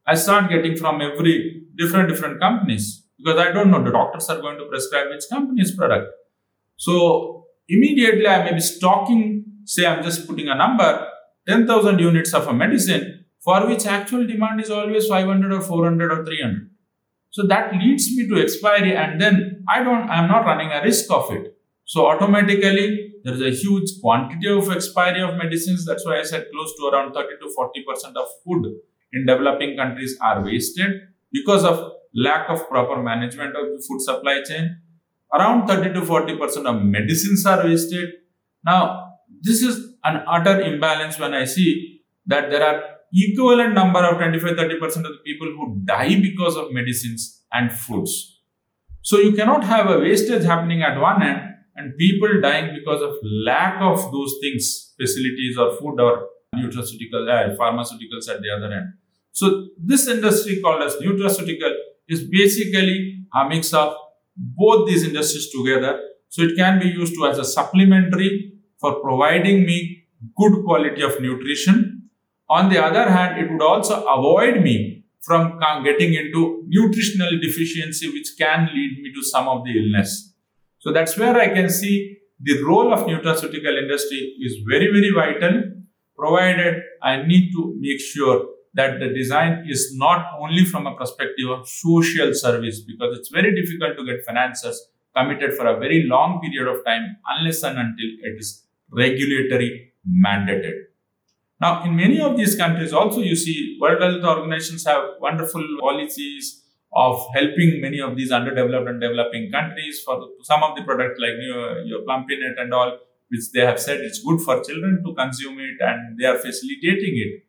I 0.05 0.13
start 0.13 0.49
getting 0.51 0.77
from 0.77 1.01
every 1.01 1.63
different 1.75 2.07
different 2.07 2.39
companies 2.39 3.04
because 3.25 3.39
I 3.39 3.51
don't 3.51 3.71
know 3.71 3.83
the 3.83 3.91
doctors 3.91 4.29
are 4.29 4.39
going 4.39 4.57
to 4.59 4.65
prescribe 4.65 5.09
which 5.09 5.23
company's 5.31 5.75
product. 5.75 6.13
So 6.77 7.47
immediately 7.67 8.27
I 8.27 8.43
may 8.43 8.53
be 8.53 8.59
stocking, 8.59 9.45
say 9.63 9.87
I'm 9.87 10.03
just 10.03 10.27
putting 10.27 10.47
a 10.47 10.55
number, 10.55 11.07
10,000 11.47 11.99
units 11.99 12.33
of 12.35 12.47
a 12.47 12.53
medicine 12.53 13.25
for 13.39 13.67
which 13.67 13.87
actual 13.87 14.27
demand 14.27 14.61
is 14.61 14.69
always 14.69 15.07
500 15.07 15.51
or 15.51 15.61
400 15.61 16.11
or 16.11 16.25
300. 16.25 16.69
So 17.31 17.47
that 17.47 17.73
leads 17.73 18.15
me 18.15 18.27
to 18.27 18.39
expiry 18.41 18.95
and 18.95 19.19
then 19.19 19.65
I 19.67 19.83
don't, 19.83 20.07
I'm 20.09 20.27
not 20.27 20.45
running 20.45 20.71
a 20.71 20.83
risk 20.83 21.11
of 21.11 21.31
it. 21.31 21.57
So 21.85 22.05
automatically 22.05 23.13
there 23.23 23.33
is 23.33 23.41
a 23.41 23.49
huge 23.49 23.89
quantity 24.01 24.49
of 24.49 24.69
expiry 24.69 25.21
of 25.21 25.35
medicines. 25.35 25.83
That's 25.83 26.05
why 26.05 26.19
I 26.19 26.23
said 26.23 26.45
close 26.53 26.75
to 26.77 26.89
around 26.93 27.13
30 27.13 27.27
to 27.41 27.53
40% 27.57 28.15
of 28.17 28.27
food 28.43 28.71
in 29.13 29.25
developing 29.25 29.75
countries 29.75 30.15
are 30.21 30.43
wasted 30.43 31.01
because 31.31 31.63
of 31.63 31.91
lack 32.15 32.49
of 32.49 32.67
proper 32.69 33.01
management 33.01 33.55
of 33.55 33.65
the 33.65 33.83
food 33.87 34.01
supply 34.01 34.41
chain. 34.43 34.77
Around 35.33 35.67
30 35.67 35.93
to 35.93 36.01
40% 36.01 36.65
of 36.65 36.81
medicines 36.83 37.45
are 37.45 37.63
wasted. 37.63 38.09
Now, 38.65 39.15
this 39.41 39.61
is 39.61 39.95
an 40.03 40.23
utter 40.27 40.61
imbalance 40.61 41.19
when 41.19 41.33
I 41.33 41.45
see 41.45 42.01
that 42.27 42.49
there 42.49 42.63
are 42.63 42.81
equivalent 43.13 43.73
number 43.73 43.99
of 43.99 44.17
25-30% 44.17 44.81
of 44.97 45.03
the 45.03 45.21
people 45.25 45.47
who 45.47 45.81
die 45.85 46.19
because 46.19 46.55
of 46.55 46.71
medicines 46.71 47.43
and 47.51 47.71
foods. 47.71 48.41
So 49.01 49.19
you 49.19 49.33
cannot 49.33 49.63
have 49.63 49.89
a 49.89 49.99
wastage 49.99 50.43
happening 50.43 50.81
at 50.81 50.99
one 50.99 51.21
end 51.21 51.41
and 51.75 51.95
people 51.97 52.41
dying 52.41 52.73
because 52.73 53.01
of 53.01 53.15
lack 53.23 53.81
of 53.81 54.11
those 54.11 54.35
things, 54.41 54.93
facilities 54.99 55.57
or 55.57 55.75
food 55.77 55.99
or 55.99 56.27
nutraceutical, 56.55 57.29
uh, 57.29 57.55
pharmaceuticals 57.55 58.29
at 58.29 58.41
the 58.41 58.49
other 58.49 58.73
end. 58.73 58.93
So 59.31 59.67
this 59.77 60.07
industry 60.07 60.61
called 60.61 60.81
as 60.81 60.95
nutraceutical 60.95 61.73
is 62.07 62.23
basically 62.23 63.25
a 63.33 63.47
mix 63.47 63.73
of 63.73 63.93
both 64.35 64.87
these 64.87 65.03
industries 65.03 65.49
together. 65.51 65.99
So 66.29 66.43
it 66.43 66.55
can 66.55 66.79
be 66.79 66.87
used 66.87 67.13
to 67.15 67.27
as 67.27 67.37
a 67.37 67.45
supplementary 67.45 68.53
for 68.79 68.99
providing 69.01 69.65
me 69.65 70.03
good 70.35 70.63
quality 70.63 71.01
of 71.01 71.19
nutrition. 71.21 72.09
On 72.49 72.69
the 72.69 72.83
other 72.83 73.09
hand, 73.09 73.39
it 73.39 73.51
would 73.51 73.61
also 73.61 74.05
avoid 74.05 74.61
me 74.61 75.05
from 75.21 75.59
getting 75.83 76.13
into 76.13 76.63
nutritional 76.67 77.39
deficiency, 77.41 78.09
which 78.11 78.29
can 78.37 78.69
lead 78.73 78.99
me 79.01 79.11
to 79.13 79.23
some 79.23 79.47
of 79.47 79.63
the 79.63 79.71
illness. 79.71 80.33
So 80.79 80.91
that's 80.91 81.17
where 81.17 81.35
I 81.35 81.47
can 81.47 81.69
see 81.69 82.19
the 82.39 82.61
role 82.63 82.93
of 82.93 83.07
nutraceutical 83.07 83.81
industry 83.81 84.35
is 84.43 84.57
very, 84.69 84.91
very 84.91 85.11
vital, 85.11 85.63
provided 86.15 86.83
I 87.01 87.23
need 87.23 87.51
to 87.53 87.75
make 87.79 87.99
sure 87.99 88.45
that 88.75 88.99
the 88.99 89.09
design 89.13 89.65
is 89.67 89.93
not 89.95 90.25
only 90.39 90.65
from 90.65 90.85
a 90.85 90.95
perspective 90.95 91.49
of 91.49 91.67
social 91.67 92.33
service 92.33 92.81
because 92.81 93.17
it's 93.17 93.29
very 93.29 93.55
difficult 93.59 93.97
to 93.97 94.05
get 94.05 94.25
financiers 94.25 94.89
committed 95.15 95.53
for 95.53 95.65
a 95.65 95.79
very 95.79 96.03
long 96.03 96.41
period 96.41 96.67
of 96.67 96.83
time 96.85 97.15
unless 97.37 97.63
and 97.63 97.79
until 97.79 98.09
it 98.21 98.35
is 98.37 98.65
regulatory 98.91 99.93
mandated. 100.07 100.73
Now, 101.61 101.85
in 101.85 101.95
many 101.95 102.19
of 102.19 102.35
these 102.35 102.55
countries, 102.55 102.91
also 102.91 103.21
you 103.21 103.35
see 103.35 103.77
World 103.79 104.01
Health 104.01 104.23
Organizations 104.37 104.85
have 104.85 105.03
wonderful 105.21 105.65
policies 105.79 106.63
of 106.93 107.25
helping 107.33 107.79
many 107.81 108.01
of 108.01 108.15
these 108.17 108.31
underdeveloped 108.31 108.89
and 108.89 108.99
developing 108.99 109.51
countries 109.51 110.01
for 110.05 110.27
some 110.43 110.63
of 110.63 110.75
the 110.75 110.83
products 110.83 111.19
like 111.19 111.35
your, 111.39 111.81
your 111.83 112.01
Plumpy'Nut 112.01 112.59
and 112.59 112.73
all, 112.73 112.97
which 113.29 113.51
they 113.53 113.61
have 113.61 113.79
said 113.79 114.01
it's 114.01 114.21
good 114.21 114.41
for 114.41 114.61
children 114.63 115.01
to 115.05 115.13
consume 115.13 115.59
it 115.59 115.77
and 115.79 116.19
they 116.19 116.25
are 116.25 116.37
facilitating 116.37 117.15
it. 117.25 117.44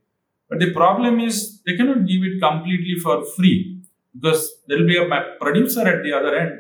But 0.49 0.61
the 0.61 0.73
problem 0.73 1.21
is 1.21 1.61
they 1.67 1.77
cannot 1.77 2.07
give 2.07 2.23
it 2.23 2.41
completely 2.41 2.97
for 3.03 3.25
free 3.25 3.83
because 4.15 4.63
there 4.69 4.79
will 4.79 4.87
be 4.87 4.97
a 4.97 5.09
producer 5.41 5.87
at 5.87 6.03
the 6.03 6.13
other 6.13 6.37
end 6.37 6.53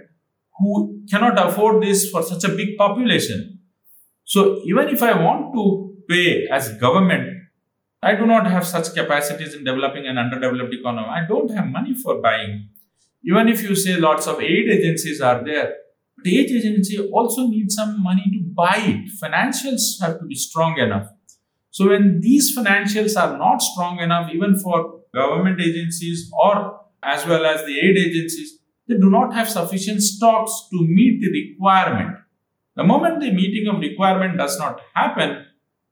who 0.58 1.02
cannot 1.10 1.38
afford 1.38 1.82
this 1.82 2.10
for 2.10 2.22
such 2.22 2.44
a 2.44 2.54
big 2.54 2.76
population. 2.76 3.60
So 4.24 4.60
even 4.64 4.88
if 4.88 5.02
I 5.02 5.20
want 5.22 5.54
to 5.54 5.96
pay 6.08 6.46
as 6.50 6.76
government, 6.78 7.28
I 8.02 8.14
do 8.14 8.26
not 8.26 8.46
have 8.46 8.66
such 8.66 8.94
capacities 8.94 9.54
in 9.54 9.64
developing 9.64 10.06
an 10.06 10.18
underdeveloped 10.18 10.74
economy. 10.74 11.08
I 11.08 11.26
don't 11.26 11.50
have 11.50 11.66
money 11.66 11.94
for 11.94 12.20
buying. 12.20 12.68
Even 13.24 13.48
if 13.48 13.62
you 13.62 13.74
say 13.74 13.96
lots 13.96 14.26
of 14.26 14.40
aid 14.40 14.68
agencies 14.68 15.20
are 15.20 15.44
there, 15.44 15.74
but 16.16 16.26
aid 16.26 16.50
agency 16.50 16.98
also 17.10 17.46
needs 17.46 17.74
some 17.74 18.02
money 18.02 18.24
to 18.24 18.40
buy 18.54 18.76
it. 18.76 19.10
Financials 19.22 20.00
have 20.00 20.18
to 20.20 20.26
be 20.26 20.34
strong 20.34 20.78
enough. 20.78 21.08
So 21.76 21.90
when 21.90 22.22
these 22.22 22.56
financials 22.56 23.20
are 23.22 23.36
not 23.36 23.60
strong 23.60 23.98
enough, 23.98 24.30
even 24.32 24.58
for 24.58 25.00
government 25.14 25.60
agencies 25.60 26.30
or 26.42 26.80
as 27.02 27.26
well 27.26 27.44
as 27.44 27.66
the 27.66 27.78
aid 27.78 27.98
agencies, 27.98 28.60
they 28.88 28.94
do 28.94 29.10
not 29.10 29.34
have 29.34 29.46
sufficient 29.46 30.02
stocks 30.02 30.68
to 30.70 30.78
meet 30.80 31.20
the 31.20 31.30
requirement. 31.30 32.16
The 32.76 32.84
moment 32.84 33.20
the 33.20 33.30
meeting 33.30 33.66
of 33.68 33.80
requirement 33.80 34.38
does 34.38 34.58
not 34.58 34.80
happen, 34.94 35.44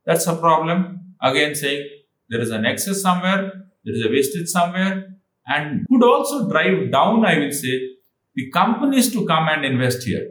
that's 0.06 0.26
a 0.26 0.34
problem. 0.36 1.16
Again, 1.20 1.54
saying 1.54 1.86
there 2.30 2.40
is 2.40 2.50
an 2.50 2.64
excess 2.64 3.02
somewhere, 3.02 3.52
there 3.84 3.94
is 3.94 4.06
a 4.06 4.08
wastage 4.08 4.48
somewhere, 4.48 5.18
and 5.46 5.86
could 5.90 6.02
also 6.02 6.48
drive 6.48 6.90
down, 6.92 7.26
I 7.26 7.38
will 7.40 7.52
say, 7.52 7.90
the 8.34 8.50
companies 8.52 9.12
to 9.12 9.26
come 9.26 9.48
and 9.50 9.66
invest 9.66 10.04
here. 10.04 10.30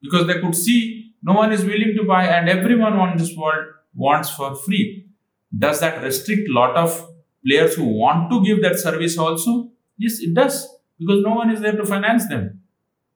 Because 0.00 0.28
they 0.28 0.40
could 0.40 0.54
see 0.54 1.14
no 1.24 1.32
one 1.32 1.50
is 1.50 1.64
willing 1.64 1.96
to 1.96 2.04
buy 2.04 2.26
and 2.26 2.48
everyone 2.48 2.92
on 2.92 3.16
this 3.16 3.34
world 3.36 3.64
wants 3.94 4.30
for 4.30 4.54
free. 4.54 5.06
Does 5.56 5.80
that 5.80 6.02
restrict 6.02 6.48
lot 6.48 6.76
of 6.76 7.08
players 7.46 7.74
who 7.74 7.84
want 7.84 8.30
to 8.30 8.44
give 8.44 8.62
that 8.62 8.78
service 8.78 9.18
also? 9.18 9.70
Yes, 9.98 10.20
it 10.20 10.34
does, 10.34 10.68
because 10.98 11.22
no 11.22 11.34
one 11.34 11.50
is 11.50 11.60
there 11.60 11.76
to 11.76 11.84
finance 11.84 12.28
them. 12.28 12.60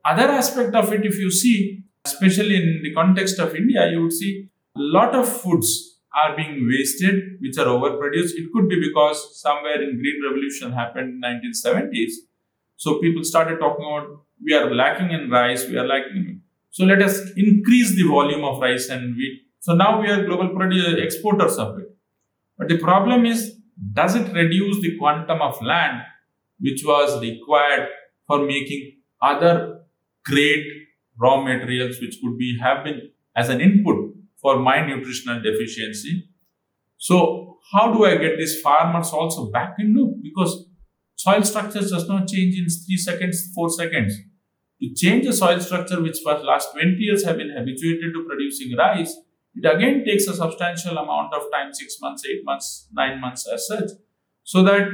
Other 0.04 0.24
aspect 0.24 0.74
of 0.74 0.92
it, 0.92 1.06
if 1.06 1.16
you 1.18 1.30
see, 1.30 1.84
especially 2.04 2.56
in 2.56 2.80
the 2.82 2.92
context 2.92 3.38
of 3.38 3.54
India, 3.54 3.90
you 3.90 4.02
would 4.02 4.12
see 4.12 4.48
a 4.76 4.80
lot 4.80 5.14
of 5.14 5.28
foods 5.28 6.00
are 6.14 6.36
being 6.36 6.68
wasted, 6.68 7.38
which 7.40 7.56
are 7.58 7.66
overproduced. 7.66 8.34
It 8.34 8.52
could 8.52 8.68
be 8.68 8.80
because 8.80 9.40
somewhere 9.40 9.82
in 9.82 9.96
Green 9.96 10.20
Revolution 10.28 10.72
happened 10.72 11.24
in 11.24 11.52
1970s. 11.52 12.12
So 12.76 12.98
people 13.00 13.24
started 13.24 13.58
talking 13.58 13.84
about 13.84 14.20
we 14.44 14.52
are 14.52 14.72
lacking 14.72 15.10
in 15.10 15.30
rice, 15.30 15.66
we 15.68 15.78
are 15.78 15.86
lacking. 15.86 16.42
So 16.70 16.84
let 16.84 17.00
us 17.02 17.20
increase 17.36 17.94
the 17.94 18.02
volume 18.02 18.44
of 18.44 18.60
rice 18.60 18.88
and 18.88 19.16
wheat 19.16 19.43
so 19.64 19.74
now 19.74 19.98
we 19.98 20.08
are 20.08 20.26
global 20.26 20.50
producer, 20.50 20.96
uh, 20.96 21.02
exporters 21.02 21.56
of 21.56 21.78
it. 21.78 21.88
But 22.58 22.68
the 22.68 22.76
problem 22.76 23.24
is, 23.24 23.56
does 23.94 24.14
it 24.14 24.30
reduce 24.34 24.82
the 24.82 24.98
quantum 24.98 25.40
of 25.40 25.60
land 25.62 26.02
which 26.60 26.82
was 26.84 27.18
required 27.22 27.88
for 28.26 28.44
making 28.44 28.82
other 29.22 29.80
great 30.26 30.66
raw 31.18 31.40
materials 31.42 31.96
which 32.02 32.18
could 32.22 32.36
be 32.36 32.58
have 32.60 32.84
been 32.84 33.00
as 33.34 33.48
an 33.48 33.62
input 33.62 34.12
for 34.42 34.58
my 34.58 34.86
nutritional 34.86 35.40
deficiency. 35.40 36.28
So 36.98 37.56
how 37.72 37.90
do 37.90 38.04
I 38.04 38.16
get 38.16 38.36
these 38.36 38.60
farmers 38.60 39.12
also 39.12 39.50
back 39.50 39.76
in 39.78 39.94
loop? 39.94 40.16
Because 40.22 40.66
soil 41.16 41.42
structure 41.42 41.80
does 41.80 42.06
not 42.06 42.28
change 42.28 42.54
in 42.58 42.66
three 42.68 42.98
seconds, 42.98 43.50
four 43.54 43.70
seconds. 43.70 44.14
To 44.82 44.94
change 44.94 45.24
a 45.24 45.32
soil 45.32 45.58
structure 45.60 46.02
which 46.02 46.18
for 46.22 46.38
last 46.40 46.72
20 46.72 46.96
years 46.98 47.24
have 47.24 47.38
been 47.38 47.54
habituated 47.56 48.12
to 48.12 48.26
producing 48.28 48.76
rice, 48.76 49.16
it 49.56 49.66
again 49.66 50.04
takes 50.04 50.26
a 50.26 50.34
substantial 50.34 50.98
amount 50.98 51.34
of 51.34 51.42
time, 51.52 51.72
six 51.72 51.98
months, 52.00 52.24
eight 52.28 52.44
months, 52.44 52.88
nine 52.92 53.20
months 53.20 53.46
as 53.52 53.66
such, 53.66 53.90
so 54.42 54.62
that 54.64 54.88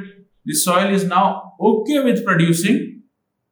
the 0.45 0.55
soil 0.55 0.93
is 0.93 1.05
now 1.05 1.55
okay 1.61 2.01
with 2.01 2.25
producing 2.25 3.03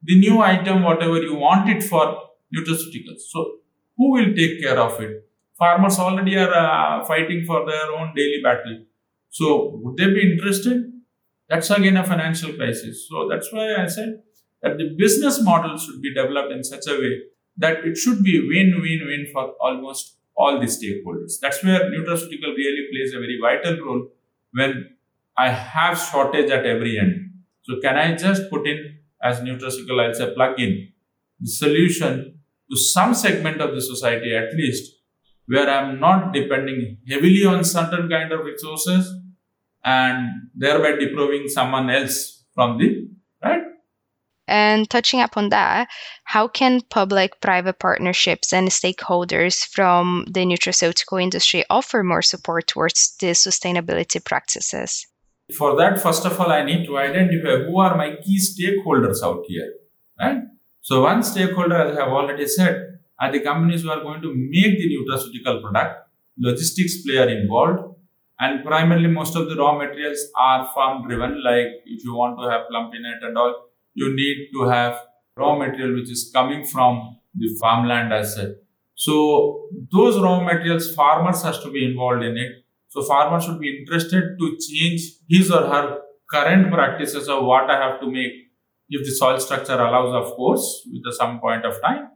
the 0.03 0.19
new 0.19 0.41
item, 0.41 0.83
whatever 0.83 1.21
you 1.21 1.35
want 1.35 1.69
it 1.69 1.83
for 1.83 2.17
nutraceuticals. 2.55 3.21
So 3.29 3.59
who 3.97 4.13
will 4.13 4.35
take 4.35 4.63
care 4.63 4.79
of 4.79 5.01
it? 5.01 5.25
Farmers 5.59 5.99
already 5.99 6.37
are 6.37 6.55
uh, 6.55 7.05
fighting 7.05 7.45
for 7.45 7.67
their 7.67 7.91
own 7.93 8.15
daily 8.15 8.41
battle. 8.43 8.85
So 9.31 9.81
would 9.83 9.97
they 9.97 10.07
be 10.07 10.33
interested? 10.33 10.93
That's 11.49 11.71
again 11.71 11.97
a 11.97 12.05
financial 12.05 12.53
crisis. 12.53 13.09
So 13.09 13.29
that's 13.29 13.53
why 13.53 13.75
I 13.75 13.87
said 13.87 14.23
that 14.63 14.79
the 14.79 14.95
business 14.97 15.43
model 15.43 15.77
should 15.79 16.01
be 16.01 16.15
developed 16.15 16.53
in 16.53 16.63
such 16.63 16.87
a 16.87 16.93
way 16.93 17.23
that 17.57 17.85
it 17.85 17.97
should 17.97 18.23
be 18.23 18.39
win-win-win 18.39 19.27
for 19.33 19.55
almost 19.61 20.18
all 20.39 20.61
the 20.61 20.67
stakeholders. 20.67 21.41
That's 21.43 21.63
where 21.65 21.81
nutraceutical 21.91 22.55
really 22.57 22.87
plays 22.93 23.13
a 23.15 23.19
very 23.19 23.39
vital 23.43 23.85
role 23.85 24.09
when 24.53 24.91
I 25.37 25.51
have 25.51 25.99
shortage 25.99 26.51
at 26.51 26.65
every 26.65 26.99
end. 26.99 27.31
So 27.63 27.81
can 27.83 27.97
I 27.97 28.15
just 28.15 28.49
put 28.51 28.67
in 28.67 28.99
as 29.23 29.41
nutraceutical, 29.41 30.01
I'll 30.01 30.15
say 30.15 30.33
plug 30.33 30.61
in 30.61 30.89
the 31.41 31.51
solution 31.51 32.39
to 32.71 32.77
some 32.77 33.15
segment 33.15 33.61
of 33.61 33.75
the 33.75 33.81
society 33.81 34.35
at 34.35 34.55
least 34.55 34.95
where 35.47 35.69
I'm 35.69 35.99
not 35.99 36.33
depending 36.33 36.99
heavily 37.09 37.45
on 37.45 37.65
certain 37.65 38.09
kind 38.09 38.33
of 38.33 38.45
resources 38.45 39.13
and 39.85 40.29
thereby 40.55 40.93
depriving 40.93 41.49
someone 41.49 41.91
else 41.91 42.45
from 42.55 42.79
the 42.79 43.09
and 44.49 44.89
touching 44.89 45.21
upon 45.21 45.51
that, 45.51 45.89
how 46.25 46.49
can 46.49 46.81
public 46.91 47.41
private 47.41 47.79
partnerships 47.79 48.53
and 48.53 48.69
stakeholders 48.69 49.65
from 49.67 50.27
the 50.31 50.41
nutraceutical 50.41 51.23
industry 51.23 51.65
offer 51.71 52.03
more 52.03 52.23
support 52.23 52.67
towards 52.67 53.17
the 53.21 53.29
sustainability 53.29 54.25
practices? 54.25 55.07
For 55.57 55.77
that, 55.77 56.03
first 56.03 56.27
of 56.27 56.39
all, 56.41 56.51
I 56.51 56.65
need 56.65 56.87
to 56.87 56.99
identify 56.99 57.65
who 57.65 57.79
are 57.79 57.97
my 57.97 58.17
key 58.23 58.39
stakeholders 58.39 59.23
out 59.23 59.45
here. 59.47 59.73
Right? 60.21 60.39
So, 60.83 61.03
one 61.03 61.23
stakeholder, 61.23 61.77
as 61.77 61.97
I 61.97 62.05
have 62.05 62.13
already 62.13 62.47
said, 62.47 62.99
are 63.21 63.33
the 63.33 63.41
companies 63.41 63.83
who 63.83 63.91
are 63.91 64.01
going 64.01 64.23
to 64.23 64.33
make 64.35 64.79
the 64.79 64.89
nutraceutical 64.95 65.63
product. 65.63 66.09
Logistics 66.39 67.03
player 67.03 67.29
involved, 67.29 67.97
and 68.39 68.65
primarily 68.65 69.09
most 69.09 69.35
of 69.35 69.49
the 69.49 69.57
raw 69.57 69.77
materials 69.77 70.21
are 70.39 70.71
farm 70.73 71.07
driven. 71.07 71.43
Like 71.43 71.67
if 71.85 72.05
you 72.05 72.15
want 72.15 72.39
to 72.39 72.49
have 72.49 72.67
Plumpy'Nut 72.71 73.27
and 73.27 73.37
all, 73.37 73.68
you 74.01 74.15
need 74.15 74.49
to 74.55 74.69
have 74.69 74.99
raw 75.37 75.57
material 75.59 75.95
which 75.99 76.11
is 76.11 76.31
coming 76.33 76.65
from 76.65 77.17
the 77.35 77.49
farmland 77.61 78.13
as 78.13 78.35
such. 78.37 78.55
So 78.95 79.69
those 79.93 80.21
raw 80.21 80.41
materials, 80.41 80.93
farmers 80.95 81.43
has 81.43 81.61
to 81.61 81.71
be 81.71 81.85
involved 81.85 82.25
in 82.25 82.37
it. 82.37 82.53
So 82.89 83.03
farmer 83.03 83.41
should 83.41 83.61
be 83.61 83.79
interested 83.79 84.37
to 84.41 84.57
change 84.69 85.03
his 85.29 85.51
or 85.51 85.63
her 85.73 85.99
current 86.31 86.73
practices 86.73 87.29
of 87.29 87.45
what 87.45 87.71
I 87.71 87.77
have 87.85 88.01
to 88.01 88.11
make 88.11 88.33
if 88.89 89.05
the 89.05 89.13
soil 89.13 89.39
structure 89.39 89.75
allows, 89.75 90.15
of 90.15 90.35
course, 90.35 90.67
with 90.91 91.15
some 91.15 91.41
point 91.41 91.65
of 91.65 91.81
time, 91.83 92.09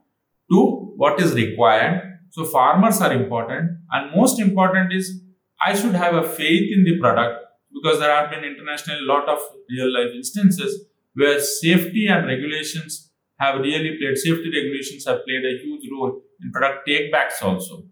to 0.51 0.95
what 0.97 1.21
is 1.21 1.35
required. 1.35 2.01
So 2.31 2.45
farmers 2.45 3.01
are 3.01 3.13
important, 3.13 3.71
and 3.91 4.17
most 4.17 4.41
important 4.41 4.93
is 4.93 5.21
I 5.61 5.75
should 5.75 5.95
have 5.95 6.15
a 6.15 6.29
faith 6.29 6.73
in 6.75 6.85
the 6.85 6.99
product 6.99 7.45
because 7.75 7.99
there 8.01 8.15
have 8.15 8.31
been 8.31 8.45
internationally 8.45 9.01
a 9.05 9.13
lot 9.13 9.29
of 9.29 9.39
real 9.71 9.93
life 9.93 10.13
instances 10.15 10.87
where 11.15 11.41
safety 11.41 12.07
and 12.09 12.27
regulations 12.27 13.11
have 13.39 13.61
really 13.61 13.97
played, 13.99 14.17
safety 14.17 14.51
regulations 14.55 15.05
have 15.07 15.25
played 15.25 15.45
a 15.45 15.59
huge 15.63 15.89
role 15.91 16.23
in 16.43 16.51
product 16.53 16.89
takebacks 16.89 17.43
also. 17.43 17.85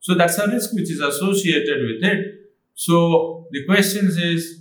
So 0.00 0.14
that's 0.14 0.38
a 0.38 0.46
risk 0.46 0.72
which 0.74 0.90
is 0.90 1.00
associated 1.00 1.82
with 1.82 2.10
it. 2.10 2.34
So 2.74 3.46
the 3.50 3.64
question 3.66 4.06
is, 4.06 4.60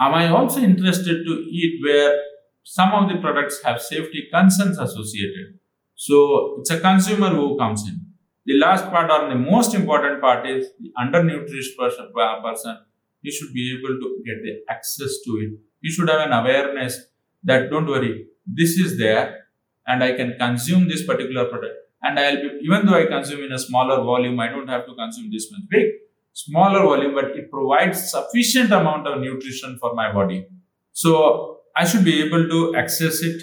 am 0.00 0.14
I 0.14 0.28
also 0.28 0.60
interested 0.60 1.24
to 1.26 1.32
eat 1.50 1.80
where 1.82 2.20
some 2.62 2.92
of 2.92 3.08
the 3.08 3.20
products 3.20 3.62
have 3.64 3.80
safety 3.80 4.28
concerns 4.32 4.78
associated? 4.78 5.58
So 5.96 6.56
it's 6.60 6.70
a 6.70 6.80
consumer 6.80 7.30
who 7.30 7.56
comes 7.58 7.86
in. 7.88 8.00
The 8.46 8.58
last 8.58 8.84
part 8.90 9.10
or 9.10 9.28
the 9.28 9.34
most 9.34 9.74
important 9.74 10.20
part 10.20 10.46
is 10.46 10.68
the 10.78 10.92
undernourished 10.98 11.78
person, 11.78 12.12
person. 12.14 12.78
He 13.22 13.30
should 13.30 13.54
be 13.54 13.78
able 13.78 13.98
to 13.98 14.22
get 14.26 14.42
the 14.42 14.70
access 14.70 15.20
to 15.24 15.30
it. 15.40 15.58
He 15.80 15.90
should 15.90 16.08
have 16.10 16.20
an 16.20 16.32
awareness 16.32 17.00
that 17.44 17.70
don't 17.70 17.86
worry, 17.86 18.26
this 18.46 18.78
is 18.78 18.98
there 18.98 19.44
and 19.86 20.02
I 20.02 20.12
can 20.12 20.36
consume 20.38 20.88
this 20.88 21.04
particular 21.04 21.46
product. 21.46 21.74
And 22.02 22.18
I'll 22.18 22.36
be, 22.36 22.58
even 22.62 22.86
though 22.86 22.94
I 22.94 23.06
consume 23.06 23.44
in 23.44 23.52
a 23.52 23.58
smaller 23.58 24.02
volume, 24.02 24.38
I 24.40 24.48
don't 24.48 24.68
have 24.68 24.86
to 24.86 24.94
consume 24.94 25.30
this 25.30 25.50
much 25.50 25.62
big, 25.70 25.86
smaller 26.32 26.82
volume, 26.82 27.14
but 27.14 27.26
it 27.36 27.50
provides 27.50 28.10
sufficient 28.10 28.72
amount 28.72 29.06
of 29.06 29.20
nutrition 29.20 29.78
for 29.78 29.94
my 29.94 30.12
body. 30.12 30.46
So 30.92 31.60
I 31.76 31.84
should 31.86 32.04
be 32.04 32.22
able 32.22 32.48
to 32.48 32.76
access 32.76 33.22
it 33.22 33.42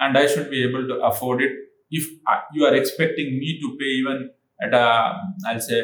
and 0.00 0.16
I 0.16 0.26
should 0.26 0.50
be 0.50 0.62
able 0.64 0.86
to 0.88 1.00
afford 1.00 1.42
it. 1.42 1.52
If 1.90 2.06
you 2.52 2.64
are 2.64 2.74
expecting 2.74 3.38
me 3.38 3.60
to 3.60 3.76
pay 3.78 3.86
even 3.86 4.30
at 4.62 4.74
a, 4.74 5.20
I'll 5.46 5.60
say, 5.60 5.82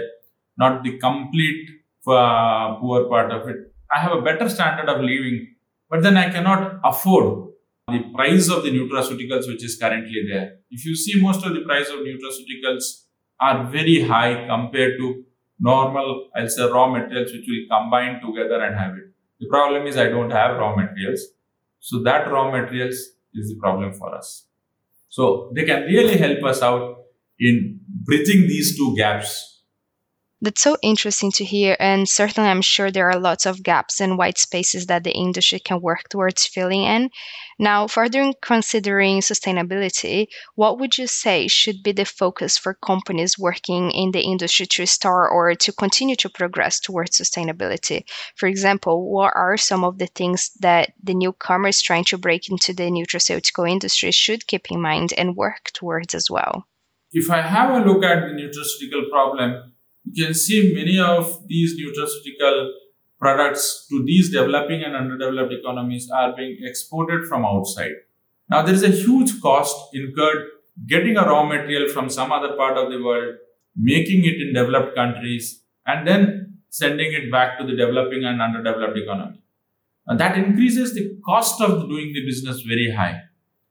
not 0.57 0.83
the 0.83 0.99
complete 0.99 1.69
uh, 2.07 2.77
poor 2.77 3.05
part 3.09 3.33
of 3.33 3.49
it, 3.49 3.57
I 3.95 4.01
have 4.01 4.13
a 4.13 4.23
better 4.23 4.49
standard 4.49 4.89
of 4.89 5.01
living, 5.01 5.55
but 5.91 6.03
then 6.03 6.17
I 6.17 6.31
cannot 6.31 6.81
afford 6.85 7.44
the 7.89 8.01
price 8.15 8.49
of 8.49 8.63
the 8.63 8.71
nutraceuticals 8.71 9.47
which 9.47 9.65
is 9.65 9.77
currently 9.77 10.25
there. 10.29 10.57
If 10.71 10.85
you 10.87 10.97
see 10.97 11.21
most 11.21 11.45
of 11.45 11.55
the 11.55 11.61
price 11.61 11.89
of 11.89 12.01
nutraceuticals 12.01 13.05
are 13.41 13.67
very 13.71 14.03
high 14.03 14.47
compared 14.47 14.99
to 14.99 15.25
normal, 15.61 16.31
I'll 16.35 16.49
say 16.49 16.63
raw 16.71 16.89
materials 16.91 17.33
which 17.33 17.47
will 17.47 17.79
combine 17.79 18.21
together 18.21 18.63
and 18.63 18.75
have 18.77 18.95
it. 18.97 19.13
The 19.41 19.49
problem 19.49 19.87
is 19.87 19.97
I 19.97 20.09
don't 20.09 20.31
have 20.31 20.57
raw 20.57 20.75
materials. 20.75 21.21
So 21.81 22.03
that 22.05 22.31
raw 22.31 22.51
materials 22.51 22.97
is 23.35 23.49
the 23.49 23.57
problem 23.61 23.93
for 23.93 24.15
us. 24.15 24.47
So 25.09 25.53
they 25.55 25.65
can 25.65 25.83
really 25.83 26.17
help 26.17 26.43
us 26.45 26.63
out 26.63 26.97
in 27.39 27.81
bridging 27.87 28.43
these 28.43 28.77
two 28.77 28.95
gaps 28.97 29.54
that's 30.45 30.61
so 30.61 30.77
interesting 30.83 31.33
to 31.33 31.45
hear, 31.45 31.75
and 31.81 32.07
certainly 32.07 32.51
I'm 32.51 32.61
sure 32.61 32.91
there 32.91 33.11
are 33.11 33.19
lots 33.19 33.47
of 33.47 33.63
gaps 33.63 33.99
and 33.99 34.19
white 34.19 34.37
spaces 34.37 34.87
that 34.87 35.03
the 35.03 35.11
industry 35.11 35.59
can 35.59 35.81
work 35.81 36.11
towards 36.11 36.47
filling 36.47 36.83
in. 36.83 37.11
Now, 37.59 37.87
further 37.87 38.31
considering 38.43 39.21
sustainability, 39.21 40.27
what 40.55 40.79
would 40.79 40.99
you 40.99 41.07
say 41.07 41.49
should 41.49 41.83
be 41.83 41.93
the 41.93 42.05
focus 42.05 42.59
for 42.59 42.75
companies 42.75 43.39
working 43.39 43.91
in 43.91 44.11
the 44.11 44.21
industry 44.21 44.67
to 44.67 44.87
start 44.87 45.31
or 45.33 45.55
to 45.55 45.73
continue 45.73 46.17
to 46.17 46.29
progress 46.29 46.79
towards 46.79 47.19
sustainability? 47.19 48.03
For 48.37 48.47
example, 48.47 49.11
what 49.11 49.33
are 49.35 49.57
some 49.57 49.83
of 49.83 49.99
the 49.99 50.09
things 50.09 50.51
that 50.61 50.93
the 51.03 51.15
newcomers 51.15 51.81
trying 51.81 52.05
to 52.05 52.19
break 52.19 52.51
into 52.51 52.75
the 52.75 52.91
nutraceutical 52.91 53.71
industry 53.71 54.11
should 54.11 54.47
keep 54.47 54.71
in 54.71 54.83
mind 54.83 55.15
and 55.17 55.37
work 55.37 55.71
towards 55.73 56.15
as 56.15 56.31
well? 56.31 56.67
If 57.13 57.31
I 57.31 57.41
have 57.41 57.71
a 57.71 57.89
look 57.89 58.05
at 58.05 58.21
the 58.23 58.35
nutraceutical 58.35 59.09
problem, 59.09 59.74
you 60.05 60.25
can 60.25 60.35
see 60.35 60.75
many 60.75 60.99
of 60.99 61.47
these 61.49 61.75
nutraceutical 61.81 62.71
products 63.19 63.87
to 63.91 64.05
these 64.05 64.31
developing 64.31 64.83
and 64.83 64.95
underdeveloped 64.95 65.53
economies 65.53 66.11
are 66.11 66.35
being 66.37 66.59
exported 66.63 67.27
from 67.29 67.45
outside. 67.45 67.93
Now, 68.51 68.63
there 68.63 68.75
is 68.75 68.83
a 68.83 68.89
huge 68.89 69.41
cost 69.41 69.95
incurred 69.95 70.47
getting 70.87 71.17
a 71.17 71.23
raw 71.23 71.45
material 71.45 71.89
from 71.89 72.11
some 72.11 72.33
other 72.33 72.55
part 72.57 72.77
of 72.77 72.91
the 72.91 73.03
world, 73.03 73.37
making 73.77 74.25
it 74.25 74.41
in 74.41 74.53
developed 74.53 74.95
countries, 74.95 75.63
and 75.87 76.07
then 76.07 76.59
sending 76.69 77.13
it 77.13 77.31
back 77.31 77.59
to 77.59 77.65
the 77.65 77.77
developing 77.77 78.25
and 78.25 78.43
underdeveloped 78.43 78.99
economy. 78.99 79.41
And 80.07 80.21
that 80.21 80.37
increases 80.37 80.93
the 80.95 81.17
cost 81.25 81.61
of 81.61 81.89
doing 81.89 82.13
the 82.13 82.27
business 82.27 82.61
very 82.63 82.91
high. 82.91 83.23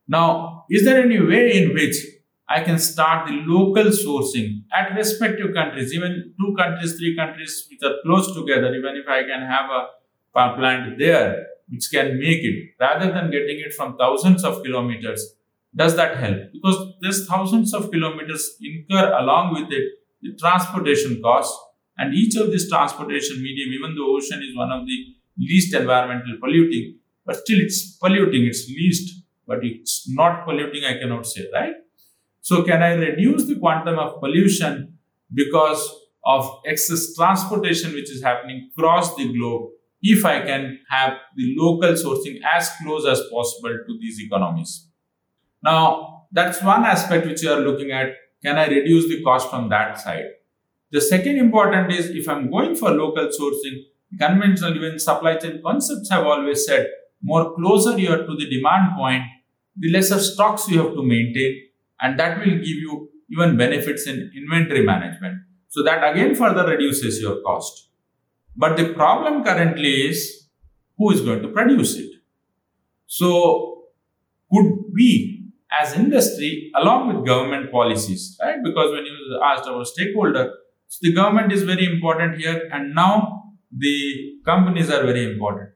Now, 0.07 0.65
is 0.69 0.83
there 0.85 1.03
any 1.03 1.19
way 1.21 1.61
in 1.61 1.73
which 1.73 1.95
I 2.47 2.61
can 2.61 2.77
start 2.77 3.27
the 3.27 3.33
local 3.45 3.85
sourcing 3.85 4.63
at 4.73 4.95
respective 4.95 5.53
countries, 5.53 5.93
even 5.93 6.33
two 6.39 6.55
countries, 6.57 6.97
three 6.97 7.15
countries 7.15 7.67
which 7.69 7.79
are 7.83 7.95
close 8.03 8.33
together, 8.35 8.73
even 8.75 8.95
if 8.95 9.07
I 9.07 9.23
can 9.23 9.41
have 9.41 9.69
a 9.69 9.87
power 10.35 10.57
plant 10.57 10.99
there 10.99 11.47
which 11.69 11.89
can 11.91 12.19
make 12.19 12.43
it 12.43 12.71
rather 12.79 13.11
than 13.11 13.31
getting 13.31 13.59
it 13.59 13.73
from 13.73 13.97
thousands 13.97 14.43
of 14.43 14.61
kilometers. 14.63 15.35
Does 15.75 15.95
that 15.95 16.17
help? 16.17 16.51
Because 16.51 16.93
there's 17.01 17.25
thousands 17.27 17.73
of 17.73 17.89
kilometers 17.91 18.57
incur 18.61 19.17
along 19.17 19.53
with 19.53 19.71
it 19.71 19.83
the 20.21 20.33
transportation 20.39 21.21
costs, 21.21 21.57
and 21.97 22.13
each 22.13 22.35
of 22.37 22.51
this 22.51 22.69
transportation 22.69 23.41
medium, 23.43 23.73
even 23.73 23.95
the 23.95 24.01
ocean 24.01 24.41
is 24.41 24.55
one 24.55 24.71
of 24.71 24.85
the 24.85 24.97
least 25.37 25.73
environmental 25.75 26.37
polluting, 26.39 26.97
but 27.25 27.35
still 27.35 27.59
it's 27.59 27.97
polluting, 27.97 28.45
it's 28.45 28.67
least, 28.69 29.23
but 29.45 29.59
it's 29.61 30.09
not 30.09 30.45
polluting, 30.45 30.85
I 30.85 30.97
cannot 30.97 31.25
say, 31.25 31.45
right? 31.53 31.73
So 32.43 32.61
can 32.63 32.83
I 32.83 32.93
reduce 32.95 33.45
the 33.47 33.55
quantum 33.55 33.97
of 33.97 34.19
pollution 34.19 34.97
because 35.33 35.81
of 36.25 36.59
excess 36.65 37.15
transportation 37.15 37.93
which 37.93 38.11
is 38.11 38.21
happening 38.21 38.69
across 38.77 39.15
the 39.15 39.31
globe 39.33 39.69
if 40.01 40.25
I 40.25 40.41
can 40.41 40.79
have 40.89 41.13
the 41.37 41.55
local 41.57 41.93
sourcing 41.93 42.39
as 42.53 42.69
close 42.81 43.05
as 43.07 43.21
possible 43.31 43.77
to 43.87 43.97
these 43.97 44.19
economies. 44.19 44.89
Now, 45.63 46.25
that's 46.33 46.61
one 46.61 46.83
aspect 46.83 47.25
which 47.25 47.41
you 47.43 47.49
are 47.49 47.61
looking 47.61 47.91
at. 47.91 48.09
Can 48.43 48.57
I 48.57 48.67
reduce 48.67 49.07
the 49.07 49.23
cost 49.23 49.49
from 49.49 49.69
that 49.69 49.97
side? 50.01 50.25
The 50.91 50.99
second 50.99 51.37
important 51.37 51.93
is 51.93 52.09
if 52.09 52.27
I'm 52.27 52.51
going 52.51 52.75
for 52.75 52.91
local 52.91 53.29
sourcing, 53.29 53.85
conventional 54.19 54.75
even 54.75 54.99
supply 54.99 55.37
chain 55.37 55.61
concepts 55.65 56.09
have 56.09 56.25
always 56.25 56.65
said 56.65 56.87
more 57.21 57.55
closer 57.55 57.97
you 57.97 58.11
are 58.11 58.25
to 58.25 58.35
the 58.35 58.49
demand 58.49 58.97
point, 58.97 59.23
the 59.77 59.89
lesser 59.93 60.19
stocks 60.19 60.67
you 60.67 60.83
have 60.83 60.93
to 60.93 61.01
maintain, 61.01 61.61
and 62.03 62.19
that 62.19 62.37
will 62.37 62.57
give 62.67 62.79
you 62.85 63.09
even 63.31 63.57
benefits 63.57 64.05
in 64.05 64.31
inventory 64.35 64.85
management. 64.85 65.37
So 65.69 65.83
that 65.83 66.03
again 66.11 66.35
further 66.35 66.67
reduces 66.67 67.19
your 67.19 67.41
cost. 67.41 67.89
But 68.55 68.77
the 68.77 68.93
problem 68.93 69.43
currently 69.43 69.93
is 70.09 70.47
who 70.97 71.11
is 71.11 71.21
going 71.21 71.41
to 71.41 71.47
produce 71.47 71.95
it? 71.95 72.11
So 73.07 73.85
could 74.51 74.71
we 74.93 75.51
as 75.81 75.93
industry 75.93 76.71
along 76.79 77.07
with 77.07 77.25
government 77.25 77.71
policies, 77.71 78.37
right? 78.43 78.57
Because 78.63 78.91
when 78.91 79.05
you 79.05 79.41
asked 79.43 79.67
our 79.67 79.83
stakeholder, 79.85 80.51
so 80.87 80.99
the 81.01 81.13
government 81.13 81.51
is 81.51 81.63
very 81.63 81.85
important 81.85 82.37
here 82.37 82.69
and 82.71 82.93
now 82.93 83.43
the 83.75 84.33
companies 84.45 84.91
are 84.91 85.03
very 85.03 85.23
important. 85.33 85.69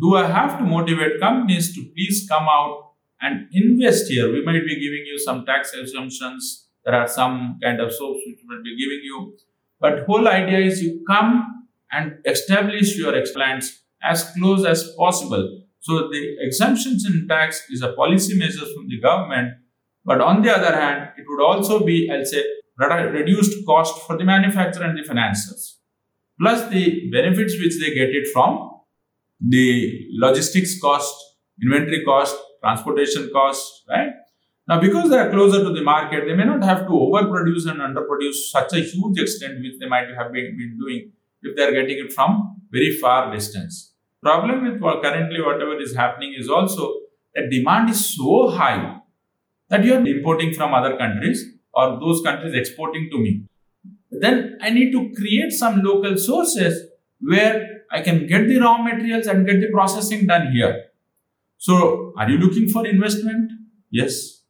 Do 0.00 0.16
I 0.16 0.26
have 0.26 0.58
to 0.58 0.64
motivate 0.64 1.20
companies 1.20 1.74
to 1.74 1.82
please 1.94 2.26
come 2.28 2.46
out 2.48 2.83
and 3.20 3.48
invest 3.52 4.08
here? 4.08 4.32
We 4.32 4.44
might 4.44 4.64
be 4.66 4.74
giving 4.74 5.04
you 5.06 5.18
some 5.18 5.44
tax 5.46 5.72
exemptions 5.74 6.64
there 6.84 6.94
are 6.94 7.08
some 7.08 7.58
kind 7.62 7.80
of 7.80 7.92
soaps 7.92 8.20
which 8.26 8.40
will 8.46 8.62
be 8.62 8.76
giving 8.76 9.00
you. 9.02 9.36
But 9.80 10.04
whole 10.06 10.28
idea 10.28 10.58
is 10.58 10.82
you 10.82 11.02
come 11.06 11.66
and 11.90 12.16
establish 12.26 12.96
your 12.96 13.14
plants 13.32 13.82
as 14.02 14.30
close 14.36 14.64
as 14.66 14.92
possible. 14.98 15.62
So 15.80 16.08
the 16.08 16.36
exemptions 16.40 17.06
in 17.06 17.26
tax 17.28 17.62
is 17.70 17.82
a 17.82 17.92
policy 17.92 18.38
measure 18.38 18.66
from 18.74 18.88
the 18.88 19.00
government. 19.00 19.54
But 20.04 20.20
on 20.20 20.42
the 20.42 20.50
other 20.50 20.74
hand, 20.74 21.10
it 21.16 21.24
would 21.26 21.42
also 21.42 21.84
be, 21.84 22.10
I'll 22.12 22.24
say, 22.24 22.44
reduced 22.78 23.64
cost 23.66 24.06
for 24.06 24.18
the 24.18 24.24
manufacturer 24.24 24.84
and 24.84 24.98
the 24.98 25.04
financiers. 25.04 25.78
Plus 26.38 26.68
the 26.68 27.10
benefits 27.10 27.54
which 27.58 27.80
they 27.80 27.94
get 27.94 28.10
it 28.10 28.28
from 28.32 28.70
the 29.40 30.06
logistics 30.18 30.80
cost, 30.80 31.14
inventory 31.62 32.04
cost, 32.04 32.36
transportation 32.64 33.30
costs, 33.32 33.84
right? 33.88 34.12
Now, 34.66 34.80
because 34.80 35.10
they 35.10 35.18
are 35.18 35.30
closer 35.30 35.62
to 35.62 35.72
the 35.78 35.82
market, 35.82 36.24
they 36.26 36.34
may 36.34 36.44
not 36.44 36.64
have 36.64 36.86
to 36.86 36.92
overproduce 37.06 37.66
and 37.70 37.80
underproduce 37.88 38.36
such 38.50 38.72
a 38.72 38.80
huge 38.80 39.18
extent 39.24 39.58
which 39.60 39.74
they 39.78 39.86
might 39.86 40.08
have 40.18 40.32
been, 40.32 40.56
been 40.56 40.78
doing 40.78 41.12
if 41.42 41.54
they 41.56 41.64
are 41.64 41.72
getting 41.72 41.98
it 42.04 42.12
from 42.12 42.56
very 42.70 42.92
far 42.96 43.30
distance. 43.32 43.92
Problem 44.22 44.64
with 44.64 44.80
currently 45.02 45.42
whatever 45.42 45.78
is 45.78 45.94
happening 45.94 46.34
is 46.38 46.48
also 46.48 46.94
that 47.34 47.50
demand 47.50 47.90
is 47.90 48.16
so 48.16 48.48
high 48.48 49.00
that 49.68 49.84
you 49.84 49.94
are 49.94 50.06
importing 50.06 50.54
from 50.54 50.72
other 50.72 50.96
countries 50.96 51.44
or 51.74 52.00
those 52.00 52.22
countries 52.22 52.54
exporting 52.54 53.10
to 53.12 53.18
me. 53.18 53.44
Then 54.10 54.58
I 54.62 54.70
need 54.70 54.92
to 54.92 55.12
create 55.14 55.52
some 55.52 55.82
local 55.82 56.16
sources 56.16 56.88
where 57.20 57.82
I 57.90 58.00
can 58.00 58.26
get 58.26 58.48
the 58.48 58.58
raw 58.60 58.78
materials 58.78 59.26
and 59.26 59.46
get 59.46 59.60
the 59.60 59.70
processing 59.70 60.26
done 60.26 60.52
here. 60.52 60.84
So, 61.58 62.12
are 62.18 62.28
you 62.28 62.38
looking 62.38 62.68
for 62.68 62.86
investment? 62.86 63.50
Yes. 63.90 64.42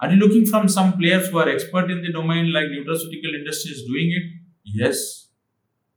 Are 0.00 0.10
you 0.10 0.16
looking 0.16 0.46
from 0.46 0.68
some 0.68 0.98
players 0.98 1.28
who 1.28 1.38
are 1.38 1.48
expert 1.48 1.90
in 1.90 2.02
the 2.02 2.12
domain 2.12 2.52
like 2.52 2.66
nutraceutical 2.66 3.34
industry 3.34 3.72
is 3.72 3.84
doing 3.84 4.12
it? 4.12 4.22
Yes. 4.64 5.28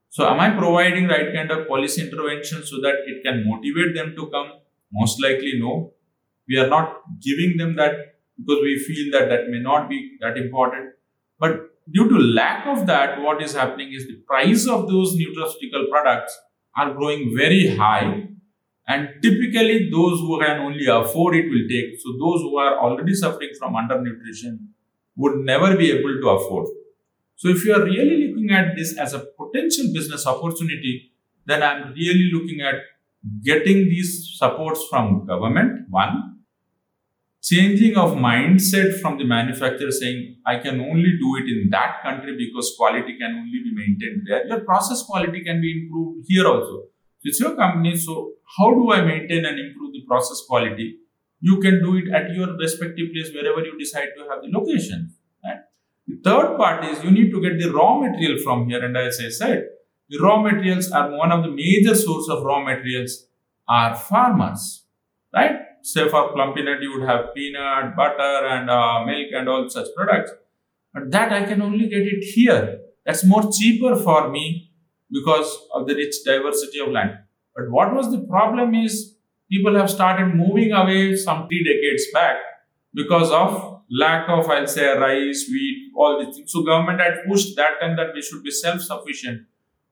So 0.09 0.27
am 0.27 0.39
I 0.39 0.49
providing 0.51 1.07
right 1.07 1.33
kind 1.33 1.51
of 1.51 1.67
policy 1.67 2.01
intervention 2.01 2.65
so 2.65 2.81
that 2.81 2.95
it 3.05 3.23
can 3.23 3.43
motivate 3.45 3.95
them 3.95 4.15
to 4.15 4.27
come? 4.29 4.51
Most 4.91 5.21
likely 5.21 5.53
no. 5.59 5.93
We 6.47 6.57
are 6.57 6.67
not 6.67 7.01
giving 7.21 7.57
them 7.57 7.75
that 7.75 7.93
because 8.37 8.61
we 8.63 8.79
feel 8.79 9.11
that 9.19 9.29
that 9.29 9.49
may 9.49 9.59
not 9.59 9.89
be 9.89 10.17
that 10.21 10.37
important. 10.37 10.93
But 11.39 11.69
due 11.93 12.09
to 12.09 12.17
lack 12.17 12.65
of 12.67 12.87
that, 12.87 13.21
what 13.21 13.41
is 13.41 13.53
happening 13.53 13.93
is 13.93 14.07
the 14.07 14.15
price 14.25 14.67
of 14.67 14.87
those 14.87 15.15
nutraceutical 15.15 15.89
products 15.89 16.37
are 16.75 16.93
growing 16.93 17.35
very 17.35 17.75
high 17.75 18.29
and 18.89 19.09
typically, 19.21 19.91
those 19.91 20.19
who 20.19 20.39
can 20.41 20.61
only 20.61 20.87
afford 20.87 21.35
it 21.35 21.47
will 21.47 21.67
take. 21.69 22.01
So, 22.01 22.13
those 22.13 22.41
who 22.41 22.57
are 22.57 22.79
already 22.79 23.13
suffering 23.13 23.51
from 23.57 23.75
undernutrition 23.75 24.57
would 25.15 25.45
never 25.45 25.77
be 25.77 25.91
able 25.91 26.19
to 26.21 26.29
afford. 26.29 26.69
So, 27.35 27.49
if 27.49 27.63
you 27.65 27.75
are 27.75 27.83
really 27.83 28.27
looking 28.27 28.49
at 28.49 28.75
this 28.75 28.97
as 28.97 29.13
a 29.13 29.19
potential 29.19 29.93
business 29.93 30.25
opportunity, 30.25 31.11
then 31.45 31.61
I'm 31.61 31.93
really 31.93 32.31
looking 32.33 32.61
at 32.61 32.81
getting 33.43 33.89
these 33.89 34.35
supports 34.39 34.83
from 34.89 35.27
government. 35.27 35.87
One, 35.91 36.39
changing 37.43 37.95
of 37.95 38.13
mindset 38.13 38.99
from 38.99 39.19
the 39.19 39.23
manufacturer 39.23 39.91
saying, 39.91 40.37
I 40.47 40.57
can 40.57 40.81
only 40.81 41.11
do 41.23 41.35
it 41.37 41.47
in 41.47 41.69
that 41.69 42.01
country 42.01 42.35
because 42.35 42.73
quality 42.75 43.19
can 43.19 43.35
only 43.35 43.61
be 43.63 43.71
maintained 43.71 44.25
there. 44.27 44.47
Your 44.47 44.61
process 44.61 45.03
quality 45.03 45.43
can 45.43 45.61
be 45.61 45.83
improved 45.83 46.25
here 46.27 46.47
also. 46.47 46.85
It's 47.23 47.39
your 47.39 47.55
company. 47.55 47.95
So 47.97 48.33
how 48.57 48.73
do 48.73 48.91
I 48.91 49.01
maintain 49.01 49.45
and 49.45 49.59
improve 49.59 49.93
the 49.93 50.03
process 50.07 50.41
quality? 50.47 50.97
You 51.41 51.59
can 51.59 51.81
do 51.81 51.95
it 51.97 52.13
at 52.13 52.31
your 52.33 52.55
respective 52.57 53.07
place 53.13 53.31
wherever 53.33 53.65
you 53.65 53.77
decide 53.77 54.09
to 54.17 54.27
have 54.29 54.41
the 54.41 54.49
location. 54.51 55.13
Right? 55.43 55.59
The 56.07 56.19
third 56.23 56.57
part 56.57 56.83
is 56.85 57.03
you 57.03 57.11
need 57.11 57.31
to 57.31 57.41
get 57.41 57.59
the 57.59 57.71
raw 57.71 57.99
material 57.99 58.41
from 58.43 58.67
here. 58.67 58.83
And 58.83 58.95
as 58.97 59.19
I 59.19 59.29
said, 59.29 59.67
the 60.09 60.19
raw 60.19 60.41
materials 60.41 60.91
are 60.91 61.11
one 61.11 61.31
of 61.31 61.43
the 61.43 61.51
major 61.51 61.95
source 61.95 62.29
of 62.29 62.43
raw 62.43 62.63
materials 62.63 63.27
are 63.67 63.95
farmers. 63.95 64.85
Right? 65.33 65.55
Say 65.81 66.09
for 66.09 66.33
Plumpy'Nut, 66.33 66.81
you 66.81 66.99
would 66.99 67.07
have 67.07 67.33
peanut, 67.33 67.95
butter, 67.95 68.47
and 68.47 68.69
uh, 68.69 69.05
milk 69.05 69.27
and 69.33 69.47
all 69.47 69.69
such 69.69 69.87
products. 69.95 70.31
But 70.93 71.11
that 71.11 71.31
I 71.31 71.45
can 71.45 71.61
only 71.61 71.87
get 71.87 72.01
it 72.01 72.23
here. 72.23 72.79
That's 73.05 73.23
more 73.23 73.49
cheaper 73.51 73.95
for 73.95 74.29
me 74.29 74.68
because 75.11 75.57
of 75.73 75.87
the 75.87 75.95
rich 75.95 76.15
diversity 76.25 76.79
of 76.79 76.89
land. 76.89 77.17
But 77.55 77.69
what 77.69 77.93
was 77.93 78.11
the 78.11 78.19
problem 78.19 78.75
is 78.75 79.15
people 79.51 79.75
have 79.75 79.89
started 79.89 80.35
moving 80.35 80.71
away 80.71 81.15
some 81.15 81.47
three 81.47 81.63
decades 81.63 82.05
back 82.13 82.37
because 82.93 83.31
of 83.31 83.81
lack 83.91 84.29
of, 84.29 84.49
I'll 84.49 84.67
say, 84.67 84.87
rice, 84.97 85.47
wheat, 85.49 85.91
all 85.95 86.23
these 86.23 86.35
things. 86.35 86.51
So 86.51 86.63
government 86.63 86.99
had 87.01 87.25
pushed 87.27 87.55
that 87.55 87.79
time 87.81 87.95
that 87.97 88.13
we 88.13 88.21
should 88.21 88.43
be 88.43 88.51
self-sufficient. 88.51 89.45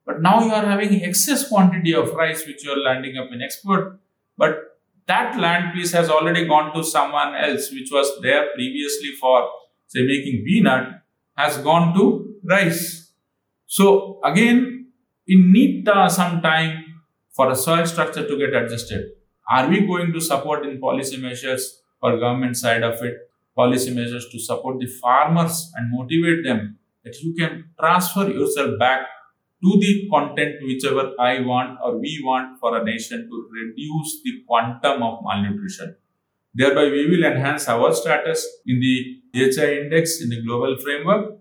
But 0.05 0.21
now 0.21 0.43
you 0.43 0.51
are 0.51 0.65
having 0.65 1.03
excess 1.03 1.49
quantity 1.49 1.93
of 1.93 2.13
rice 2.13 2.45
which 2.45 2.63
you 2.63 2.71
are 2.71 2.77
landing 2.77 3.17
up 3.17 3.29
in 3.31 3.41
export. 3.41 3.99
But 4.37 4.79
that 5.07 5.39
land 5.39 5.73
piece 5.73 5.91
has 5.93 6.09
already 6.09 6.45
gone 6.45 6.73
to 6.75 6.83
someone 6.83 7.35
else 7.35 7.71
which 7.71 7.89
was 7.91 8.09
there 8.21 8.47
previously 8.53 9.11
for 9.19 9.49
say 9.87 10.01
making 10.01 10.43
peanut 10.45 11.01
has 11.35 11.57
gone 11.57 11.93
to 11.95 12.35
rice. 12.43 13.11
So 13.65 14.19
again 14.23 14.76
it 15.27 15.45
need 15.45 15.87
uh, 15.87 16.07
some 16.07 16.41
time 16.41 17.01
for 17.35 17.51
a 17.51 17.55
soil 17.55 17.85
structure 17.85 18.27
to 18.27 18.37
get 18.37 18.53
adjusted. 18.55 19.11
Are 19.49 19.67
we 19.69 19.85
going 19.85 20.13
to 20.13 20.21
support 20.21 20.65
in 20.65 20.79
policy 20.79 21.17
measures 21.17 21.81
or 22.01 22.19
government 22.19 22.57
side 22.57 22.83
of 22.83 23.01
it, 23.03 23.15
policy 23.55 23.93
measures 23.93 24.27
to 24.31 24.39
support 24.39 24.79
the 24.79 24.87
farmers 25.01 25.71
and 25.75 25.91
motivate 25.91 26.43
them 26.43 26.77
that 27.03 27.15
you 27.21 27.33
can 27.37 27.65
transfer 27.79 28.29
yourself 28.29 28.77
back 28.79 29.01
to 29.63 29.79
the 29.79 30.07
content 30.11 30.55
whichever 30.63 31.13
I 31.19 31.41
want 31.41 31.79
or 31.83 31.97
we 31.99 32.21
want 32.23 32.59
for 32.59 32.77
a 32.77 32.83
nation 32.83 33.27
to 33.29 33.49
reduce 33.51 34.21
the 34.23 34.43
quantum 34.47 35.01
of 35.01 35.19
malnutrition. 35.23 35.95
Thereby, 36.53 36.85
we 36.85 37.09
will 37.09 37.23
enhance 37.23 37.67
our 37.67 37.93
status 37.93 38.45
in 38.65 38.79
the 38.79 39.21
GHI 39.33 39.81
index 39.81 40.21
in 40.21 40.29
the 40.29 40.41
global 40.43 40.77
framework 40.77 41.36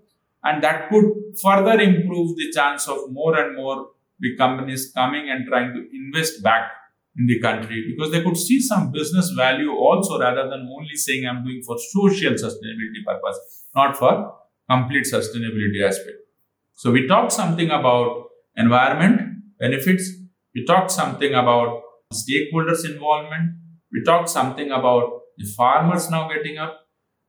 and 0.46 0.62
that 0.62 0.88
could 0.88 1.06
further 1.42 1.80
improve 1.80 2.36
the 2.36 2.50
chance 2.54 2.88
of 2.88 2.98
more 3.10 3.36
and 3.38 3.56
more 3.56 3.88
big 4.20 4.38
companies 4.38 4.92
coming 4.94 5.30
and 5.30 5.46
trying 5.46 5.72
to 5.74 5.80
invest 6.00 6.42
back 6.42 6.70
in 7.18 7.26
the 7.26 7.38
country 7.40 7.84
because 7.90 8.12
they 8.12 8.22
could 8.22 8.36
see 8.36 8.60
some 8.60 8.90
business 8.92 9.30
value 9.30 9.72
also 9.72 10.18
rather 10.20 10.48
than 10.48 10.68
only 10.78 10.96
saying 10.96 11.26
I'm 11.26 11.44
doing 11.44 11.62
for 11.66 11.76
social 11.78 12.34
sustainability 12.34 13.02
purpose, 13.06 13.64
not 13.74 13.96
for 13.96 14.34
complete 14.70 15.06
sustainability 15.06 15.86
aspect. 15.86 16.18
So 16.74 16.90
we 16.90 17.06
talked 17.06 17.32
something 17.32 17.70
about 17.70 18.26
environment 18.56 19.20
benefits. 19.58 20.10
We 20.54 20.64
talked 20.66 20.90
something 20.90 21.32
about 21.34 21.82
stakeholders 22.12 22.84
involvement. 22.84 23.52
We 23.92 24.02
talked 24.04 24.28
something 24.28 24.70
about 24.70 25.20
the 25.38 25.46
farmers 25.56 26.10
now 26.10 26.28
getting 26.28 26.58
up. 26.58 26.80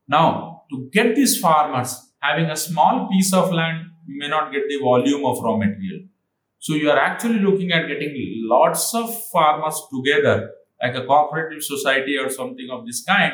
Now, 0.07 0.63
to 0.71 0.89
get 0.91 1.15
these 1.15 1.39
farmers 1.39 2.06
having 2.19 2.49
a 2.49 2.55
small 2.55 3.07
piece 3.09 3.33
of 3.33 3.51
land, 3.51 3.87
you 4.05 4.17
may 4.17 4.27
not 4.27 4.51
get 4.51 4.63
the 4.67 4.79
volume 4.79 5.25
of 5.25 5.39
raw 5.43 5.57
material. 5.57 6.01
So 6.59 6.73
you 6.73 6.89
are 6.89 6.97
actually 6.97 7.39
looking 7.39 7.71
at 7.71 7.87
getting 7.87 8.13
lots 8.49 8.93
of 8.95 9.23
farmers 9.25 9.81
together, 9.93 10.51
like 10.81 10.95
a 10.95 11.05
cooperative 11.05 11.63
society 11.63 12.17
or 12.17 12.29
something 12.29 12.67
of 12.71 12.85
this 12.85 13.03
kind, 13.03 13.33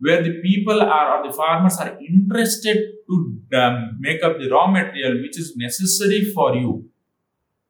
where 0.00 0.22
the 0.22 0.40
people 0.42 0.82
are 0.82 1.18
or 1.18 1.26
the 1.26 1.36
farmers 1.36 1.78
are 1.78 1.96
interested 2.00 2.76
to 3.08 3.56
um, 3.56 3.96
make 4.00 4.22
up 4.22 4.38
the 4.38 4.50
raw 4.50 4.66
material 4.66 5.22
which 5.22 5.38
is 5.38 5.56
necessary 5.56 6.24
for 6.32 6.54
you. 6.54 6.88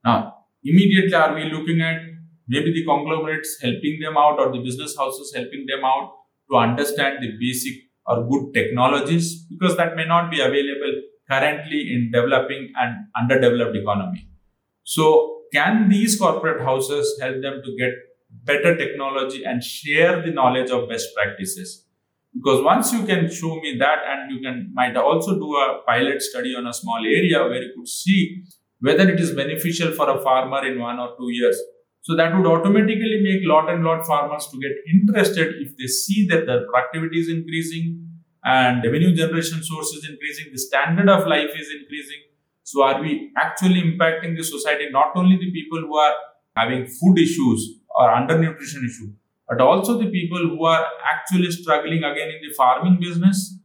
Now, 0.05 0.35
immediately 0.63 1.15
are 1.15 1.35
we 1.35 1.45
looking 1.45 1.81
at 1.81 2.01
maybe 2.49 2.73
the 2.73 2.85
conglomerates 2.85 3.59
helping 3.61 4.01
them 4.01 4.17
out 4.17 4.39
or 4.39 4.53
the 4.53 4.59
business 4.59 4.97
houses 4.97 5.33
helping 5.35 5.67
them 5.67 5.85
out 5.85 6.13
to 6.51 6.57
understand 6.57 7.23
the 7.23 7.33
basic 7.39 7.84
or 8.07 8.29
good 8.29 8.53
technologies 8.55 9.45
because 9.45 9.77
that 9.77 9.97
may 9.97 10.07
not 10.07 10.31
be 10.31 10.41
available 10.41 11.03
currently 11.31 11.93
in 11.93 12.11
developing 12.13 12.73
and 12.77 13.07
underdeveloped 13.17 13.77
economy. 13.77 14.29
So 14.85 15.43
can 15.53 15.89
these 15.89 16.19
corporate 16.19 16.63
houses 16.63 17.19
help 17.21 17.41
them 17.41 17.63
to 17.65 17.77
get 17.79 17.93
better 18.45 18.77
technology 18.77 19.45
and 19.45 19.63
share 19.63 20.21
the 20.23 20.31
knowledge 20.31 20.71
of 20.71 20.89
best 20.89 21.09
practices? 21.15 21.87
Because 22.35 22.63
once 22.63 22.93
you 22.93 23.05
can 23.05 23.31
show 23.31 23.55
me 23.61 23.77
that 23.79 24.01
and 24.07 24.33
you 24.33 24.43
can 24.43 24.71
might 24.75 24.97
also 24.97 25.37
do 25.37 25.55
a 25.55 25.83
pilot 25.87 26.21
study 26.21 26.55
on 26.57 26.67
a 26.67 26.73
small 26.73 26.99
area 26.99 27.39
where 27.45 27.63
you 27.63 27.73
could 27.77 27.89
see 27.89 28.43
whether 28.81 29.09
it 29.09 29.21
is 29.21 29.31
beneficial 29.33 29.93
for 29.93 30.11
a 30.11 30.21
farmer 30.21 30.67
in 30.67 30.81
one 30.81 30.99
or 30.99 31.15
two 31.17 31.31
years 31.31 31.57
so 32.07 32.15
that 32.17 32.37
would 32.37 32.47
automatically 32.47 33.21
make 33.23 33.41
lot 33.45 33.71
and 33.73 33.83
lot 33.83 34.07
farmers 34.07 34.47
to 34.49 34.59
get 34.61 34.73
interested 34.93 35.55
if 35.59 35.75
they 35.79 35.87
see 35.87 36.27
that 36.29 36.45
their 36.45 36.67
productivity 36.67 37.19
is 37.19 37.31
increasing 37.31 37.87
and 38.45 38.85
revenue 38.85 39.15
generation 39.17 39.63
source 39.63 39.91
is 39.95 40.07
increasing, 40.07 40.53
the 40.53 40.59
standard 40.59 41.09
of 41.09 41.27
life 41.27 41.49
is 41.59 41.69
increasing. 41.81 42.21
So 42.63 42.83
are 42.83 43.01
we 43.01 43.33
actually 43.39 43.81
impacting 43.81 44.37
the 44.37 44.45
society, 44.45 44.91
not 44.91 45.13
only 45.15 45.39
the 45.39 45.51
people 45.51 45.81
who 45.81 45.97
are 45.97 46.13
having 46.55 46.87
food 46.87 47.19
issues 47.19 47.81
or 47.97 48.11
undernutrition 48.11 48.85
issue, 48.85 49.11
but 49.49 49.63
also 49.63 49.97
the 49.97 50.11
people 50.11 50.47
who 50.47 50.63
are 50.67 50.85
actually 51.11 51.51
struggling 51.53 52.05
again 52.05 52.29
in 52.29 52.47
the 52.47 52.55
farming 52.55 52.99
business. 53.01 53.59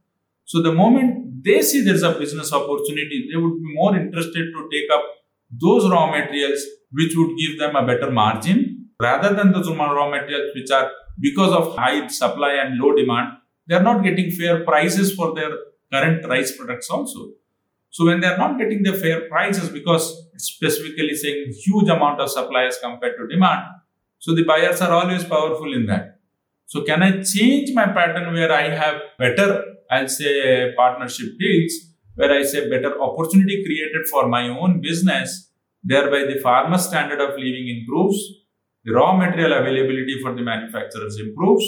So 0.46 0.62
the 0.62 0.72
moment 0.72 1.44
they 1.44 1.60
see 1.60 1.82
there's 1.82 2.02
a 2.02 2.18
business 2.18 2.54
opportunity, 2.54 3.28
they 3.30 3.38
would 3.38 3.62
be 3.62 3.74
more 3.74 3.94
interested 3.94 4.46
to 4.56 4.68
take 4.72 4.90
up 4.90 5.02
those 5.50 5.90
raw 5.90 6.06
materials 6.10 6.64
which 6.92 7.12
would 7.16 7.36
give 7.38 7.58
them 7.58 7.76
a 7.76 7.86
better 7.86 8.10
margin 8.10 8.88
rather 9.00 9.34
than 9.34 9.52
those 9.52 9.68
raw 9.68 10.08
materials 10.10 10.52
which 10.54 10.70
are 10.70 10.90
because 11.18 11.52
of 11.52 11.74
high 11.76 12.06
supply 12.08 12.52
and 12.62 12.78
low 12.78 12.94
demand 12.94 13.28
they 13.66 13.74
are 13.74 13.82
not 13.82 14.02
getting 14.02 14.30
fair 14.30 14.64
prices 14.64 15.14
for 15.14 15.34
their 15.34 15.50
current 15.92 16.26
rice 16.26 16.56
products 16.56 16.88
also. 16.90 17.30
So 17.90 18.06
when 18.06 18.20
they 18.20 18.26
are 18.26 18.38
not 18.38 18.58
getting 18.58 18.82
the 18.82 18.92
fair 18.92 19.28
prices 19.28 19.68
because 19.68 20.04
specifically 20.36 21.14
saying 21.14 21.52
huge 21.64 21.88
amount 21.88 22.20
of 22.20 22.30
supply 22.30 22.64
as 22.64 22.78
compared 22.78 23.16
to 23.18 23.26
demand 23.26 23.62
so 24.20 24.34
the 24.34 24.44
buyers 24.44 24.80
are 24.82 24.92
always 24.92 25.24
powerful 25.24 25.72
in 25.72 25.86
that. 25.86 26.18
So 26.66 26.82
can 26.82 27.02
i 27.02 27.22
change 27.22 27.72
my 27.74 27.86
pattern 27.86 28.32
where 28.34 28.52
i 28.52 28.68
have 28.80 28.96
better 29.18 29.46
i'll 29.90 30.08
say 30.08 30.72
partnership 30.76 31.30
deals 31.40 31.72
where 32.14 32.32
i 32.32 32.42
say 32.50 32.68
better 32.74 32.92
opportunity 33.06 33.56
created 33.64 34.06
for 34.10 34.28
my 34.28 34.42
own 34.48 34.80
business 34.80 35.49
Thereby, 35.82 36.32
the 36.32 36.40
farmer 36.40 36.78
standard 36.78 37.20
of 37.20 37.30
living 37.30 37.68
improves, 37.68 38.18
the 38.84 38.92
raw 38.92 39.16
material 39.16 39.52
availability 39.52 40.20
for 40.22 40.34
the 40.34 40.42
manufacturers 40.42 41.18
improves, 41.18 41.64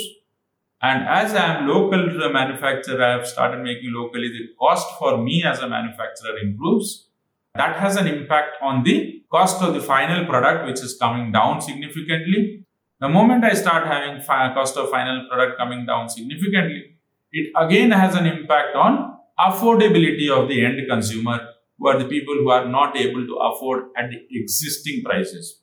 and 0.82 1.06
as 1.06 1.32
I 1.34 1.54
am 1.54 1.68
local 1.68 2.08
to 2.10 2.18
the 2.18 2.28
manufacturer, 2.28 3.00
I 3.00 3.12
have 3.12 3.26
started 3.26 3.62
making 3.62 3.92
locally, 3.92 4.28
the 4.28 4.48
cost 4.58 4.98
for 4.98 5.16
me 5.16 5.44
as 5.44 5.60
a 5.60 5.68
manufacturer 5.68 6.36
improves. 6.38 7.06
That 7.54 7.76
has 7.76 7.96
an 7.96 8.08
impact 8.08 8.56
on 8.60 8.82
the 8.82 9.22
cost 9.30 9.62
of 9.62 9.74
the 9.74 9.80
final 9.80 10.26
product, 10.26 10.66
which 10.66 10.80
is 10.80 10.96
coming 10.98 11.30
down 11.30 11.60
significantly. 11.60 12.64
The 13.00 13.08
moment 13.08 13.44
I 13.44 13.54
start 13.54 13.86
having 13.86 14.22
fi- 14.22 14.52
cost 14.54 14.76
of 14.76 14.90
final 14.90 15.28
product 15.28 15.56
coming 15.56 15.86
down 15.86 16.08
significantly, 16.08 16.96
it 17.30 17.52
again 17.56 17.92
has 17.92 18.16
an 18.16 18.26
impact 18.26 18.74
on 18.74 19.18
affordability 19.38 20.28
of 20.30 20.48
the 20.48 20.64
end 20.64 20.80
consumer 20.88 21.48
who 21.82 21.88
are 21.88 21.98
the 21.98 22.08
people 22.08 22.34
who 22.34 22.48
are 22.48 22.68
not 22.68 22.96
able 22.96 23.26
to 23.26 23.34
afford 23.34 23.86
at 23.96 24.08
the 24.08 24.18
existing 24.30 25.02
prices. 25.04 25.58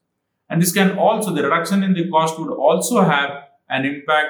And 0.49 0.61
this 0.61 0.73
can 0.73 0.97
also, 0.97 1.33
the 1.33 1.43
reduction 1.43 1.81
in 1.81 1.93
the 1.93 2.09
cost 2.09 2.37
would 2.37 2.51
also 2.51 3.01
have 3.03 3.29
an 3.69 3.85
impact 3.85 4.27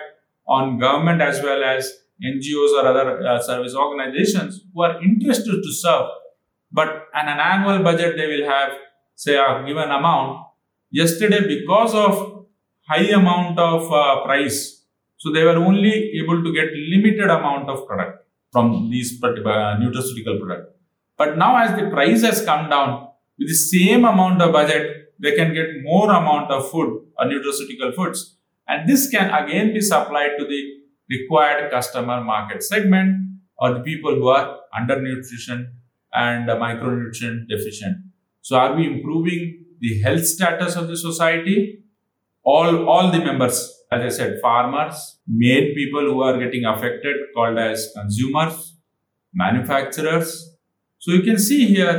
on 0.48 0.78
government 0.78 1.20
as 1.20 1.42
well 1.42 1.64
as 1.64 1.92
NGOs 2.24 2.74
or 2.78 2.86
other 2.86 3.26
uh, 3.26 3.42
service 3.42 3.74
organizations 3.74 4.62
who 4.72 4.84
are 4.84 5.02
interested 5.02 5.64
to 5.64 5.72
serve. 5.72 6.10
But 6.72 7.08
on 7.16 7.28
an 7.28 7.40
annual 7.40 7.84
budget, 7.84 8.18
they 8.18 8.28
will 8.28 8.48
have, 8.48 8.74
say, 9.16 9.36
a 9.36 9.64
given 9.66 9.90
amount. 9.90 10.46
Yesterday, 10.92 11.48
because 11.48 11.96
of 11.96 12.46
high 12.88 13.10
amount 13.22 13.58
of 13.58 13.92
uh, 13.92 14.24
price, 14.26 14.84
so 15.18 15.32
they 15.32 15.44
were 15.44 15.58
only 15.58 16.12
able 16.22 16.44
to 16.44 16.54
get 16.54 16.68
limited 16.72 17.30
amount 17.30 17.68
of 17.68 17.88
product 17.88 18.28
from 18.52 18.90
these 18.92 19.20
uh, 19.24 19.28
nutraceutical 19.28 20.40
product. 20.40 20.79
But 21.20 21.38
now 21.38 21.58
as 21.58 21.78
the 21.78 21.90
price 21.90 22.24
has 22.24 22.44
come 22.46 22.70
down, 22.70 23.10
with 23.38 23.50
the 23.50 23.54
same 23.54 24.06
amount 24.06 24.42
of 24.42 24.54
budget, 24.54 25.14
they 25.20 25.36
can 25.36 25.54
get 25.54 25.68
more 25.84 26.10
amount 26.10 26.50
of 26.50 26.72
food 26.72 27.08
or 27.20 27.26
nutraceutical 27.26 27.94
foods. 27.94 28.38
And 28.70 28.88
this 28.88 29.10
can 29.10 29.30
again 29.30 29.74
be 29.74 29.82
supplied 29.82 30.38
to 30.40 30.46
the 30.46 30.62
required 31.10 31.72
customer 31.72 32.24
market 32.24 32.64
segment 32.64 33.18
or 33.58 33.74
the 33.74 33.82
people 33.82 34.16
who 34.16 34.30
are 34.30 34.60
undernutrition 34.74 35.72
and 36.14 36.48
micronutrient 36.48 37.50
deficient. 37.50 37.98
So 38.42 38.58
are 38.58 38.76
we 38.76 38.88
improving 38.88 39.66
the 39.82 40.00
health 40.02 40.26
status 40.26 40.78
of 40.78 40.88
the 40.88 40.96
society? 40.96 41.84
All, 42.44 42.88
all 42.88 43.12
the 43.12 43.20
members, 43.20 43.58
as 43.92 44.02
I 44.02 44.10
said, 44.18 44.40
farmers, 44.42 45.20
main 45.28 45.76
people 45.76 46.02
who 46.02 46.22
are 46.22 46.40
getting 46.40 46.64
affected 46.64 47.18
called 47.36 47.58
as 47.58 47.92
consumers, 47.94 48.78
manufacturers, 49.34 50.49
so 51.00 51.12
you 51.12 51.24
can 51.24 51.40
see 51.40 51.66
here 51.66 51.94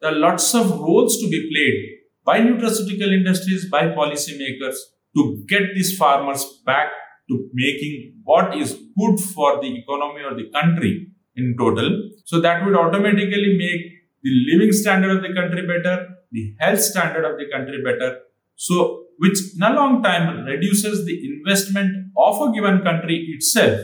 there 0.00 0.12
are 0.12 0.18
lots 0.18 0.54
of 0.54 0.70
roles 0.80 1.20
to 1.20 1.28
be 1.28 1.40
played 1.52 1.96
by 2.24 2.40
nutraceutical 2.40 3.12
industries, 3.12 3.68
by 3.70 3.82
policymakers 3.88 4.76
to 5.14 5.44
get 5.46 5.62
these 5.74 5.96
farmers 5.96 6.44
back 6.66 6.88
to 7.28 7.48
making 7.52 8.14
what 8.24 8.56
is 8.56 8.72
good 8.98 9.18
for 9.20 9.60
the 9.60 9.78
economy 9.78 10.22
or 10.22 10.34
the 10.34 10.50
country 10.50 11.08
in 11.36 11.54
total. 11.58 12.10
So 12.24 12.40
that 12.40 12.64
would 12.64 12.76
automatically 12.76 13.56
make 13.58 13.82
the 14.22 14.32
living 14.50 14.72
standard 14.72 15.16
of 15.16 15.22
the 15.22 15.34
country 15.34 15.66
better, 15.66 16.08
the 16.32 16.54
health 16.58 16.80
standard 16.80 17.24
of 17.24 17.38
the 17.38 17.46
country 17.52 17.82
better. 17.82 18.20
So 18.56 19.04
which 19.18 19.38
in 19.54 19.62
a 19.62 19.72
long 19.72 20.02
time 20.02 20.44
reduces 20.44 21.06
the 21.06 21.16
investment 21.32 22.12
of 22.16 22.40
a 22.40 22.52
given 22.52 22.82
country 22.82 23.28
itself 23.34 23.80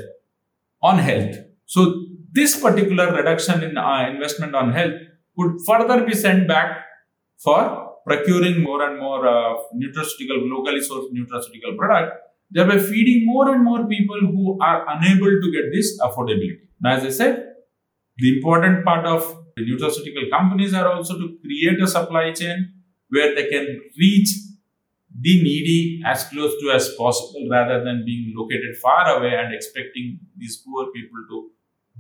on 0.83 0.99
health. 0.99 1.37
So 1.67 2.02
this 2.33 2.59
particular 2.61 3.13
reduction 3.13 3.63
in 3.63 3.77
uh, 3.77 4.09
investment 4.09 4.55
on 4.55 4.73
health 4.73 4.95
could 5.39 5.53
further 5.67 6.05
be 6.05 6.15
sent 6.15 6.49
back 6.49 6.85
for 7.39 7.93
procuring 8.07 8.63
more 8.63 8.83
and 8.89 8.99
more 8.99 9.27
uh, 9.27 9.55
nutraceutical, 9.77 10.39
locally 10.51 10.81
sourced 10.81 11.13
nutraceutical 11.13 11.77
product, 11.77 12.17
thereby 12.51 12.79
feeding 12.79 13.25
more 13.27 13.55
and 13.55 13.65
more 13.65 13.87
people 13.87 14.21
who 14.21 14.59
are 14.61 14.85
unable 14.89 15.41
to 15.41 15.53
get 15.53 15.73
this 15.73 15.99
affordability. 16.01 16.59
Now, 16.81 16.97
as 16.97 17.05
I 17.05 17.11
said, 17.11 17.47
the 18.19 18.37
important 18.37 18.85
part 18.85 19.07
of 19.07 19.39
the 19.57 19.63
nutraceutical 19.63 20.31
companies 20.31 20.75
are 20.75 20.91
also 20.91 21.19
to 21.19 21.39
create 21.45 21.81
a 21.83 21.87
supply 21.87 22.33
chain 22.33 22.73
where 23.09 23.35
they 23.35 23.49
can 23.49 23.81
reach 23.99 24.31
the 25.21 25.43
needy 25.43 26.03
as 26.07 26.25
close 26.29 26.55
to 26.61 26.71
as 26.71 26.95
possible 26.95 27.47
rather 27.51 27.85
than 27.85 28.03
being 28.07 28.33
located 28.35 28.77
far 28.83 29.19
away 29.19 29.35
and 29.35 29.55
expecting 29.55 30.19
these 30.37 30.63
poor 30.67 30.87
people 30.93 31.19
to 31.29 31.51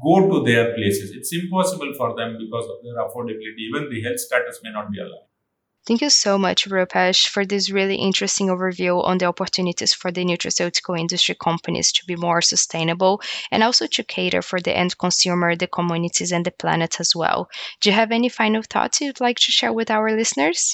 go 0.01 0.28
to 0.28 0.45
their 0.45 0.74
places. 0.74 1.12
It's 1.12 1.32
impossible 1.32 1.93
for 1.97 2.14
them 2.16 2.36
because 2.38 2.66
of 2.66 2.82
their 2.82 2.97
affordability. 3.03 3.68
Even 3.68 3.90
the 3.90 4.03
health 4.03 4.20
status 4.20 4.61
may 4.62 4.70
not 4.70 4.90
be 4.90 5.01
allowed. 5.01 5.26
Thank 5.84 6.01
you 6.01 6.11
so 6.11 6.38
much, 6.38 6.68
Rupesh, 6.68 7.26
for 7.26 7.45
this 7.45 7.68
really 7.68 7.97
interesting 7.97 8.47
overview 8.47 9.03
on 9.03 9.18
the 9.18 9.24
opportunities 9.24 9.93
for 9.93 10.12
the 10.12 10.24
nutraceutical 10.24 10.99
industry 10.99 11.34
companies 11.34 11.90
to 11.93 12.07
be 12.07 12.14
more 12.14 12.40
sustainable 12.40 13.20
and 13.51 13.64
also 13.64 13.88
to 13.88 14.05
cater 14.05 14.43
for 14.43 14.61
the 14.61 14.76
end 14.76 14.97
consumer, 14.97 15.57
the 15.57 15.66
communities, 15.66 16.30
and 16.30 16.45
the 16.45 16.53
planet 16.53 17.01
as 17.01 17.16
well. 17.16 17.49
Do 17.80 17.90
you 17.90 17.97
have 17.97 18.12
any 18.12 18.28
final 18.28 18.62
thoughts 18.62 19.01
you'd 19.01 19.20
like 19.20 19.38
to 19.38 19.51
share 19.51 19.72
with 19.72 19.90
our 19.90 20.16
listeners? 20.16 20.72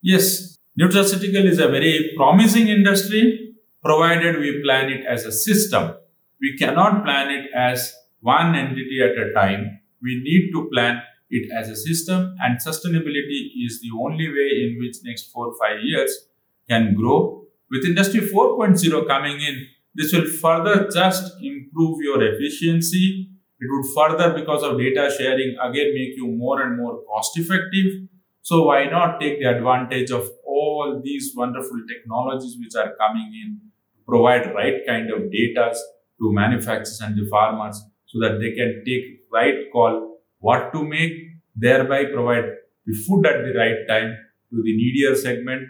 Yes, 0.00 0.56
nutraceutical 0.80 1.44
is 1.44 1.58
a 1.58 1.68
very 1.68 2.14
promising 2.16 2.68
industry 2.68 3.56
provided 3.84 4.38
we 4.40 4.62
plan 4.62 4.90
it 4.90 5.04
as 5.06 5.26
a 5.26 5.32
system. 5.32 5.94
We 6.40 6.56
cannot 6.56 7.04
plan 7.04 7.30
it 7.30 7.50
as 7.54 7.94
one 8.20 8.54
entity 8.54 9.00
at 9.02 9.18
a 9.18 9.32
time. 9.32 9.80
We 10.02 10.20
need 10.22 10.52
to 10.52 10.68
plan 10.72 11.02
it 11.30 11.50
as 11.58 11.68
a 11.68 11.76
system 11.76 12.36
and 12.40 12.58
sustainability 12.58 13.50
is 13.64 13.80
the 13.80 13.90
only 14.00 14.28
way 14.28 14.50
in 14.64 14.78
which 14.80 14.96
next 15.04 15.32
4 15.32 15.52
5 15.60 15.78
years 15.82 16.28
can 16.68 16.94
grow. 16.94 17.44
With 17.70 17.84
industry 17.84 18.20
4.0 18.20 19.06
coming 19.08 19.40
in, 19.40 19.66
this 19.94 20.12
will 20.12 20.26
further 20.26 20.88
just 20.92 21.32
improve 21.42 21.98
your 22.00 22.22
efficiency. 22.22 23.30
It 23.58 23.68
would 23.70 23.86
further, 23.94 24.34
because 24.34 24.62
of 24.62 24.78
data 24.78 25.10
sharing, 25.16 25.56
again 25.60 25.94
make 25.94 26.16
you 26.16 26.28
more 26.28 26.62
and 26.62 26.76
more 26.76 27.02
cost 27.04 27.38
effective. 27.38 28.08
So 28.42 28.64
why 28.64 28.84
not 28.84 29.18
take 29.20 29.40
the 29.40 29.46
advantage 29.46 30.10
of 30.10 30.30
all 30.46 31.00
these 31.02 31.32
wonderful 31.34 31.80
technologies 31.88 32.56
which 32.60 32.74
are 32.76 32.94
coming 32.96 33.32
in, 33.42 33.60
to 33.96 34.04
provide 34.06 34.54
right 34.54 34.86
kind 34.86 35.10
of 35.10 35.32
data 35.32 35.74
to 36.20 36.32
manufacturers 36.32 37.00
and 37.00 37.16
the 37.16 37.26
farmers 37.28 37.82
so 38.06 38.18
that 38.20 38.38
they 38.40 38.52
can 38.52 38.82
take 38.86 39.04
right 39.32 39.70
call 39.72 40.18
what 40.38 40.72
to 40.72 40.84
make, 40.84 41.12
thereby 41.54 42.04
provide 42.04 42.44
the 42.86 42.94
food 42.94 43.26
at 43.26 43.44
the 43.44 43.52
right 43.58 43.86
time 43.88 44.16
to 44.50 44.62
the 44.62 44.76
needier 44.76 45.14
segment 45.14 45.62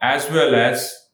as 0.00 0.30
well 0.30 0.54
as 0.54 1.08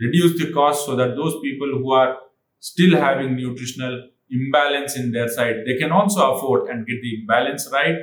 reduce 0.00 0.38
the 0.38 0.52
cost 0.52 0.86
so 0.86 0.96
that 0.96 1.16
those 1.16 1.40
people 1.40 1.68
who 1.68 1.92
are 1.92 2.16
still 2.60 2.96
having 2.96 3.36
nutritional 3.36 4.08
imbalance 4.30 4.96
in 4.96 5.12
their 5.12 5.28
side, 5.28 5.56
they 5.66 5.76
can 5.76 5.92
also 5.92 6.34
afford 6.34 6.68
and 6.68 6.86
get 6.86 7.00
the 7.02 7.24
balance 7.26 7.68
right 7.72 7.96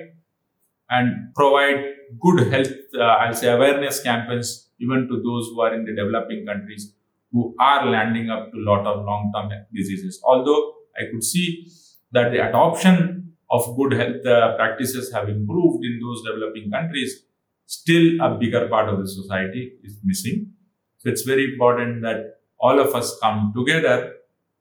and 0.89 1.34
provide 1.36 1.93
good 2.22 2.51
health, 2.51 2.72
uh, 2.97 3.01
I'll 3.01 3.34
say 3.34 3.49
awareness 3.49 4.01
campaigns 4.01 4.70
even 4.80 5.07
to 5.07 5.16
those 5.22 5.47
who 5.49 5.61
are 5.61 5.74
in 5.74 5.86
the 5.86 5.95
developing 5.95 6.45
countries 6.45 6.93
who 7.32 7.55
are 7.59 7.86
landing 7.86 8.30
up 8.30 8.51
to 8.51 8.57
lot 8.57 8.86
of 8.86 9.05
long-term 9.05 9.51
diseases. 9.74 10.22
Although 10.24 10.76
I 10.97 11.11
could 11.11 11.24
see 11.24 11.68
that 12.16 12.32
the 12.32 12.41
adoption 12.47 13.34
of 13.51 13.76
good 13.78 13.93
health 13.93 14.26
uh, 14.26 14.55
practices 14.55 15.11
have 15.13 15.30
improved 15.30 15.84
in 15.84 15.99
those 16.03 16.24
developing 16.30 16.72
countries, 16.72 17.24
still 17.66 18.05
a 18.22 18.30
bigger 18.38 18.68
part 18.68 18.89
of 18.89 18.99
the 18.99 19.07
society 19.07 19.74
is 19.84 19.97
missing. 20.03 20.51
So 20.97 21.09
it's 21.09 21.24
very 21.24 21.45
important 21.53 22.01
that 22.01 22.39
all 22.59 22.80
of 22.80 22.95
us 22.95 23.18
come 23.22 23.53
together 23.55 24.13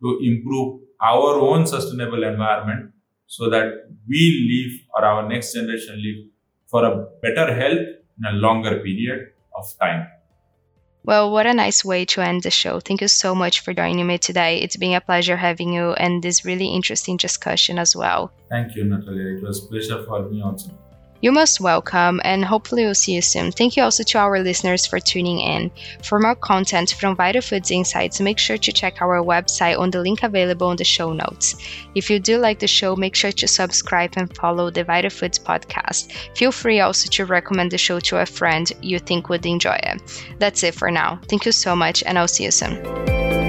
to 0.03 0.19
improve 0.23 0.81
our 1.01 1.39
own 1.49 1.67
sustainable 1.67 2.25
environment 2.25 2.91
so 3.27 3.49
that 3.51 3.67
we 4.09 4.23
live 4.53 4.73
or 4.95 5.05
our 5.11 5.29
next 5.29 5.55
generation 5.55 6.03
live 6.07 6.21
for 6.67 6.85
a 6.85 7.07
better 7.23 7.55
health 7.55 7.87
in 8.19 8.25
a 8.29 8.33
longer 8.33 8.81
period 8.81 9.29
of 9.57 9.65
time. 9.81 10.07
Well, 11.07 11.31
what 11.31 11.47
a 11.47 11.53
nice 11.53 11.85
way 11.85 12.07
to 12.07 12.23
end 12.23 12.45
the 12.45 12.51
show. 12.51 12.81
Thank 12.81 13.03
you 13.03 13.09
so 13.09 13.35
much 13.35 13.61
for 13.61 13.75
joining 13.75 14.07
me 14.07 14.17
today. 14.17 14.63
It's 14.63 14.77
been 14.77 14.95
a 14.95 15.03
pleasure 15.03 15.37
having 15.37 15.71
you 15.75 15.93
and 15.93 16.23
this 16.23 16.47
really 16.47 16.69
interesting 16.69 17.19
discussion 17.19 17.79
as 17.79 17.95
well. 17.95 18.33
Thank 18.49 18.75
you, 18.75 18.85
Natalia. 18.85 19.37
It 19.37 19.43
was 19.43 19.65
a 19.65 19.69
pleasure 19.69 20.03
for 20.05 20.27
me 20.31 20.41
also. 20.41 20.71
You're 21.25 21.33
most 21.33 21.59
welcome, 21.59 22.21
and 22.23 22.45
hopefully, 22.45 22.85
we'll 22.85 22.95
see 22.95 23.15
you 23.15 23.23
soon. 23.23 23.51
Thank 23.51 23.79
you 23.79 23.83
also 23.83 24.03
to 24.03 24.19
our 24.19 24.41
listeners 24.41 24.85
for 24.85 25.01
tuning 25.01 25.41
in. 25.41 25.71
For 26.03 26.21
more 26.21 26.35
content 26.35 26.91
from 26.91 27.17
Vitafoods 27.17 27.71
Insights, 27.71 28.21
make 28.21 28.39
sure 28.39 28.59
to 28.59 28.73
check 28.73 29.01
our 29.01 29.23
website 29.23 29.79
on 29.79 29.91
the 29.91 30.03
link 30.03 30.23
available 30.23 30.71
in 30.71 30.77
the 30.77 30.85
show 30.85 31.15
notes. 31.15 31.57
If 31.95 32.11
you 32.11 32.21
do 32.21 32.37
like 32.37 32.59
the 32.59 32.67
show, 32.67 32.95
make 32.95 33.17
sure 33.17 33.33
to 33.33 33.49
subscribe 33.49 34.13
and 34.19 34.37
follow 34.37 34.69
the 34.69 34.85
Vitafoods 34.85 35.43
podcast. 35.43 36.13
Feel 36.37 36.53
free 36.53 36.81
also 36.81 37.09
to 37.13 37.25
recommend 37.25 37.71
the 37.71 37.79
show 37.79 38.01
to 38.01 38.19
a 38.19 38.27
friend 38.27 38.71
you 38.83 38.99
think 38.99 39.31
would 39.31 39.47
enjoy 39.47 39.81
it. 39.83 40.03
That's 40.39 40.63
it 40.63 40.75
for 40.75 40.91
now. 40.91 41.21
Thank 41.27 41.47
you 41.47 41.53
so 41.53 41.75
much, 41.75 42.03
and 42.03 42.19
I'll 42.19 42.29
see 42.29 42.45
you 42.45 42.51
soon. 42.51 43.44